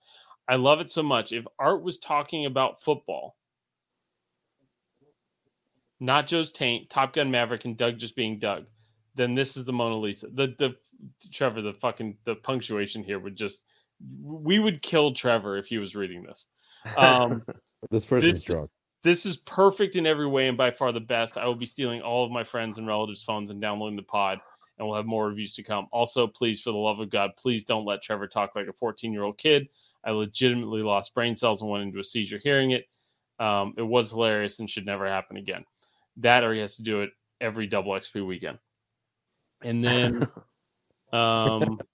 [0.47, 1.31] I love it so much.
[1.33, 3.35] If Art was talking about football,
[5.99, 8.65] not Joe's taint, Top Gun Maverick, and Doug just being Doug,
[9.15, 10.27] then this is the Mona Lisa.
[10.27, 10.75] The the
[11.31, 13.63] Trevor, the fucking the punctuation here would just
[14.21, 16.45] we would kill Trevor if he was reading this.
[16.95, 17.43] Um,
[17.91, 18.71] This person's This- drunk.
[19.03, 21.37] this is perfect in every way and by far the best.
[21.37, 24.39] I will be stealing all of my friends and relatives' phones and downloading the pod,
[24.77, 25.87] and we'll have more reviews to come.
[25.91, 29.13] Also, please, for the love of God, please don't let Trevor talk like a 14
[29.13, 29.67] year old kid.
[30.03, 32.85] I legitimately lost brain cells and went into a seizure hearing it.
[33.39, 35.65] Um, it was hilarious and should never happen again.
[36.17, 38.57] That or he has to do it every double XP weekend.
[39.63, 40.27] And then,
[41.13, 41.79] um,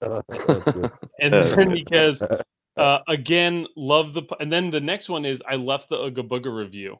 [1.20, 2.22] and then because
[2.76, 6.54] uh, again, love the and then the next one is I left the Ooga Booga
[6.54, 6.98] review,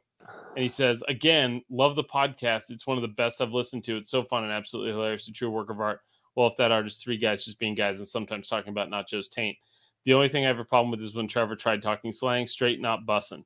[0.55, 2.69] and he says again, love the podcast.
[2.69, 3.97] It's one of the best I've listened to.
[3.97, 5.27] It's so fun and absolutely hilarious.
[5.27, 6.01] A true work of art.
[6.35, 9.07] Well, if that art is three guys just being guys and sometimes talking about not
[9.07, 9.57] Joe's taint.
[10.05, 12.79] The only thing I have a problem with is when Trevor tried talking slang, straight
[12.79, 13.43] not bussin'.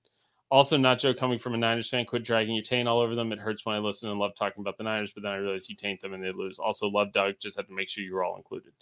[0.51, 3.31] Also, Nacho coming from a Niners fan, quit dragging your taint all over them.
[3.31, 5.69] It hurts when I listen and love talking about the Niners, but then I realize
[5.69, 6.57] you taint them and they lose.
[6.57, 7.35] Also, love Doug.
[7.39, 8.73] Just had to make sure you were all included.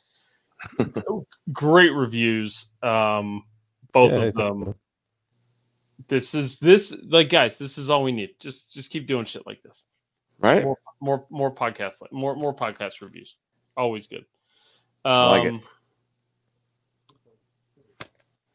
[1.52, 3.44] Great reviews, um,
[3.92, 4.76] both Yeah, of them.
[6.08, 7.58] This is this like guys.
[7.60, 8.30] This is all we need.
[8.40, 9.86] Just just keep doing shit like this.
[10.40, 10.64] right?
[10.64, 13.36] More more more podcasts, like more more podcast reviews.
[13.76, 14.26] Always good.
[15.04, 15.62] Um, like it.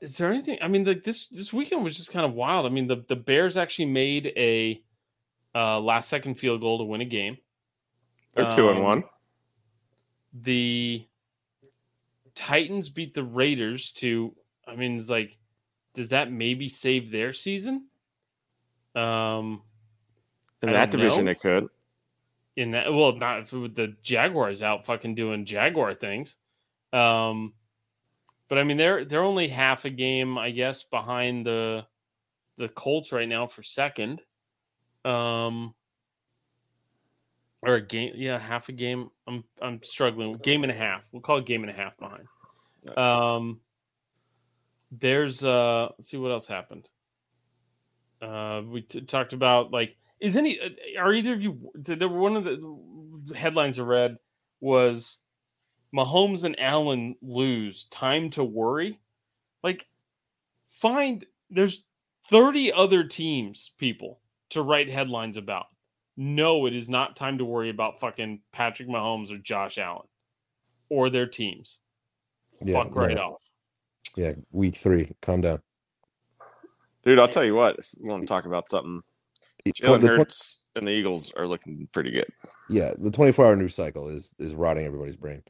[0.02, 0.58] Is there anything?
[0.60, 2.66] I mean, like this this weekend was just kind of wild.
[2.66, 4.82] I mean, the the Bears actually made a
[5.54, 7.38] uh, last second field goal to win a game.
[8.34, 9.04] They're two and um, one.
[10.34, 11.06] The
[12.34, 14.34] Titans beat the Raiders to.
[14.66, 15.38] I mean, it's like,
[15.94, 17.86] does that maybe save their season?
[18.96, 19.62] Um,
[20.62, 21.30] In I that division, know.
[21.30, 21.68] it could.
[22.56, 26.36] in that well not with the jaguars out fucking doing jaguar things
[26.92, 27.54] um
[28.52, 31.86] but i mean they're they're only half a game i guess behind the
[32.58, 34.20] the colts right now for second.
[35.04, 35.74] Um
[37.62, 39.10] or a game yeah half a game.
[39.26, 40.32] I'm i'm struggling.
[40.34, 41.02] Game and a half.
[41.12, 42.26] We'll call it game and a half behind.
[42.96, 43.60] Um
[44.90, 46.88] there's uh let's see what else happened.
[48.20, 52.08] Uh we t- talked about like is any uh, are either of you did there
[52.08, 54.18] one of the headlines I read
[54.60, 55.18] was
[55.94, 58.98] Mahomes and Allen lose time to worry
[59.62, 59.86] like
[60.66, 61.84] find there's
[62.30, 64.20] 30 other teams, people,
[64.50, 65.66] to write headlines about.
[66.16, 70.06] No, it is not time to worry about fucking Patrick Mahomes or Josh Allen
[70.88, 71.78] or their teams.
[72.62, 73.42] Yeah, Fuck right yeah, off.
[74.16, 74.32] yeah.
[74.52, 75.60] Week three, calm down.
[77.04, 77.78] Dude, I'll tell you what.
[77.78, 79.02] If you want to talk about something,
[79.66, 82.26] Jalen the twen- Hurts and the Eagles are looking pretty good.
[82.68, 85.42] yeah, the 24 hour news cycle is is rotting everybody's brain.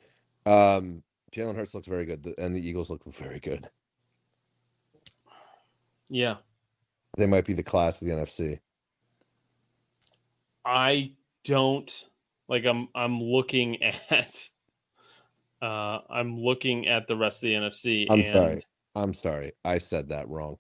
[0.47, 1.03] Um,
[1.33, 3.69] Jalen Hurts looks very good, and the Eagles look very good.
[6.09, 6.37] Yeah.
[7.17, 8.59] They might be the class of the NFC.
[10.65, 11.13] I
[11.45, 12.09] don't
[12.49, 14.49] like I'm I'm looking at
[15.61, 18.63] uh I'm looking at the rest of the NFC I'm and sorry.
[18.95, 20.59] I'm sorry, I said that wrong.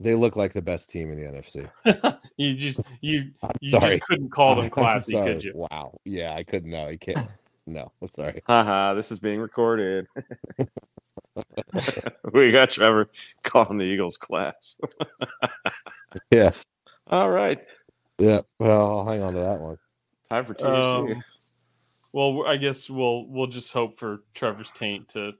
[0.00, 2.18] They look like the best team in the NFC.
[2.36, 3.30] you just you
[3.60, 3.92] you sorry.
[3.92, 5.52] just couldn't call them classy, could you?
[5.54, 5.98] Wow.
[6.04, 6.70] Yeah, I couldn't.
[6.70, 7.28] No, I can't.
[7.68, 8.42] No, I'm sorry.
[8.46, 10.06] Haha, this is being recorded.
[12.32, 13.10] we got Trevor
[13.44, 14.80] calling the Eagles class.
[16.30, 16.52] Yeah,
[17.06, 17.58] All right.
[18.16, 18.40] yeah.
[18.58, 19.76] Well, I'll hang on to that one.
[20.30, 21.12] Time for THC.
[21.12, 21.22] Um,
[22.12, 25.32] well, I guess we'll we'll just hope for Trevor's taint to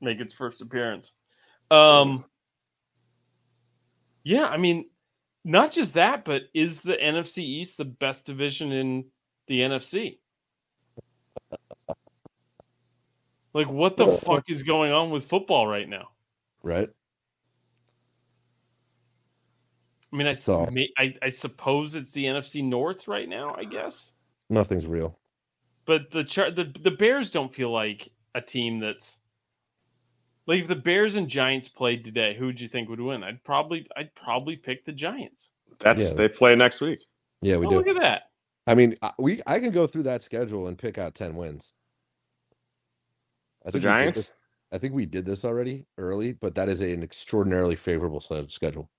[0.00, 1.12] make its first appearance.
[1.70, 2.24] Um,
[4.22, 4.86] yeah, I mean,
[5.44, 9.04] not just that, but is the NFC East the best division in
[9.46, 10.18] the NFC?
[13.52, 16.08] Like, what the fuck is going on with football right now?
[16.62, 16.88] Right?
[20.12, 23.54] I mean, I, So- may- I I suppose it's the NFC North right now.
[23.56, 24.12] I guess.
[24.50, 25.18] Nothing's real.
[25.86, 29.18] But the char- the the Bears don't feel like a team that's
[30.46, 33.22] like if the Bears and Giants played today, who would you think would win?
[33.24, 35.52] I'd probably I'd probably pick the Giants.
[35.80, 36.16] That's Yeah.
[36.16, 37.00] they play next week.
[37.40, 37.76] Yeah, we oh, do.
[37.76, 38.22] look at that.
[38.66, 41.74] I mean, I- we I can go through that schedule and pick out ten wins.
[43.64, 44.18] I The we did Giants?
[44.18, 44.32] this-
[44.72, 48.50] I think we did this already early, but that is an extraordinarily favorable set of
[48.50, 48.90] schedule.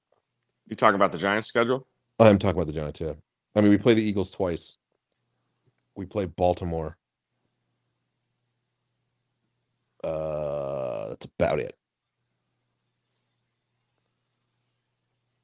[0.67, 1.85] You talking about the Giants schedule?
[2.19, 3.01] I'm talking about the Giants.
[3.01, 3.13] Yeah,
[3.55, 4.77] I mean, we play the Eagles twice.
[5.95, 6.97] We play Baltimore.
[10.03, 11.77] Uh, that's about it.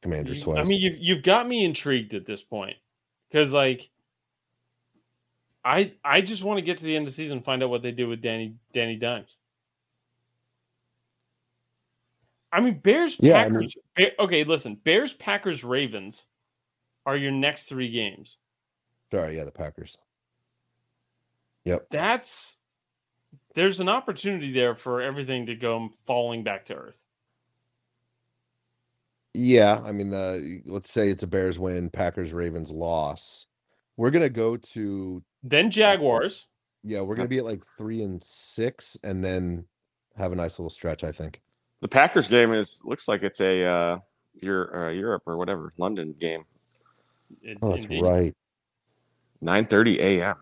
[0.01, 0.57] Commanders You- twice.
[0.59, 2.77] I mean, you've you've got me intrigued at this point
[3.29, 3.89] because like.
[5.63, 7.69] I I just want to get to the end of the season and find out
[7.69, 9.37] what they do with Danny Danny Dimes.
[12.51, 13.77] I mean, Bears Yeah, I Packers.
[13.95, 16.27] Ba- okay, listen, Bears Packers Ravens
[17.05, 18.37] are your next three games.
[19.11, 19.97] sorry, yeah, the Packers.
[21.65, 21.87] Yep.
[21.91, 22.57] that's
[23.53, 27.05] there's an opportunity there for everything to go falling back to earth.
[29.33, 33.47] Yeah, I mean, the let's say it's a Bears win, Packers Ravens loss.
[33.95, 36.47] We're gonna go to Then Jaguars,
[36.83, 39.65] yeah, we're gonna be at like three and six, and then
[40.17, 41.03] have a nice little stretch.
[41.03, 41.41] I think.
[41.81, 43.97] The Packers game is looks like it's a uh,
[44.43, 46.43] Euro, uh, Europe or whatever London game.
[47.43, 48.03] in- Oh, that's indeed.
[48.03, 48.35] right.
[49.41, 50.35] Nine thirty a.m.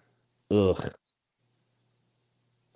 [0.52, 0.92] Ugh.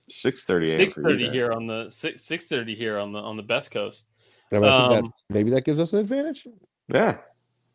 [0.10, 0.78] Six thirty a.m.
[0.80, 4.06] Six thirty here on the six six thirty here on the on the best coast.
[4.52, 6.48] I, mean, I think Um, that maybe that gives us an advantage.
[6.90, 7.18] Yeah,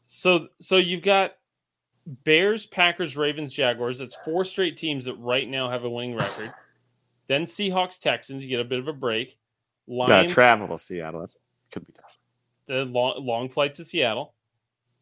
[0.07, 1.33] So so you've got
[2.25, 3.99] Bears, Packers, Ravens, Jaguars.
[3.99, 6.53] That's four straight teams that right now have a winning record.
[7.27, 8.43] then Seahawks, Texans.
[8.43, 9.37] You get a bit of a break.
[9.89, 11.21] gotta Lions, travel to Seattle.
[11.21, 11.39] That's
[11.71, 12.17] could be tough.
[12.67, 14.35] the long, long flight to Seattle.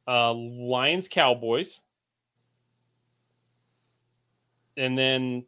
[0.09, 1.81] Uh, Lions, Cowboys,
[4.77, 5.45] and then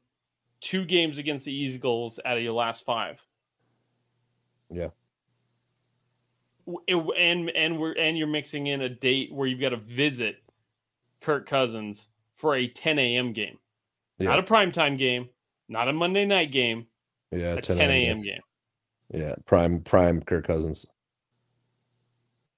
[0.61, 3.23] two games against the Eagles out of your last five.
[4.71, 4.89] Yeah.
[6.87, 10.37] It- and and we're and you're mixing in a date where you've got to visit
[11.21, 13.33] Kirk Cousins for a 10 a.m.
[13.33, 13.59] game,
[14.19, 15.29] Yeah, not a primetime game,
[15.69, 16.87] not a Monday night game,
[17.31, 18.23] yeah, a 10 a.m.
[18.23, 18.41] game.
[19.13, 20.87] Yeah, prime prime Kirk Cousins.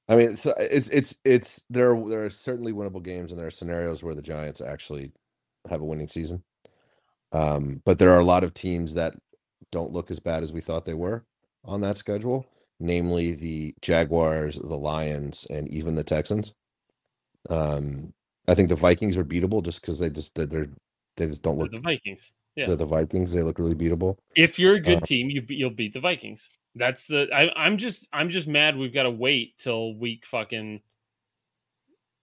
[0.08, 1.94] I mean, it's it's it's it's there.
[1.94, 5.12] Are, there are certainly winnable games, and there are scenarios where the Giants actually
[5.68, 6.42] have a winning season.
[7.32, 9.14] Um, but there are a lot of teams that
[9.70, 11.24] don't look as bad as we thought they were
[11.64, 12.44] on that schedule,
[12.80, 16.54] namely the Jaguars, the Lions, and even the Texans.
[17.48, 18.12] Um,
[18.48, 20.70] I think the Vikings are beatable just because they just they're
[21.16, 21.72] they just don't They're look.
[21.72, 22.32] the Vikings.
[22.56, 22.66] Yeah.
[22.66, 23.32] They're the Vikings.
[23.32, 24.16] They look really beatable.
[24.36, 26.50] If you're a good Uh, team, you you'll beat the Vikings.
[26.74, 27.28] That's the.
[27.34, 28.76] I, I'm just I'm just mad.
[28.76, 30.80] We've got to wait till week fucking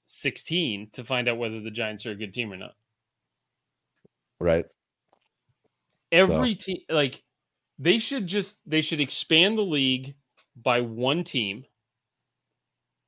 [0.06, 2.76] sixteen to find out whether the Giants are a good team or not.
[4.40, 4.66] Right?
[6.12, 7.22] Every team, like
[7.78, 10.16] they should just they should expand the league
[10.56, 11.66] by one team,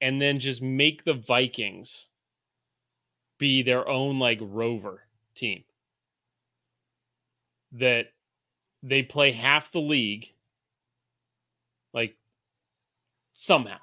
[0.02, 2.09] and then just make the Vikings
[3.40, 5.02] be their own like rover
[5.34, 5.64] team.
[7.72, 8.08] That
[8.84, 10.32] they play half the league,
[11.94, 12.16] like
[13.34, 13.78] somehow.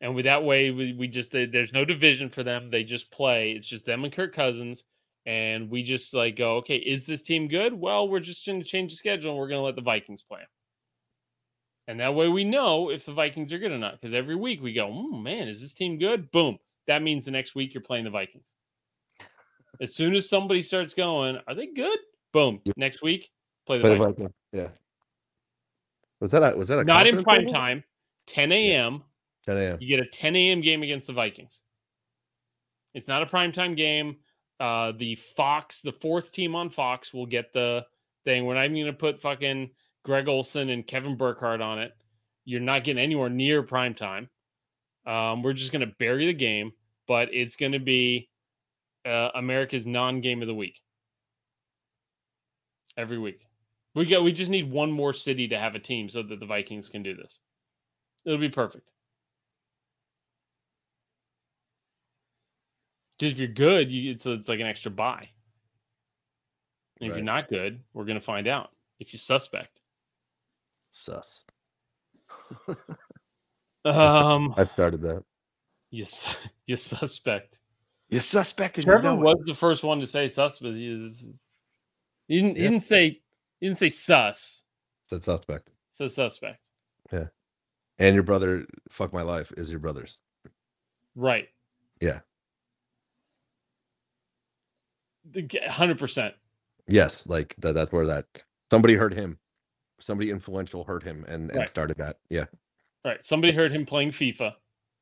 [0.00, 2.70] And with that way, we, we just there's no division for them.
[2.70, 3.52] They just play.
[3.52, 4.84] It's just them and Kirk Cousins,
[5.26, 7.72] and we just like go, okay, is this team good?
[7.72, 10.22] Well, we're just going to change the schedule and we're going to let the Vikings
[10.22, 10.40] play.
[11.88, 14.00] And that way we know if the Vikings are good or not.
[14.00, 16.30] Because every week we go, oh, man, is this team good?
[16.30, 16.58] Boom.
[16.86, 18.52] That means the next week you're playing the Vikings.
[19.80, 21.98] As soon as somebody starts going, are they good?
[22.32, 22.60] Boom.
[22.76, 23.30] Next week,
[23.66, 24.16] play the, play Vikings.
[24.16, 24.34] the Vikings.
[24.52, 24.68] Yeah.
[26.20, 27.82] Was that a was that a not in prime time?
[28.26, 29.02] 10 a.m.
[29.44, 29.78] 10 a.m.
[29.80, 30.60] You get a 10 a.m.
[30.60, 31.60] game against the Vikings.
[32.94, 34.16] It's not a prime time game.
[34.60, 37.84] Uh, the Fox, the fourth team on Fox, will get the
[38.24, 38.46] thing.
[38.46, 39.70] We're not even going to put fucking
[40.04, 41.92] Greg Olsen and Kevin Burkhardt on it.
[42.44, 44.28] You're not getting anywhere near prime time.
[45.06, 46.72] Um, we're just going to bury the game,
[47.08, 48.28] but it's going to be
[49.06, 50.80] uh, America's non-game of the week
[52.96, 53.46] every week.
[53.94, 56.46] We got we just need one more city to have a team so that the
[56.46, 57.40] Vikings can do this.
[58.24, 58.90] It'll be perfect.
[63.18, 65.28] Because if you're good, you, it's it's like an extra buy.
[67.00, 68.70] And if you're not good, we're gonna find out.
[68.98, 69.80] If you suspect,
[70.90, 71.44] sus.
[73.84, 75.22] um, I started that.
[75.90, 76.06] You
[76.66, 77.60] you suspect.
[78.12, 78.84] You suspected.
[78.84, 80.74] Trevor you know was the first one to say suspect.
[80.74, 80.82] He,
[82.28, 82.56] he didn't.
[82.56, 82.62] Yeah.
[82.62, 83.20] He didn't say.
[83.58, 84.64] He didn't say sus.
[85.08, 85.70] Said suspect.
[85.92, 86.68] Said suspect.
[87.10, 87.28] Yeah.
[87.98, 90.18] And your brother, fuck my life, is your brother's.
[91.16, 91.48] Right.
[92.02, 92.20] Yeah.
[95.68, 96.34] Hundred percent.
[96.86, 97.72] Yes, like that.
[97.72, 98.26] That's where that
[98.70, 99.38] somebody heard him.
[100.00, 101.68] Somebody influential heard him and, and right.
[101.68, 102.18] started that.
[102.28, 102.44] Yeah.
[103.06, 103.24] Right.
[103.24, 104.52] Somebody heard him playing FIFA.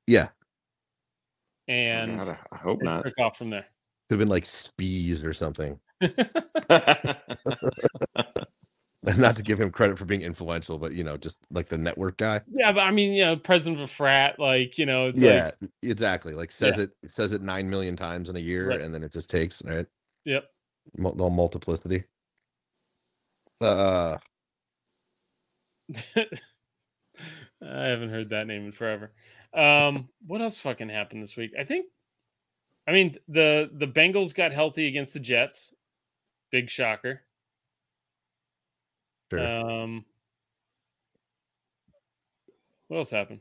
[0.06, 0.28] Yeah.
[1.70, 3.04] And I hope not.
[3.04, 3.64] Took off from there.
[4.08, 5.78] Could have been like Spees or something.
[9.16, 12.16] not to give him credit for being influential, but you know, just like the network
[12.16, 12.40] guy.
[12.52, 15.52] Yeah, but I mean, you know, president of a frat, like you know, it's yeah,
[15.60, 16.34] like, exactly.
[16.34, 16.84] Like says yeah.
[16.84, 18.80] it says it nine million times in a year, right.
[18.80, 19.86] and then it just takes right.
[20.24, 20.46] Yep.
[20.96, 22.02] No multiplicity.
[23.60, 24.16] Uh.
[27.62, 29.12] I haven't heard that name in forever.
[29.52, 31.52] Um, what else fucking happened this week?
[31.58, 31.86] I think,
[32.86, 35.74] I mean, the the Bengals got healthy against the Jets.
[36.50, 37.22] Big shocker.
[39.30, 39.40] Sure.
[39.40, 40.04] Um,
[42.88, 43.40] what else happened?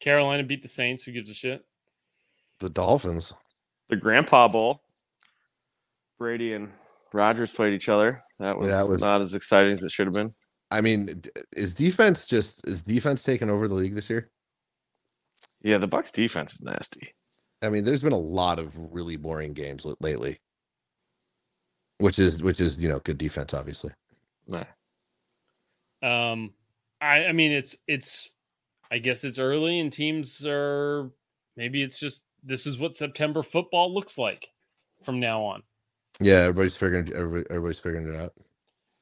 [0.00, 1.02] Carolina beat the Saints.
[1.02, 1.64] Who gives a shit?
[2.60, 3.32] The Dolphins.
[3.88, 4.82] The Grandpa Bowl.
[6.18, 6.70] Brady and
[7.12, 8.22] Rodgers played each other.
[8.38, 10.34] That was, that was not as exciting as it should have been.
[10.70, 14.30] I mean, is defense just is defense taking over the league this year?
[15.66, 17.12] Yeah, the Bucks defense is nasty.
[17.60, 20.38] I mean, there's been a lot of really boring games lately,
[21.98, 23.90] which is which is you know good defense, obviously.
[24.46, 24.62] Nah.
[26.04, 26.54] Um,
[27.00, 28.32] I I mean it's it's
[28.92, 31.10] I guess it's early and teams are
[31.56, 34.46] maybe it's just this is what September football looks like
[35.02, 35.64] from now on.
[36.20, 38.30] Yeah, everybody's figuring everybody, everybody's figuring it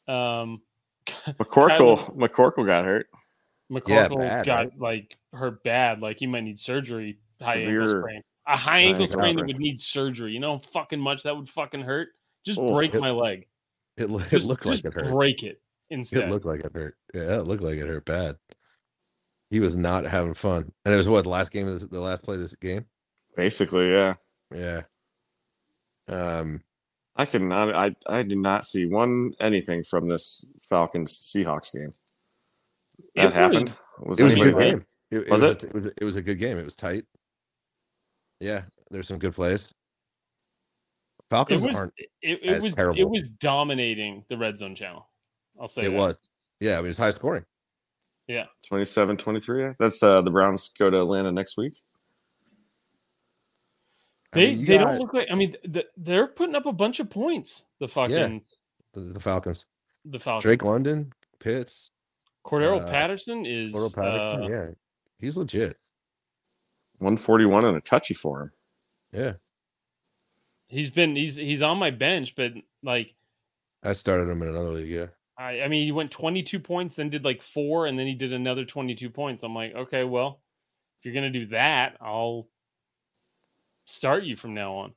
[0.08, 0.10] out.
[0.10, 0.62] Um,
[1.06, 3.06] McCorkle Kyler, McCorkle got hurt.
[3.70, 4.80] McCorkle yeah, bad, got right?
[4.80, 6.00] like hurt bad.
[6.00, 7.18] Like he might need surgery.
[7.40, 7.82] High Severe.
[7.82, 8.22] ankle sprain.
[8.46, 10.32] A high ankle sprain that would need surgery.
[10.32, 12.08] You know, fucking much that would fucking hurt.
[12.44, 13.46] Just oh, break it, my leg.
[13.96, 15.10] It, it just, looked like it hurt.
[15.10, 15.60] Break it
[15.90, 16.24] instead.
[16.24, 16.96] It looked like it hurt.
[17.14, 18.36] Yeah, it looked like it hurt bad.
[19.50, 20.70] He was not having fun.
[20.84, 22.84] And it was what the last game of the last play of this game.
[23.36, 24.14] Basically, yeah.
[24.54, 24.82] Yeah.
[26.08, 26.62] Um,
[27.16, 27.74] I could not.
[27.74, 31.90] I I did not see one anything from this Falcons Seahawks game.
[33.16, 33.76] That it happened.
[34.00, 34.84] Was, it was a good game.
[35.10, 35.46] It, was, it?
[35.46, 36.58] Was a, it was, a, it was a good game.
[36.58, 37.04] It was tight.
[38.40, 39.72] Yeah, there's some good plays.
[41.30, 41.92] Falcons it was, aren't.
[41.98, 42.98] It, it was terrible.
[42.98, 45.08] it was dominating the red zone channel.
[45.60, 45.98] I'll say it that.
[45.98, 46.16] was.
[46.60, 47.44] Yeah, I mean, it's high scoring.
[48.26, 49.74] Yeah, 27 23.
[49.78, 51.78] That's uh the Browns go to Atlanta next week.
[54.32, 55.28] They I mean, they got, don't look like.
[55.30, 57.64] I mean, the, they're putting up a bunch of points.
[57.80, 58.38] The fucking yeah,
[58.94, 59.66] the, the, Falcons.
[60.06, 60.42] The Falcons.
[60.42, 61.90] Drake London, Pitts,
[62.44, 63.72] Cordarrelle uh, Patterson is.
[63.72, 64.66] Cordarrelle Patterson, uh, yeah,
[65.18, 65.78] he's legit.
[66.98, 68.52] One forty one and a touchy for him.
[69.12, 69.32] Yeah,
[70.68, 72.52] he's been he's he's on my bench, but
[72.82, 73.14] like,
[73.82, 74.90] I started him in another league.
[74.90, 75.06] Yeah,
[75.36, 78.14] I I mean, he went twenty two points, then did like four, and then he
[78.14, 79.42] did another twenty two points.
[79.42, 80.40] I'm like, okay, well,
[80.98, 82.48] if you're gonna do that, I'll
[83.86, 84.92] start you from now on.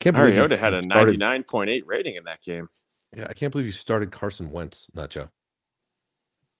[0.00, 2.68] Can't believe Mariota had a ninety nine point eight rating in that game.
[3.16, 5.28] Yeah, I can't believe you started Carson Wentz, not Joe.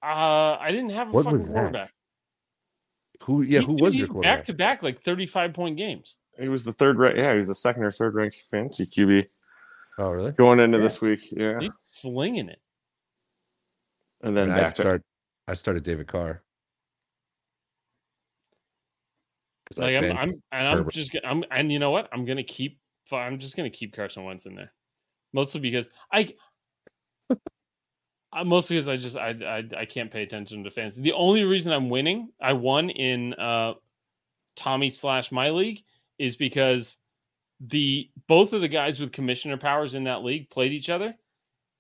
[0.03, 1.93] Uh, I didn't have a what fucking quarterback.
[3.25, 3.43] Who?
[3.43, 4.39] Yeah, he, who was your quarterback?
[4.39, 6.17] Back to back, like thirty-five point games.
[6.39, 6.99] He was the third.
[6.99, 7.17] Right?
[7.17, 9.27] Yeah, he was the second or third ranked fantasy QB.
[9.99, 10.31] Oh, really?
[10.33, 10.85] Going into yeah.
[10.85, 12.61] this week, yeah, he's slinging it.
[14.23, 15.03] And then I, mean, back I, start,
[15.49, 16.43] I started David Carr.
[19.69, 22.09] 'cause Like I've I'm, I'm, and I'm just, I'm, and you know what?
[22.13, 22.79] I'm gonna keep,
[23.13, 24.73] I'm just gonna keep Carson Wentz in there,
[25.33, 26.33] mostly because I,
[28.33, 31.03] uh, mostly because I just, I, I, I can't pay attention to fantasy.
[31.03, 33.75] The only reason I'm winning, I won in uh,
[34.57, 35.83] Tommy slash my league,
[36.19, 36.97] is because
[37.61, 41.15] the both of the guys with commissioner powers in that league played each other,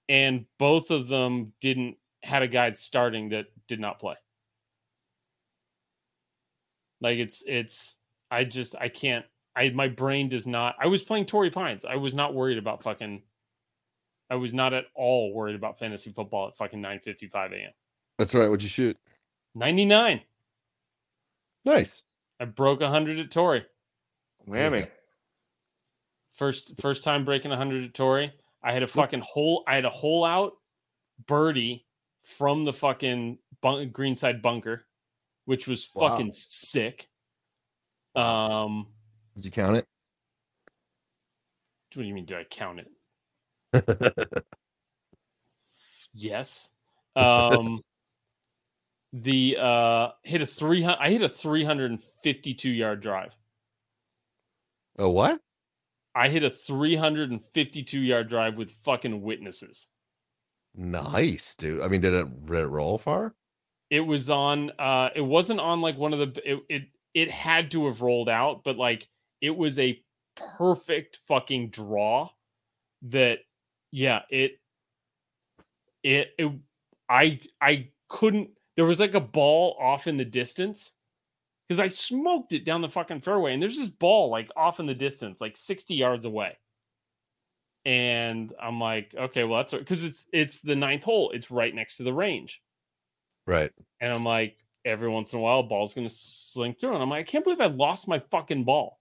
[0.08, 4.14] and both of them didn't had a guy starting that did not play.
[7.00, 7.96] Like it's it's
[8.30, 11.84] I just I can't I my brain does not I was playing Torrey Pines.
[11.84, 13.22] I was not worried about fucking
[14.30, 17.72] I was not at all worried about fantasy football at fucking 9:55 a.m.
[18.18, 18.48] That's right.
[18.48, 18.96] What'd you shoot?
[19.54, 20.20] 99.
[21.64, 22.02] Nice.
[22.40, 23.64] I broke 100 at Torrey.
[24.48, 24.88] Whammy.
[26.34, 28.32] First first time breaking 100 at Torrey.
[28.62, 30.52] I had a fucking hole I had a hole out
[31.26, 31.84] birdie
[32.22, 34.84] from the fucking bun- greenside bunker,
[35.46, 36.10] which was Wow.
[36.10, 37.08] fucking sick.
[38.14, 38.86] Um
[39.36, 39.86] Did you count it?
[41.94, 42.88] what do you mean did I count it?
[46.14, 46.70] Yes.
[47.16, 47.80] Um
[49.12, 53.34] the uh hit a 300 I hit a 352 yard drive.
[54.98, 55.40] oh, what?
[56.14, 59.88] I hit a 352 yard drive with fucking witnesses.
[60.74, 61.82] Nice, dude.
[61.82, 63.34] I mean, did it, did it roll far?
[63.90, 66.82] It was on uh it wasn't on like one of the it it,
[67.14, 69.08] it had to have rolled out, but like
[69.40, 70.02] it was a
[70.36, 72.28] perfect fucking draw
[73.02, 73.38] that
[73.90, 74.52] yeah, it
[76.02, 76.52] it, it
[77.08, 80.92] I I couldn't there was like a ball off in the distance
[81.68, 84.86] because I smoked it down the fucking fairway and there's this ball like off in
[84.86, 86.56] the distance like 60 yards away.
[87.84, 91.30] And I'm like, okay, well that's because it's it's the ninth hole.
[91.32, 92.62] It's right next to the range.
[93.46, 93.72] Right.
[94.00, 96.94] And I'm like, every once in a while, a ball's gonna slink through.
[96.94, 98.98] And I'm like, I can't believe I lost my fucking ball.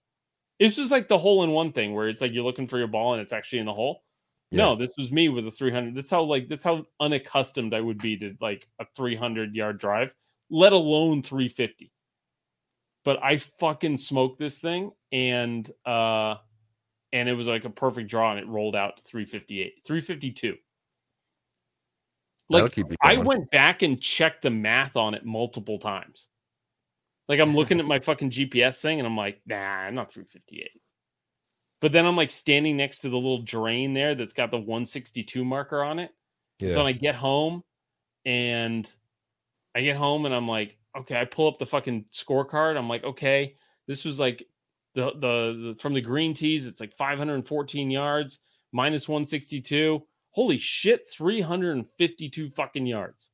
[0.58, 2.88] It's just like the hole in one thing where it's like you're looking for your
[2.88, 4.02] ball and it's actually in the hole.
[4.50, 5.94] No, this was me with a 300.
[5.94, 10.14] That's how like that's how unaccustomed I would be to like a 300 yard drive,
[10.50, 11.92] let alone 350.
[13.04, 16.36] But I fucking smoked this thing and uh
[17.12, 20.56] and it was like a perfect draw and it rolled out to 358, 352.
[22.50, 26.28] Like I went back and checked the math on it multiple times.
[27.28, 30.70] Like I'm looking at my fucking GPS thing and I'm like, nah, I'm not 358.
[31.80, 35.44] But then I'm like standing next to the little drain there that's got the 162
[35.44, 36.10] marker on it.
[36.58, 36.72] Yeah.
[36.72, 37.62] So I get home
[38.24, 38.88] and
[39.76, 42.76] I get home and I'm like, okay, I pull up the fucking scorecard.
[42.76, 43.54] I'm like, okay,
[43.86, 44.44] this was like
[44.94, 48.40] the the, the from the green tees, it's like 514 yards,
[48.72, 50.02] minus 162.
[50.30, 53.30] Holy shit, 352 fucking yards.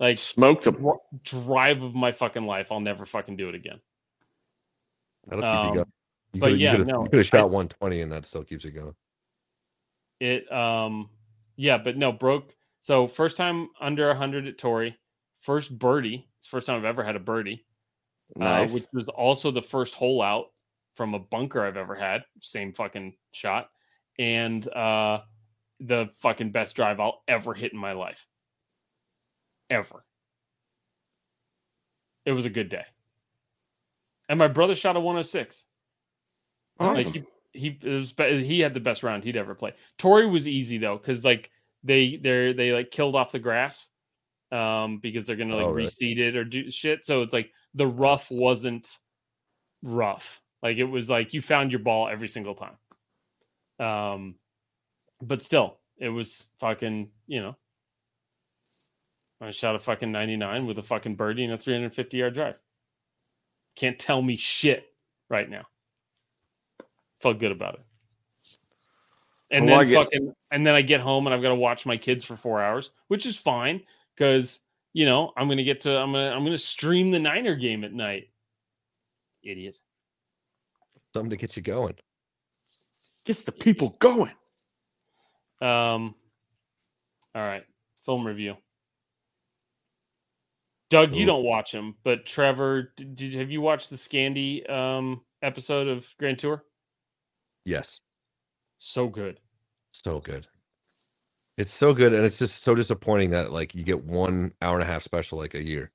[0.00, 0.74] Like Smoked them.
[0.76, 2.70] dr- drive of my fucking life.
[2.70, 3.80] I'll never fucking do it again.
[5.26, 5.92] That'll keep Um, you going.
[6.34, 8.64] You but you yeah, no, you could have I- shot 120 and that still keeps
[8.64, 8.94] it going.
[10.20, 11.08] It um
[11.56, 12.54] yeah, but no, broke.
[12.80, 14.96] So first time under 100 at Torrey,
[15.40, 16.28] first birdie.
[16.38, 17.64] It's the first time I've ever had a birdie.
[18.36, 18.70] Nice.
[18.70, 20.46] uh, which was also the first hole out
[20.94, 22.24] from a bunker I've ever had.
[22.40, 23.70] Same fucking shot,
[24.18, 25.20] and uh,
[25.80, 28.26] the fucking best drive I'll ever hit in my life,
[29.70, 30.04] ever.
[32.24, 32.84] It was a good day,
[34.28, 35.64] and my brother shot a 106.
[36.80, 37.22] Like he
[37.52, 39.72] he was, he had the best round he'd ever play.
[39.98, 41.50] Torrey was easy though because like
[41.82, 43.88] they they they like killed off the grass
[44.52, 45.86] um because they're gonna like Oh, really?
[45.88, 47.04] reseed it or do shit.
[47.06, 48.98] So it's like the rough wasn't
[49.82, 50.40] rough.
[50.62, 52.76] Like it was like you found your ball every single time.
[53.78, 54.36] Um,
[55.20, 57.56] but still, it was fucking you know.
[59.40, 62.58] I shot a fucking 99 with a fucking birdie and a 350 yard drive.
[63.76, 64.86] Can't tell me shit
[65.28, 65.66] right now.
[67.24, 67.80] Felt good about it.
[69.50, 71.86] And Well, then get- fucking and then I get home and I've got to watch
[71.86, 73.80] my kids for four hours, which is fine
[74.14, 74.60] because
[74.92, 77.94] you know I'm gonna get to I'm gonna I'm gonna stream the Niner game at
[77.94, 78.28] night.
[79.42, 79.78] Idiot.
[81.14, 81.94] Something to get you going.
[83.24, 84.34] Gets the people going.
[85.62, 86.14] Um.
[87.34, 87.64] All right,
[88.04, 88.58] film review.
[90.90, 95.22] Doug, you don't watch them, but Trevor, did, did have you watched the Scandi um
[95.40, 96.62] episode of Grand Tour?
[97.64, 98.00] Yes.
[98.78, 99.40] So good.
[99.92, 100.46] So good.
[101.56, 102.12] It's so good.
[102.12, 105.38] And it's just so disappointing that like you get one hour and a half special
[105.38, 105.92] like a year.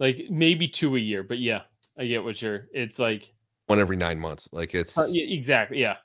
[0.00, 1.62] Like maybe two a year, but yeah,
[1.98, 2.66] I get what you're.
[2.72, 3.32] It's like
[3.66, 4.48] One every nine months.
[4.52, 5.96] Like it's uh, yeah, exactly, yeah.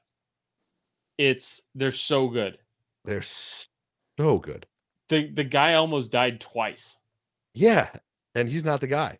[1.18, 2.58] It's they're so good.
[3.06, 3.24] they're
[4.20, 4.66] so good.
[5.10, 6.98] The the guy almost died twice.
[7.54, 7.88] Yeah.
[8.36, 9.18] And he's not the guy.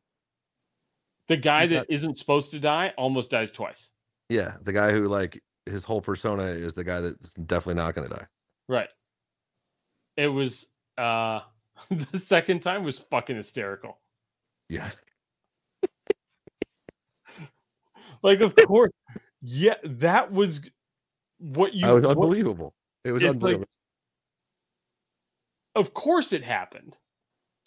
[1.28, 3.90] The guy He's that not- not supposed to die almost dies twice.
[4.30, 8.10] Yeah, the guy who like his whole persona is the guy that's definitely not going
[8.10, 8.28] to die.
[8.70, 8.90] Right.
[10.18, 10.68] It was
[10.98, 11.42] uh
[11.90, 14.00] the second time was fucking hysterical.
[14.70, 14.90] Yeah,
[18.24, 18.92] Like of course.
[19.42, 20.62] yeah, that was
[21.40, 22.74] what you that was what- unbelievable.
[23.06, 23.68] It was It's like- unbelievable.
[25.76, 26.98] of course it happened.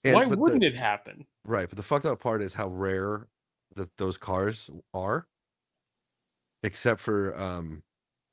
[0.04, 1.24] And- Why wouldn't it happen?
[1.44, 3.28] Right, but the fucked up part is how rare
[3.76, 5.26] that those cars are,
[6.62, 7.84] except for um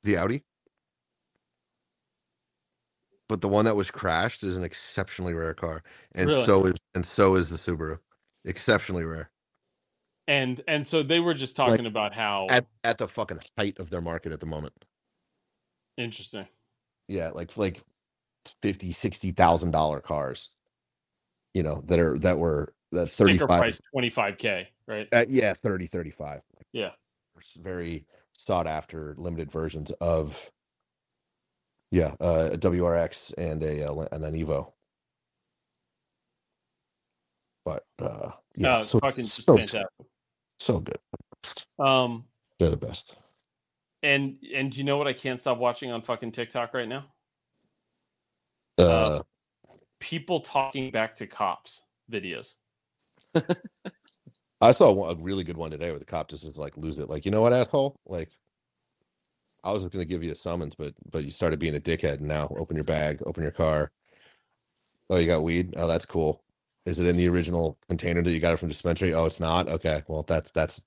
[0.04, 0.44] the Audi.
[3.28, 5.82] But the one that was crashed is an exceptionally rare car,
[6.14, 6.44] and Really?
[6.44, 8.00] so is and so is the Subaru,
[8.44, 9.30] exceptionally rare
[10.28, 13.90] And and so they were just talking about how at at the fucking height of
[13.90, 14.86] their market at the moment.
[15.98, 16.48] interesting.
[17.08, 17.82] Yeah, like like
[18.62, 20.50] fifty, sixty thousand dollar cars,
[21.54, 23.66] you know, that are that were that thirty Sticker five.
[23.66, 25.10] price 25k, right?
[25.12, 26.42] Uh, yeah, 30, 35.
[26.72, 26.92] Yeah.
[27.58, 28.06] very
[28.38, 30.50] sought after limited versions of
[31.90, 34.72] yeah uh, a WRX and a uh, and an Evo.
[37.64, 39.82] But uh, yeah, uh, so, fucking just so, fantastic.
[40.60, 40.98] so good.
[41.78, 42.24] Um
[42.58, 43.16] They're the best.
[44.02, 47.06] and and do you know what I can't stop watching on fucking TikTok right now?
[48.78, 49.20] Uh,
[49.98, 52.54] People talking back to cops videos.
[54.60, 56.98] I saw one, a really good one today where the cop just is like, lose
[56.98, 57.10] it.
[57.10, 58.00] Like, you know what, asshole?
[58.06, 58.30] Like,
[59.64, 61.80] I was just going to give you a summons, but but you started being a
[61.80, 62.14] dickhead.
[62.18, 63.90] And now open your bag, open your car.
[65.10, 65.74] Oh, you got weed?
[65.76, 66.42] Oh, that's cool.
[66.86, 69.14] Is it in the original container that you got it from dispensary?
[69.14, 69.68] Oh, it's not.
[69.68, 70.86] Okay, well that's that's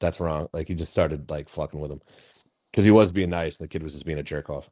[0.00, 0.48] that's wrong.
[0.52, 2.00] Like he just started like fucking with him
[2.72, 4.70] because he was being nice, and the kid was just being a jerk off.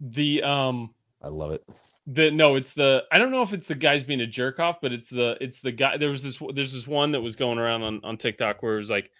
[0.00, 1.64] The um I love it.
[2.06, 4.76] The no it's the i don't know if it's the guys being a jerk off
[4.82, 7.58] but it's the it's the guy there was this there's this one that was going
[7.58, 9.10] around on on tiktok where it was like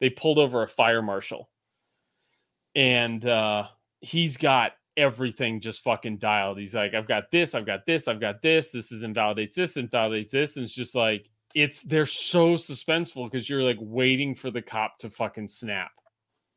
[0.00, 1.48] they pulled over a fire marshal.
[2.74, 3.68] And uh
[4.00, 6.58] he's got everything just fucking dialed.
[6.58, 8.70] He's like i've got this i've got this i've got this.
[8.70, 10.56] This is invalidates this invalidates this.
[10.56, 14.98] And it's just like it's they're so suspenseful because you're like waiting for the cop
[14.98, 15.92] to fucking snap.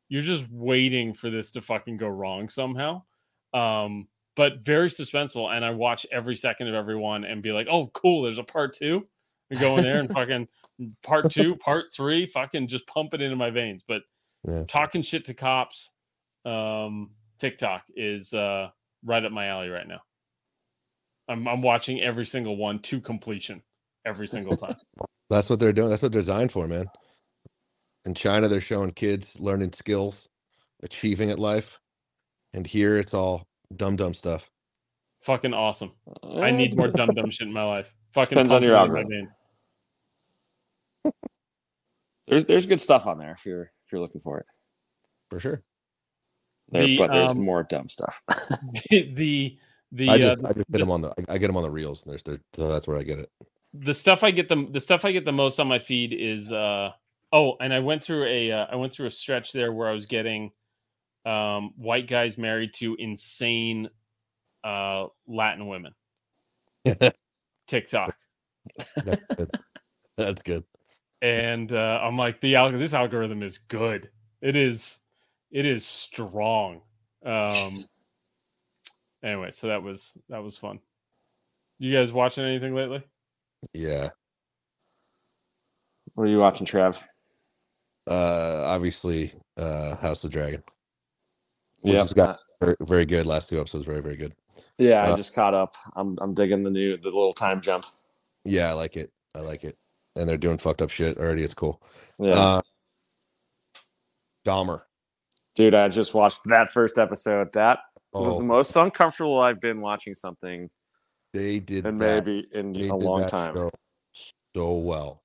[0.08, 3.02] You're just waiting for this to fucking go wrong somehow.
[3.54, 4.08] Um
[4.38, 5.52] but very suspenseful.
[5.52, 8.44] And I watch every second of every one and be like, oh, cool, there's a
[8.44, 9.04] part two.
[9.50, 10.46] And go in there and fucking
[11.02, 13.82] part two, part three, fucking just pump it into my veins.
[13.86, 14.02] But
[14.46, 14.62] Yeah.
[14.68, 15.90] talking shit to cops,
[16.44, 17.10] um,
[17.40, 18.68] TikTok is uh,
[19.04, 20.02] right up my alley right now.
[21.28, 23.60] I'm, I'm watching every single one to completion
[24.06, 24.76] every single time.
[25.30, 25.90] That's what they're doing.
[25.90, 26.86] That's what they're designed for, man.
[28.04, 30.28] In China, they're showing kids learning skills,
[30.84, 31.80] achieving at life,
[32.54, 34.50] and here it's all dumb dumb stuff.
[35.22, 35.92] fucking awesome.
[36.22, 37.92] I need more dumb dumb shit in my life.
[38.14, 39.28] Fucking Depends on your it into my algorithm.
[42.26, 44.46] There's there's good stuff on there if you're if you're looking for it.
[45.30, 45.62] For sure.
[46.70, 48.20] There, The, but there's um, more dumb stuff.
[48.90, 49.56] the
[49.92, 51.56] the I just uh, I just hit this- them on the I, I get them
[51.56, 53.30] on the reels and there's there so that's where I get it.
[53.72, 56.52] the stuff I get the the stuff I get the most on my feed is
[56.52, 56.90] uh
[57.32, 59.92] oh and I went through a uh, I went through a stretch there where I
[59.92, 60.50] was getting
[61.24, 63.88] um white guys married to insane
[64.64, 65.94] uh Latin women
[67.68, 68.14] TikTok
[69.04, 69.50] That's good.
[70.16, 70.64] That's good.
[71.22, 74.08] and uh I'm like the alg- this algorithm is good
[74.40, 74.98] it is
[75.50, 76.80] it is strong
[77.24, 77.84] um
[79.22, 80.78] anyway so that was that was fun
[81.78, 83.02] you guys watching anything lately
[83.74, 84.10] Yeah.
[86.14, 86.96] what are you watching, Trev?
[88.08, 90.62] Uh obviously uh House of the Dragon.
[91.80, 93.26] Which Yeah, has got very, very good.
[93.26, 94.34] Last two episodes very, very good.
[94.78, 95.04] yeah.
[95.04, 95.74] I uh, just caught up.
[95.96, 97.86] I'm I'm digging the new the little time jump.
[98.44, 99.12] Yeah, I like it.
[99.34, 99.76] I like it.
[100.16, 101.44] And they're doing fucked up shit already.
[101.44, 101.80] It's cool.
[102.18, 102.60] Yeah, Uh
[104.46, 104.82] Dahmer.
[105.54, 105.74] dude.
[105.74, 107.52] I just watched that first episode.
[107.52, 107.80] That
[108.12, 110.70] was Oh, the most uncomfortable I've been watching something
[111.34, 112.24] they did in that.
[112.26, 113.54] maybe in They a did long that time.
[113.54, 113.70] show
[114.56, 115.22] so well.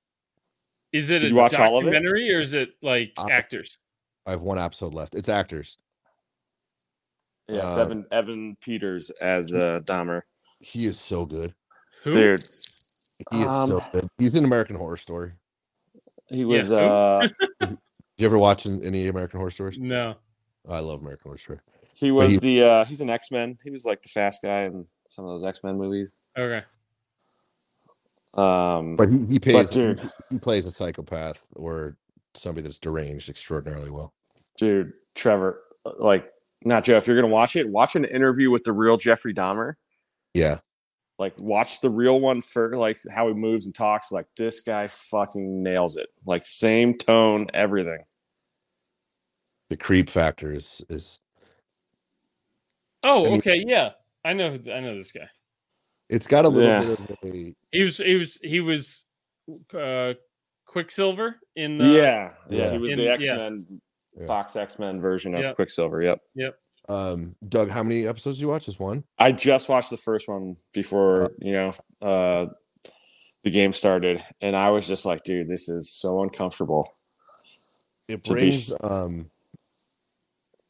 [0.92, 1.90] is it Did a you watch all of it?
[1.90, 3.78] documentary or is it like Uh, actors
[4.26, 5.14] I have one episode left.
[5.14, 5.78] It's actors.
[7.48, 10.22] Yeah, it's Uh, Evan Evan Peters as uh, Dahmer.
[10.60, 11.54] He is so good.
[12.02, 12.42] who Dude,
[13.30, 14.08] He is so Um, good.
[14.18, 15.32] He's in American Horror Story.
[16.28, 16.68] he was.
[16.68, 16.76] who?
[16.76, 17.28] uh
[17.60, 17.78] Did
[18.18, 19.78] you ever watch any American Horror Stories?
[19.78, 20.14] no
[20.68, 21.58] I love American Horror Story.
[21.94, 22.62] He was he- the.
[22.64, 23.58] uh He's an X Men.
[23.62, 26.16] He was like the fast guy in some of those X Men movies.
[26.38, 26.62] okay
[28.34, 30.00] Um, But he, he pays dude.
[30.00, 31.96] he, he plays a psychopath or
[32.34, 34.12] somebody that's deranged extraordinarily well.
[34.58, 35.60] dude, Trevor,
[35.98, 36.28] like,
[36.64, 36.96] not Joe.
[36.96, 39.74] If you're gonna watch it, watch an interview with the real Jeffrey Dahmer.
[40.32, 40.58] Yeah.
[41.18, 44.10] Like watch the real one for like how he moves and talks.
[44.10, 46.08] Like this guy fucking nails it.
[46.26, 48.00] Like same tone, everything.
[49.70, 51.20] The creep factor is is
[53.02, 53.90] Oh, I mean- okay, yeah.
[54.24, 55.28] I know I know this guy.
[56.08, 56.80] it's got a little Yeah.
[56.96, 59.04] bit of a He was he was he was
[59.74, 60.14] uh
[60.66, 62.70] Quicksilver in the yeah, yeah, Yeah.
[62.72, 63.08] He was In- the.
[63.10, 63.76] X Men, Yeah.
[64.26, 65.56] Fox X Men version of Yep.
[65.56, 66.02] Quicksilver.
[66.02, 66.20] Yep.
[66.34, 66.58] Yep.
[66.88, 68.66] Um Doug, how many episodes do you watch?
[68.66, 69.04] Just one?
[69.18, 71.72] I just watched the first one before you know
[72.02, 72.46] uh,
[73.42, 76.88] the game started, and I was just like, dude, this is so uncomfortable.
[78.08, 79.30] It To be brings um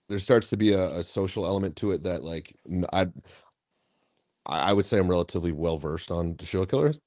[0.08, 2.54] there starts to be a, a social element to it that like
[2.92, 3.08] I
[4.46, 7.00] I would say I'm relatively well versed on the show killers.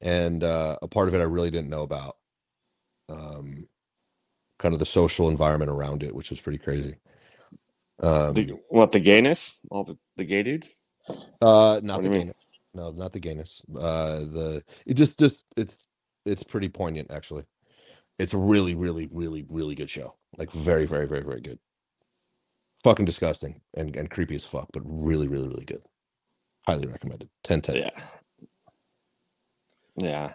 [0.00, 2.16] And uh a part of it I really didn't know about.
[3.08, 3.68] Um
[4.58, 6.96] kind of the social environment around it, which was pretty crazy.
[8.02, 9.60] Um The, what the gayness?
[9.70, 10.82] All the, the gay dudes?
[11.40, 12.24] Uh, not What the do you mean?
[12.24, 12.36] gayness.
[12.74, 13.62] No, not the gayness.
[13.74, 15.78] Uh, the it just just it's
[16.26, 17.44] it's pretty poignant actually.
[18.18, 20.16] It's a really really really really good show.
[20.38, 21.58] Like very very very very good.
[22.84, 25.82] Fucking disgusting and and creepy as fuck, but really really really good.
[26.66, 27.30] Highly recommended.
[27.44, 27.76] 10 10.
[27.76, 27.90] Yeah.
[29.96, 30.32] Yeah.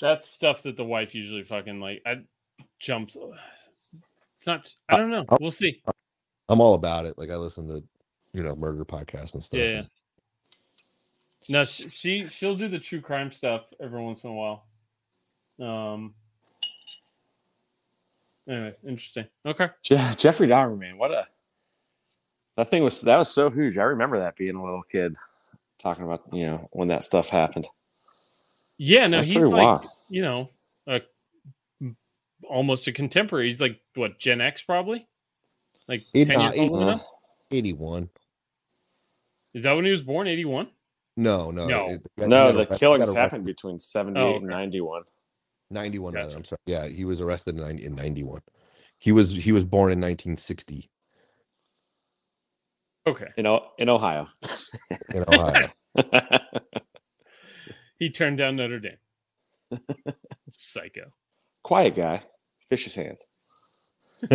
[0.00, 2.16] That's stuff that the wife usually fucking like I
[2.78, 3.16] jumps
[4.36, 5.24] it's not I don't know.
[5.28, 5.82] Uh, We'll see.
[6.48, 7.16] I'm all about it.
[7.18, 7.82] Like I listen to
[8.32, 9.58] you know murder podcasts and stuff.
[9.60, 9.82] Yeah, yeah.
[11.48, 14.66] No, she, she she'll do the true crime stuff every once in a while.
[15.60, 16.14] Um.
[18.48, 19.26] Anyway, interesting.
[19.44, 19.68] Okay.
[19.82, 21.26] Je- Jeffrey Dahmer, man, what a
[22.56, 23.78] that thing was that was so huge.
[23.78, 25.16] I remember that being a little kid
[25.78, 27.66] talking about you know when that stuff happened.
[28.78, 29.86] Yeah, no, That's he's like wild.
[30.10, 30.48] you know,
[30.86, 31.00] a,
[32.48, 33.46] almost a contemporary.
[33.46, 35.06] He's like what Gen X probably,
[35.88, 37.08] like Eight- ten nah, years eight- older than us?
[37.50, 38.10] 81.
[39.54, 40.26] Is that when he was born?
[40.28, 40.68] Eighty one.
[41.16, 41.66] No, no.
[41.66, 41.88] No.
[41.88, 44.54] it- he got- No, the arrested- killings got happened between 78 Oh, and okay.
[44.54, 45.02] 91.
[45.70, 46.36] 91 rather, Gotcha.
[46.36, 46.58] I'm sorry.
[46.66, 48.42] Yeah, he was arrested in in 91.
[48.98, 50.90] He was he was born in 1960
[53.06, 53.28] Okay.
[53.36, 54.28] In, O- in Ohio.
[55.14, 55.68] in Ohio.
[57.98, 58.98] He turned down Notre Dame.
[60.50, 61.12] Psycho.
[61.62, 62.20] Quiet guy.
[62.68, 63.28] Fish his hands.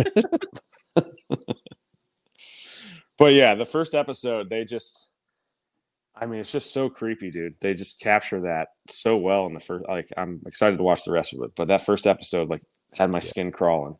[3.18, 5.12] but yeah, the first episode, they just
[6.14, 7.54] I mean, it's just so creepy, dude.
[7.60, 11.12] They just capture that so well in the first like I'm excited to watch the
[11.12, 11.52] rest of it.
[11.56, 12.62] But that first episode like
[12.94, 13.96] had my skin crawling.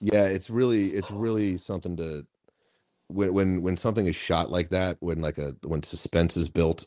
[0.00, 2.26] Yeah, it's really it's really something to
[3.08, 6.86] when when when something is shot like that, when like a when suspense is built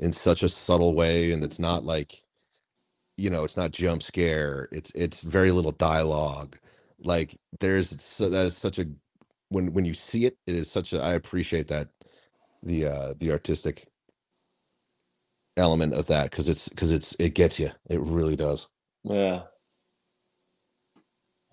[0.00, 2.22] in such a subtle way and it's not like
[3.18, 4.68] you know, it's not jump scare.
[4.72, 6.58] It's it's very little dialogue.
[7.00, 8.86] Like there's so that is such a
[9.50, 11.90] when when you see it, it is such a I appreciate that
[12.64, 13.86] the uh the artistic
[15.58, 17.72] element of that because it's because it's it gets you.
[17.90, 18.68] It really does.
[19.04, 19.42] Yeah.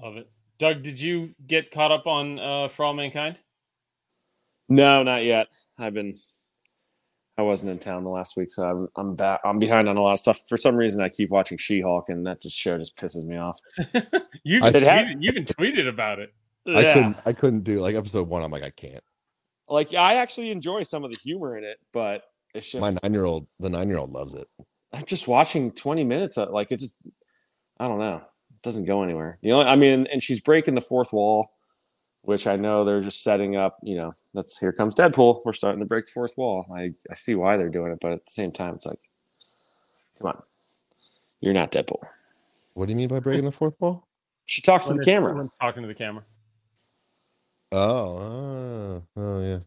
[0.02, 0.30] Love it.
[0.60, 3.38] Doug, did you get caught up on uh, For All Mankind?
[4.70, 5.48] No, not yet.
[5.80, 6.14] I've been
[7.38, 10.02] I wasn't in town the last week, so I'm I'm back I'm behind on a
[10.02, 10.42] lot of stuff.
[10.50, 13.60] For some reason I keep watching She-Hulk and that just show just pisses me off.
[14.44, 16.34] You I- even, had- tweeted, you even tweeted about it.
[16.68, 16.94] I Yeah.
[16.94, 18.44] couldn't I couldn't do like episode one.
[18.44, 19.04] I'm like I can't.
[19.68, 22.24] like I actually enjoy some of the humor in it, but
[22.54, 24.48] it's just My nine year old the nine year old loves it.
[24.94, 26.96] I'm just watching 20 minutes of like it just
[27.80, 28.18] I don't know.
[28.18, 29.38] It doesn't go anywhere.
[29.44, 31.50] The only I mean and she's breaking the fourth wall,
[32.28, 35.44] which I know they're just setting up, you know, that's here comes Deadpool.
[35.46, 36.66] We're starting to break the fourth wall.
[36.76, 39.00] I I see why they're doing it, but at the same time it's like
[40.20, 40.44] come on.
[41.40, 42.02] You're not Deadpool.
[42.74, 44.08] What do you mean by breaking the fourth wall?
[44.46, 45.36] She talks to the it's- camera.
[45.36, 46.26] when Talking to the camera.
[47.72, 49.60] Oh, oh, oh yeah.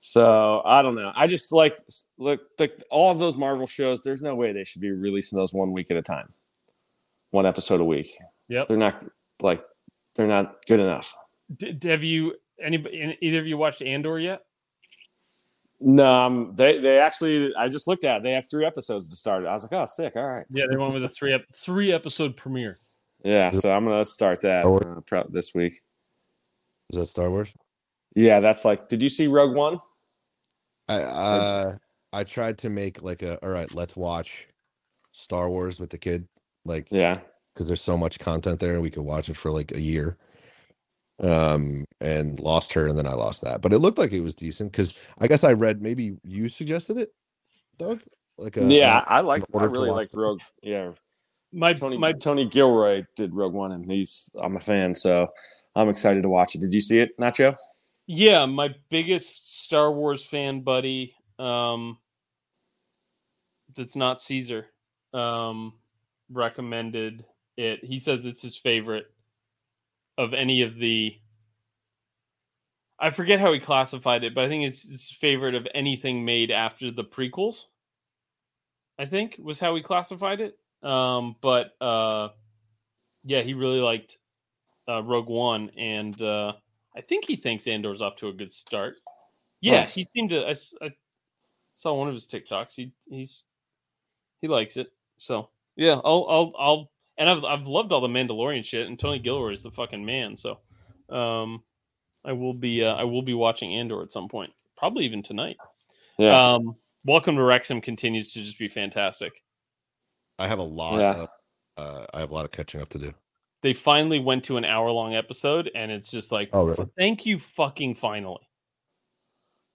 [0.00, 1.12] So I don't know.
[1.16, 1.78] I just like
[2.18, 4.02] look like all of those Marvel shows.
[4.02, 6.30] There's no way they should be releasing those one week at a time,
[7.30, 8.10] one episode a week.
[8.48, 8.68] Yep.
[8.68, 9.02] They're not
[9.40, 9.62] like
[10.20, 11.14] they're not good enough.
[11.56, 14.42] Did, have you anybody either of you watched Andor yet?
[15.80, 17.54] No, um, they they actually.
[17.56, 18.18] I just looked at.
[18.18, 18.22] it.
[18.24, 19.46] They have three episodes to start.
[19.46, 20.12] I was like, oh, sick.
[20.16, 20.44] All right.
[20.50, 22.76] Yeah, they went with a three ep- three episode premiere.
[23.24, 23.50] Yeah.
[23.50, 25.80] So I'm gonna start that uh, pro- this week.
[26.90, 27.50] Is that Star Wars?
[28.14, 28.90] Yeah, that's like.
[28.90, 29.78] Did you see Rogue One?
[30.86, 31.76] I uh
[32.12, 34.48] I tried to make like a all right, let's watch
[35.12, 36.28] Star Wars with the kid,
[36.66, 37.20] like Yeah.
[37.54, 40.16] Because there's so much content there and we could watch it for like a year.
[41.20, 43.60] Um and lost her and then I lost that.
[43.60, 46.96] But it looked like it was decent because I guess I read maybe you suggested
[46.96, 47.12] it,
[47.78, 48.00] Doug?
[48.38, 49.44] Like a yeah, I like.
[49.54, 50.20] I really watch like them.
[50.20, 50.40] Rogue.
[50.62, 50.92] Yeah,
[51.52, 55.28] My Tony my Tony Gilroy did Rogue One, and he's I'm a fan, so
[55.76, 56.62] I'm excited to watch it.
[56.62, 57.54] Did you see it, Nacho?
[58.06, 61.98] yeah, my biggest Star Wars fan buddy um,
[63.76, 64.66] that's not Caesar
[65.12, 65.74] um,
[66.28, 67.24] recommended
[67.60, 67.84] it.
[67.84, 69.06] He says it's his favorite
[70.18, 71.16] of any of the.
[72.98, 76.50] I forget how he classified it, but I think it's his favorite of anything made
[76.50, 77.64] after the prequels.
[78.98, 80.58] I think was how he classified it.
[80.86, 82.28] Um, but uh,
[83.24, 84.18] yeah, he really liked
[84.88, 86.52] uh, Rogue One, and uh,
[86.94, 88.96] I think he thinks Andor's off to a good start.
[89.62, 89.94] Yeah, Nice.
[89.94, 90.46] he seemed to.
[90.48, 90.54] I
[91.74, 92.74] saw one of his TikToks.
[92.74, 93.44] He he's
[94.42, 94.88] he likes it.
[95.18, 99.20] So yeah, I'll I'll I'll and I've I've loved all the Mandalorian shit, and Tony
[99.20, 100.34] Gilroy is the fucking man.
[100.36, 100.58] So
[101.10, 101.62] um,
[102.24, 105.56] I will be uh, I will be watching Andor at some point, probably even tonight.
[106.18, 106.54] Yeah.
[106.54, 106.74] Um,
[107.04, 109.32] Welcome to Wrexham continues to just be fantastic.
[110.38, 110.98] I have a lot.
[111.00, 111.14] Yeah.
[111.14, 111.28] Of,
[111.78, 113.14] uh, I have a lot of catching up to do.
[113.62, 116.88] They finally went to an hour long episode, and it's just like, Oh, really?
[116.98, 118.46] thank you, fucking finally.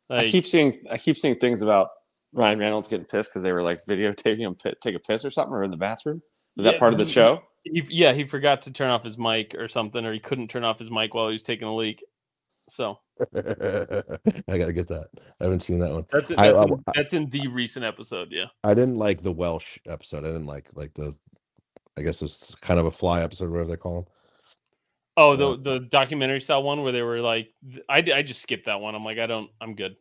[0.09, 1.89] I keep seeing I keep seeing things about
[2.31, 5.31] Ryan Reynolds getting pissed because they were like videotaping him pi- take a piss or
[5.31, 6.21] something or in the bathroom.
[6.55, 7.41] Was Yeah, that part of the he- show?
[7.63, 10.63] he, yeah, he forgot to turn off his mic or something, or he couldn't turn
[10.63, 12.03] off his mic while he was taking a leak.
[12.69, 12.99] So
[13.35, 15.07] I gotta get that.
[15.39, 16.05] I haven't seen that one.
[16.11, 18.29] that's I- that's, I- in, that's in the recent episode.
[18.31, 18.45] Yeah.
[18.63, 20.23] I didn't like the Welsh episode.
[20.23, 21.15] I didn't like like the.
[21.97, 24.05] I guess it's kind of a fly episode, whatever they call them.
[25.17, 27.53] Oh, the Uh, the documentary style one where they were like,
[27.87, 28.95] I, I just skipped that one.
[28.95, 29.95] I'm like, I don't, I'm good.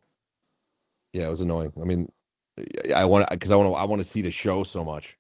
[1.12, 1.72] Yeah, it was annoying.
[1.80, 2.10] I mean,
[2.92, 5.16] I want because I want to I want to see the show so much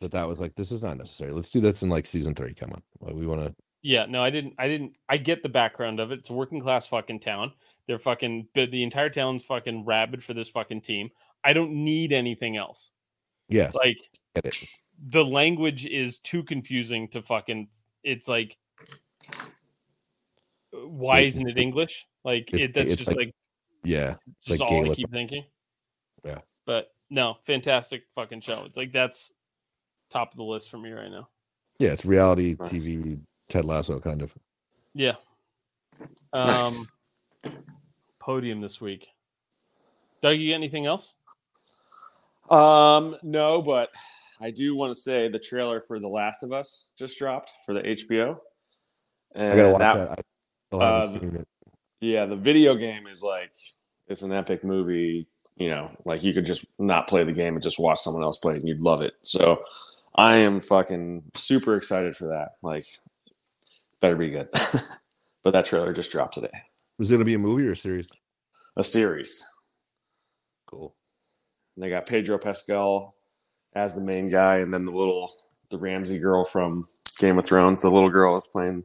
[0.00, 1.30] that that was like this is not necessary.
[1.32, 2.54] Let's do this in like season three.
[2.54, 3.54] Come on, Like, we want to.
[3.82, 4.54] Yeah, no, I didn't.
[4.58, 4.92] I didn't.
[5.08, 6.20] I get the background of it.
[6.20, 7.52] It's a working class fucking town.
[7.86, 8.48] They're fucking.
[8.54, 11.10] but The entire town's fucking rabid for this fucking team.
[11.44, 12.90] I don't need anything else.
[13.48, 13.98] Yeah, Like
[15.08, 17.68] the language is too confusing to fucking.
[18.04, 18.56] It's like,
[20.72, 22.06] why isn't it English?
[22.24, 22.74] Like it's- it.
[22.74, 23.34] That's just like like,
[23.84, 25.44] Yeah, just like all I keep thinking.
[26.24, 26.40] Yeah.
[26.66, 28.64] But no, fantastic fucking show.
[28.66, 29.32] It's like that's
[30.10, 31.28] top of the list for me right now.
[31.78, 31.90] yeah.
[31.90, 32.68] It's reality Nice.
[32.70, 34.34] TV, Ted Lasso kind of.
[34.94, 35.14] Yeah.
[36.32, 36.86] Um, Nice.
[38.18, 39.08] podium this week.
[40.22, 41.14] Doug, you got anything else?
[42.50, 43.90] Um, no, but
[44.40, 47.74] I do want to say the trailer for The Last of Us just dropped for
[47.74, 48.38] the HBO.
[49.34, 50.18] And I gotta watch that- that.
[50.18, 50.22] I
[50.76, 51.48] still haven't uh, seen it.
[52.00, 53.52] Yeah, the video game is like
[54.08, 55.26] it's an epic movie.
[55.56, 58.38] You know, like you could just not play the game and just watch someone else
[58.38, 59.12] play it, and you'd love it.
[59.22, 59.62] So,
[60.14, 62.52] I am fucking super excited for that.
[62.62, 62.86] Like,
[64.00, 64.48] better be good.
[65.42, 66.50] but that trailer just dropped today.
[66.98, 68.10] Was it gonna be a movie or a series?
[68.76, 69.44] A series.
[70.66, 70.94] Cool.
[71.76, 73.14] And they got Pedro Pascal
[73.74, 75.32] as the main guy, and then the little
[75.70, 76.86] the Ramsey girl from
[77.18, 77.80] Game of Thrones.
[77.80, 78.84] The little girl is playing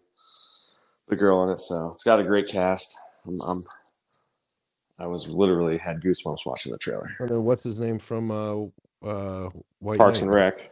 [1.07, 1.59] the girl in it.
[1.59, 2.97] So it's got a great cast.
[3.25, 3.57] I'm, I'm
[4.97, 7.09] I was literally had goosebumps watching the trailer.
[7.19, 8.65] What's his name from uh
[9.05, 9.49] uh
[9.79, 10.27] White Parks Knight?
[10.27, 10.71] and Rec.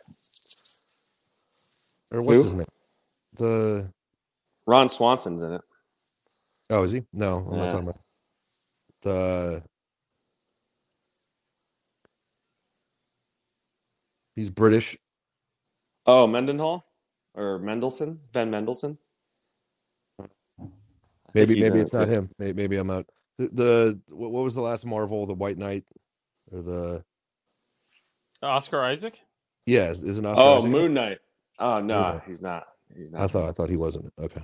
[2.13, 2.43] Or what's Who?
[2.43, 2.65] his name?
[3.35, 3.91] The
[4.67, 5.61] Ron Swanson's in it.
[6.69, 7.03] oh, is he?
[7.11, 7.71] No, I'm not Yeah.
[7.71, 7.99] talking about
[9.01, 9.63] the.
[14.35, 14.97] He's British.
[16.05, 16.83] Oh, Mendenhall
[17.35, 18.97] or Mendelsohn, Ben Mendelsohn.
[20.19, 20.23] I
[20.63, 20.71] think
[21.35, 22.11] Maybe he's in maybe it it's not too.
[22.11, 22.29] him.
[22.37, 23.07] Maybe, maybe I'm out.
[23.39, 25.25] The, the what, what was the last Marvel?
[25.25, 25.83] The White Knight
[26.51, 27.03] or the
[28.43, 29.19] Oscar Isaac?
[29.65, 29.89] yeah?
[29.89, 30.71] is- Isn't Oscar Oh, Isaac?
[30.71, 31.19] Moon Knight.
[31.59, 32.21] Oh no, Knight.
[32.27, 32.67] he's not.
[32.95, 33.21] He's not.
[33.21, 34.11] I thought I thought he wasn't.
[34.19, 34.41] Okay.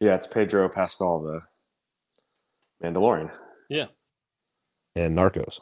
[0.00, 1.40] Yeah, it's Pedro Pascal, the
[2.82, 3.30] Mandalorian,
[3.68, 3.86] Yeah.
[4.94, 5.58] And Narcos.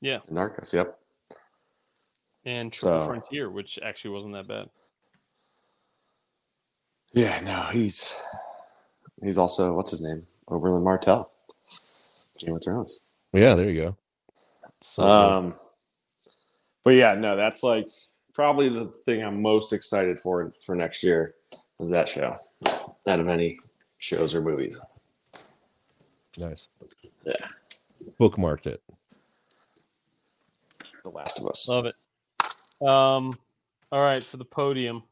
[0.00, 0.20] Yeah.
[0.32, 0.72] Narcos.
[0.72, 0.98] Yep.
[2.46, 4.70] And Triple So- Frontier, which actually wasn't that bad.
[7.12, 8.22] Yeah, no, he's
[9.22, 10.26] he's also what's his name?
[10.48, 11.30] Oberyn Martell.
[12.38, 13.00] Game of Thrones.
[13.32, 13.96] Yeah, there you go.
[14.80, 15.10] So good.
[15.10, 15.54] Um
[16.84, 17.86] but yeah, no, that's like
[18.40, 21.34] probably the thing I'm most excited for for next year
[21.78, 22.34] is that show.
[23.06, 23.58] Out of any
[23.98, 24.80] shows or movies.
[26.38, 26.70] nice.
[27.26, 27.34] Yeah.
[28.18, 28.82] Bookmarked it.
[31.04, 31.68] The Last of Us.
[31.68, 31.94] Love it.
[32.80, 33.38] Um,
[33.92, 35.02] all right, for the podium.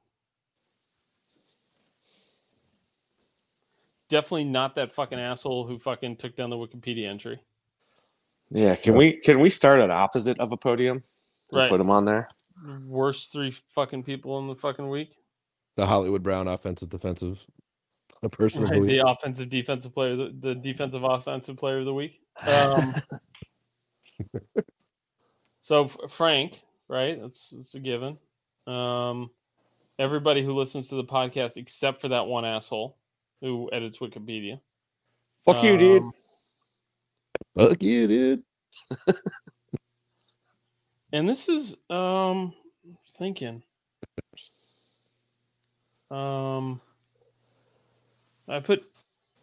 [4.09, 7.43] Definitely not that fucking asshole who fucking took down the Wikipedia entry.
[8.49, 11.03] Yeah, can we can we start at opposite of a podium?
[11.53, 11.69] Right.
[11.69, 12.31] Put him on there.
[12.87, 15.17] Worst three fucking people in the fucking week.
[15.77, 17.47] The Hollywood Brown offensive defensive
[18.23, 18.89] a person of Right, the week.
[18.91, 22.21] the offensive defensive player, the, the defensive offensive player of the week.
[22.47, 22.95] Um,
[25.61, 27.21] so F- Frank, right?
[27.21, 28.19] That's that's a given.
[28.67, 29.31] Um,
[29.99, 32.97] everybody who listens to the podcast, except for that one asshole
[33.41, 34.61] who edits Wikipedia.
[35.45, 36.03] Fuck you, dude.
[36.03, 36.13] Um,
[37.57, 38.43] Fuck you, dude.
[41.13, 42.55] and this is um
[43.17, 43.63] thinking.
[46.11, 46.81] Um
[48.49, 48.83] I put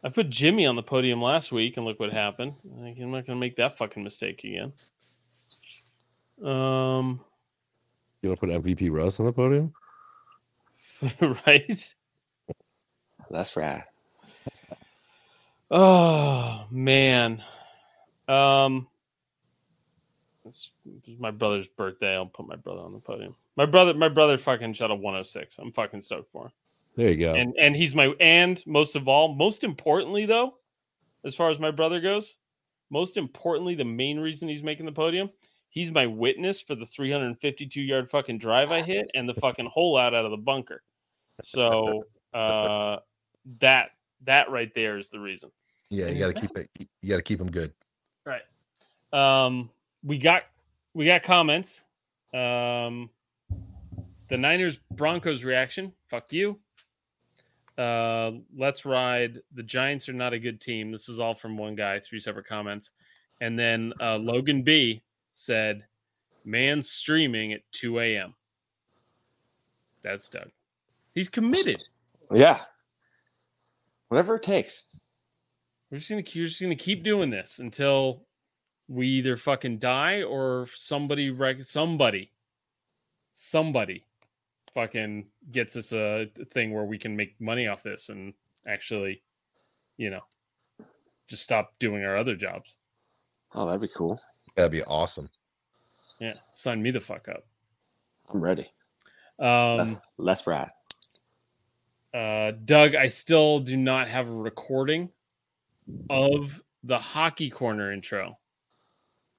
[0.03, 2.53] I put Jimmy on the podium last week and look what happened.
[2.63, 4.73] I'm not gonna make that fucking mistake again.
[6.43, 7.21] Um
[8.21, 9.73] You want to put MVP Russ on the podium?
[11.21, 11.95] right?
[13.29, 13.83] That's right.
[15.71, 17.43] Oh man.
[18.27, 18.87] Um
[20.45, 20.71] it's,
[21.05, 22.15] it's my brother's birthday.
[22.15, 23.35] I'll put my brother on the podium.
[23.57, 25.57] My brother my brother fucking shot a 106.
[25.59, 26.51] I'm fucking stoked for him.
[26.95, 27.33] There you go.
[27.33, 30.55] And and he's my and most of all, most importantly though,
[31.23, 32.37] as far as my brother goes,
[32.89, 35.29] most importantly, the main reason he's making the podium,
[35.69, 39.97] he's my witness for the 352 yard fucking drive I hit and the fucking hole
[39.97, 40.83] out out of the bunker.
[41.43, 42.97] So uh
[43.59, 43.91] that
[44.23, 45.51] that right there is the reason.
[45.89, 46.69] yeah, you got to keep it.
[47.01, 47.71] You got to keep them good.
[48.25, 48.41] Right.
[49.13, 49.69] Um,
[50.05, 50.43] we got
[50.93, 51.81] we got comments.
[52.33, 53.09] Um,
[54.29, 55.91] the Niners Broncos reaction.
[56.07, 56.59] Fuck you.
[57.77, 59.41] Uh, let's ride.
[59.53, 60.91] The Giants are not a good team.
[60.91, 61.99] This is all from one guy.
[61.99, 62.91] Three separate comments,
[63.41, 65.01] and then uh, Logan B
[65.33, 65.85] said,
[66.45, 68.35] "Man streaming at 2 a.m."
[70.03, 70.51] That's Doug.
[71.13, 71.81] He's committed.
[72.31, 72.59] Yeah.
[74.09, 74.99] Whatever it takes.
[75.89, 78.24] We're just gonna we're just gonna keep doing this until
[78.87, 82.31] we either fucking die or somebody reg- somebody
[83.33, 84.05] somebody
[84.73, 88.33] fucking gets us a thing where we can make money off this and
[88.67, 89.21] actually,
[89.97, 90.21] you know,
[91.27, 92.75] just stop doing our other jobs.
[93.53, 94.19] Oh, that'd be cool.
[94.55, 95.29] That'd be awesome.
[96.19, 97.45] Yeah, sign me the fuck up.
[98.33, 98.67] I'm ready.
[99.39, 100.71] Um, Let's ride.
[102.13, 105.09] uh, Doug, I still do not have a recording
[106.09, 108.37] of the hockey corner intro.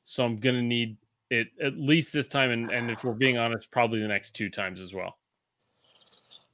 [0.09, 0.97] So I'm gonna need
[1.31, 4.49] it at least this time, and, and if we're being honest, probably the next two
[4.49, 5.19] times as well.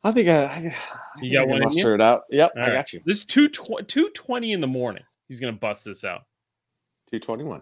[0.03, 0.75] I think I, I,
[1.21, 1.95] You got I one muster you?
[1.95, 2.23] it out.
[2.31, 2.73] Yep, All I right.
[2.77, 3.03] got you.
[3.05, 5.05] This is two two twenty in the morning.
[5.29, 6.23] He's gonna bust this out.
[7.11, 7.61] 221.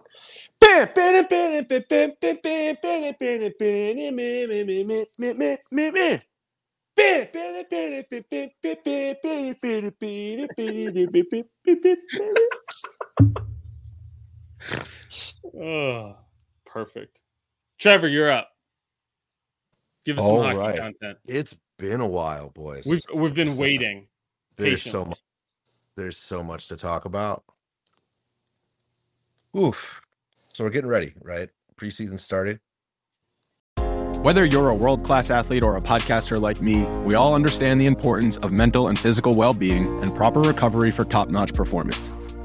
[15.55, 16.15] Oh,
[16.65, 17.21] perfect.
[17.79, 18.49] Trevor, you're up.
[20.05, 20.77] Give us some hockey right.
[20.79, 21.17] content.
[21.27, 22.85] It's been a while, boys.
[22.85, 24.07] We've we've been So- uh, waiting.
[24.57, 25.19] there's so much.
[25.97, 27.43] There's so much to talk about.
[29.57, 30.01] Oof.
[30.53, 31.49] So we're getting ready, right?
[31.75, 32.59] Preseason started.
[34.21, 37.87] Whether you're a world class athlete or a podcaster like me, we all understand the
[37.87, 42.11] importance of mental and physical well being and proper recovery for top notch performance.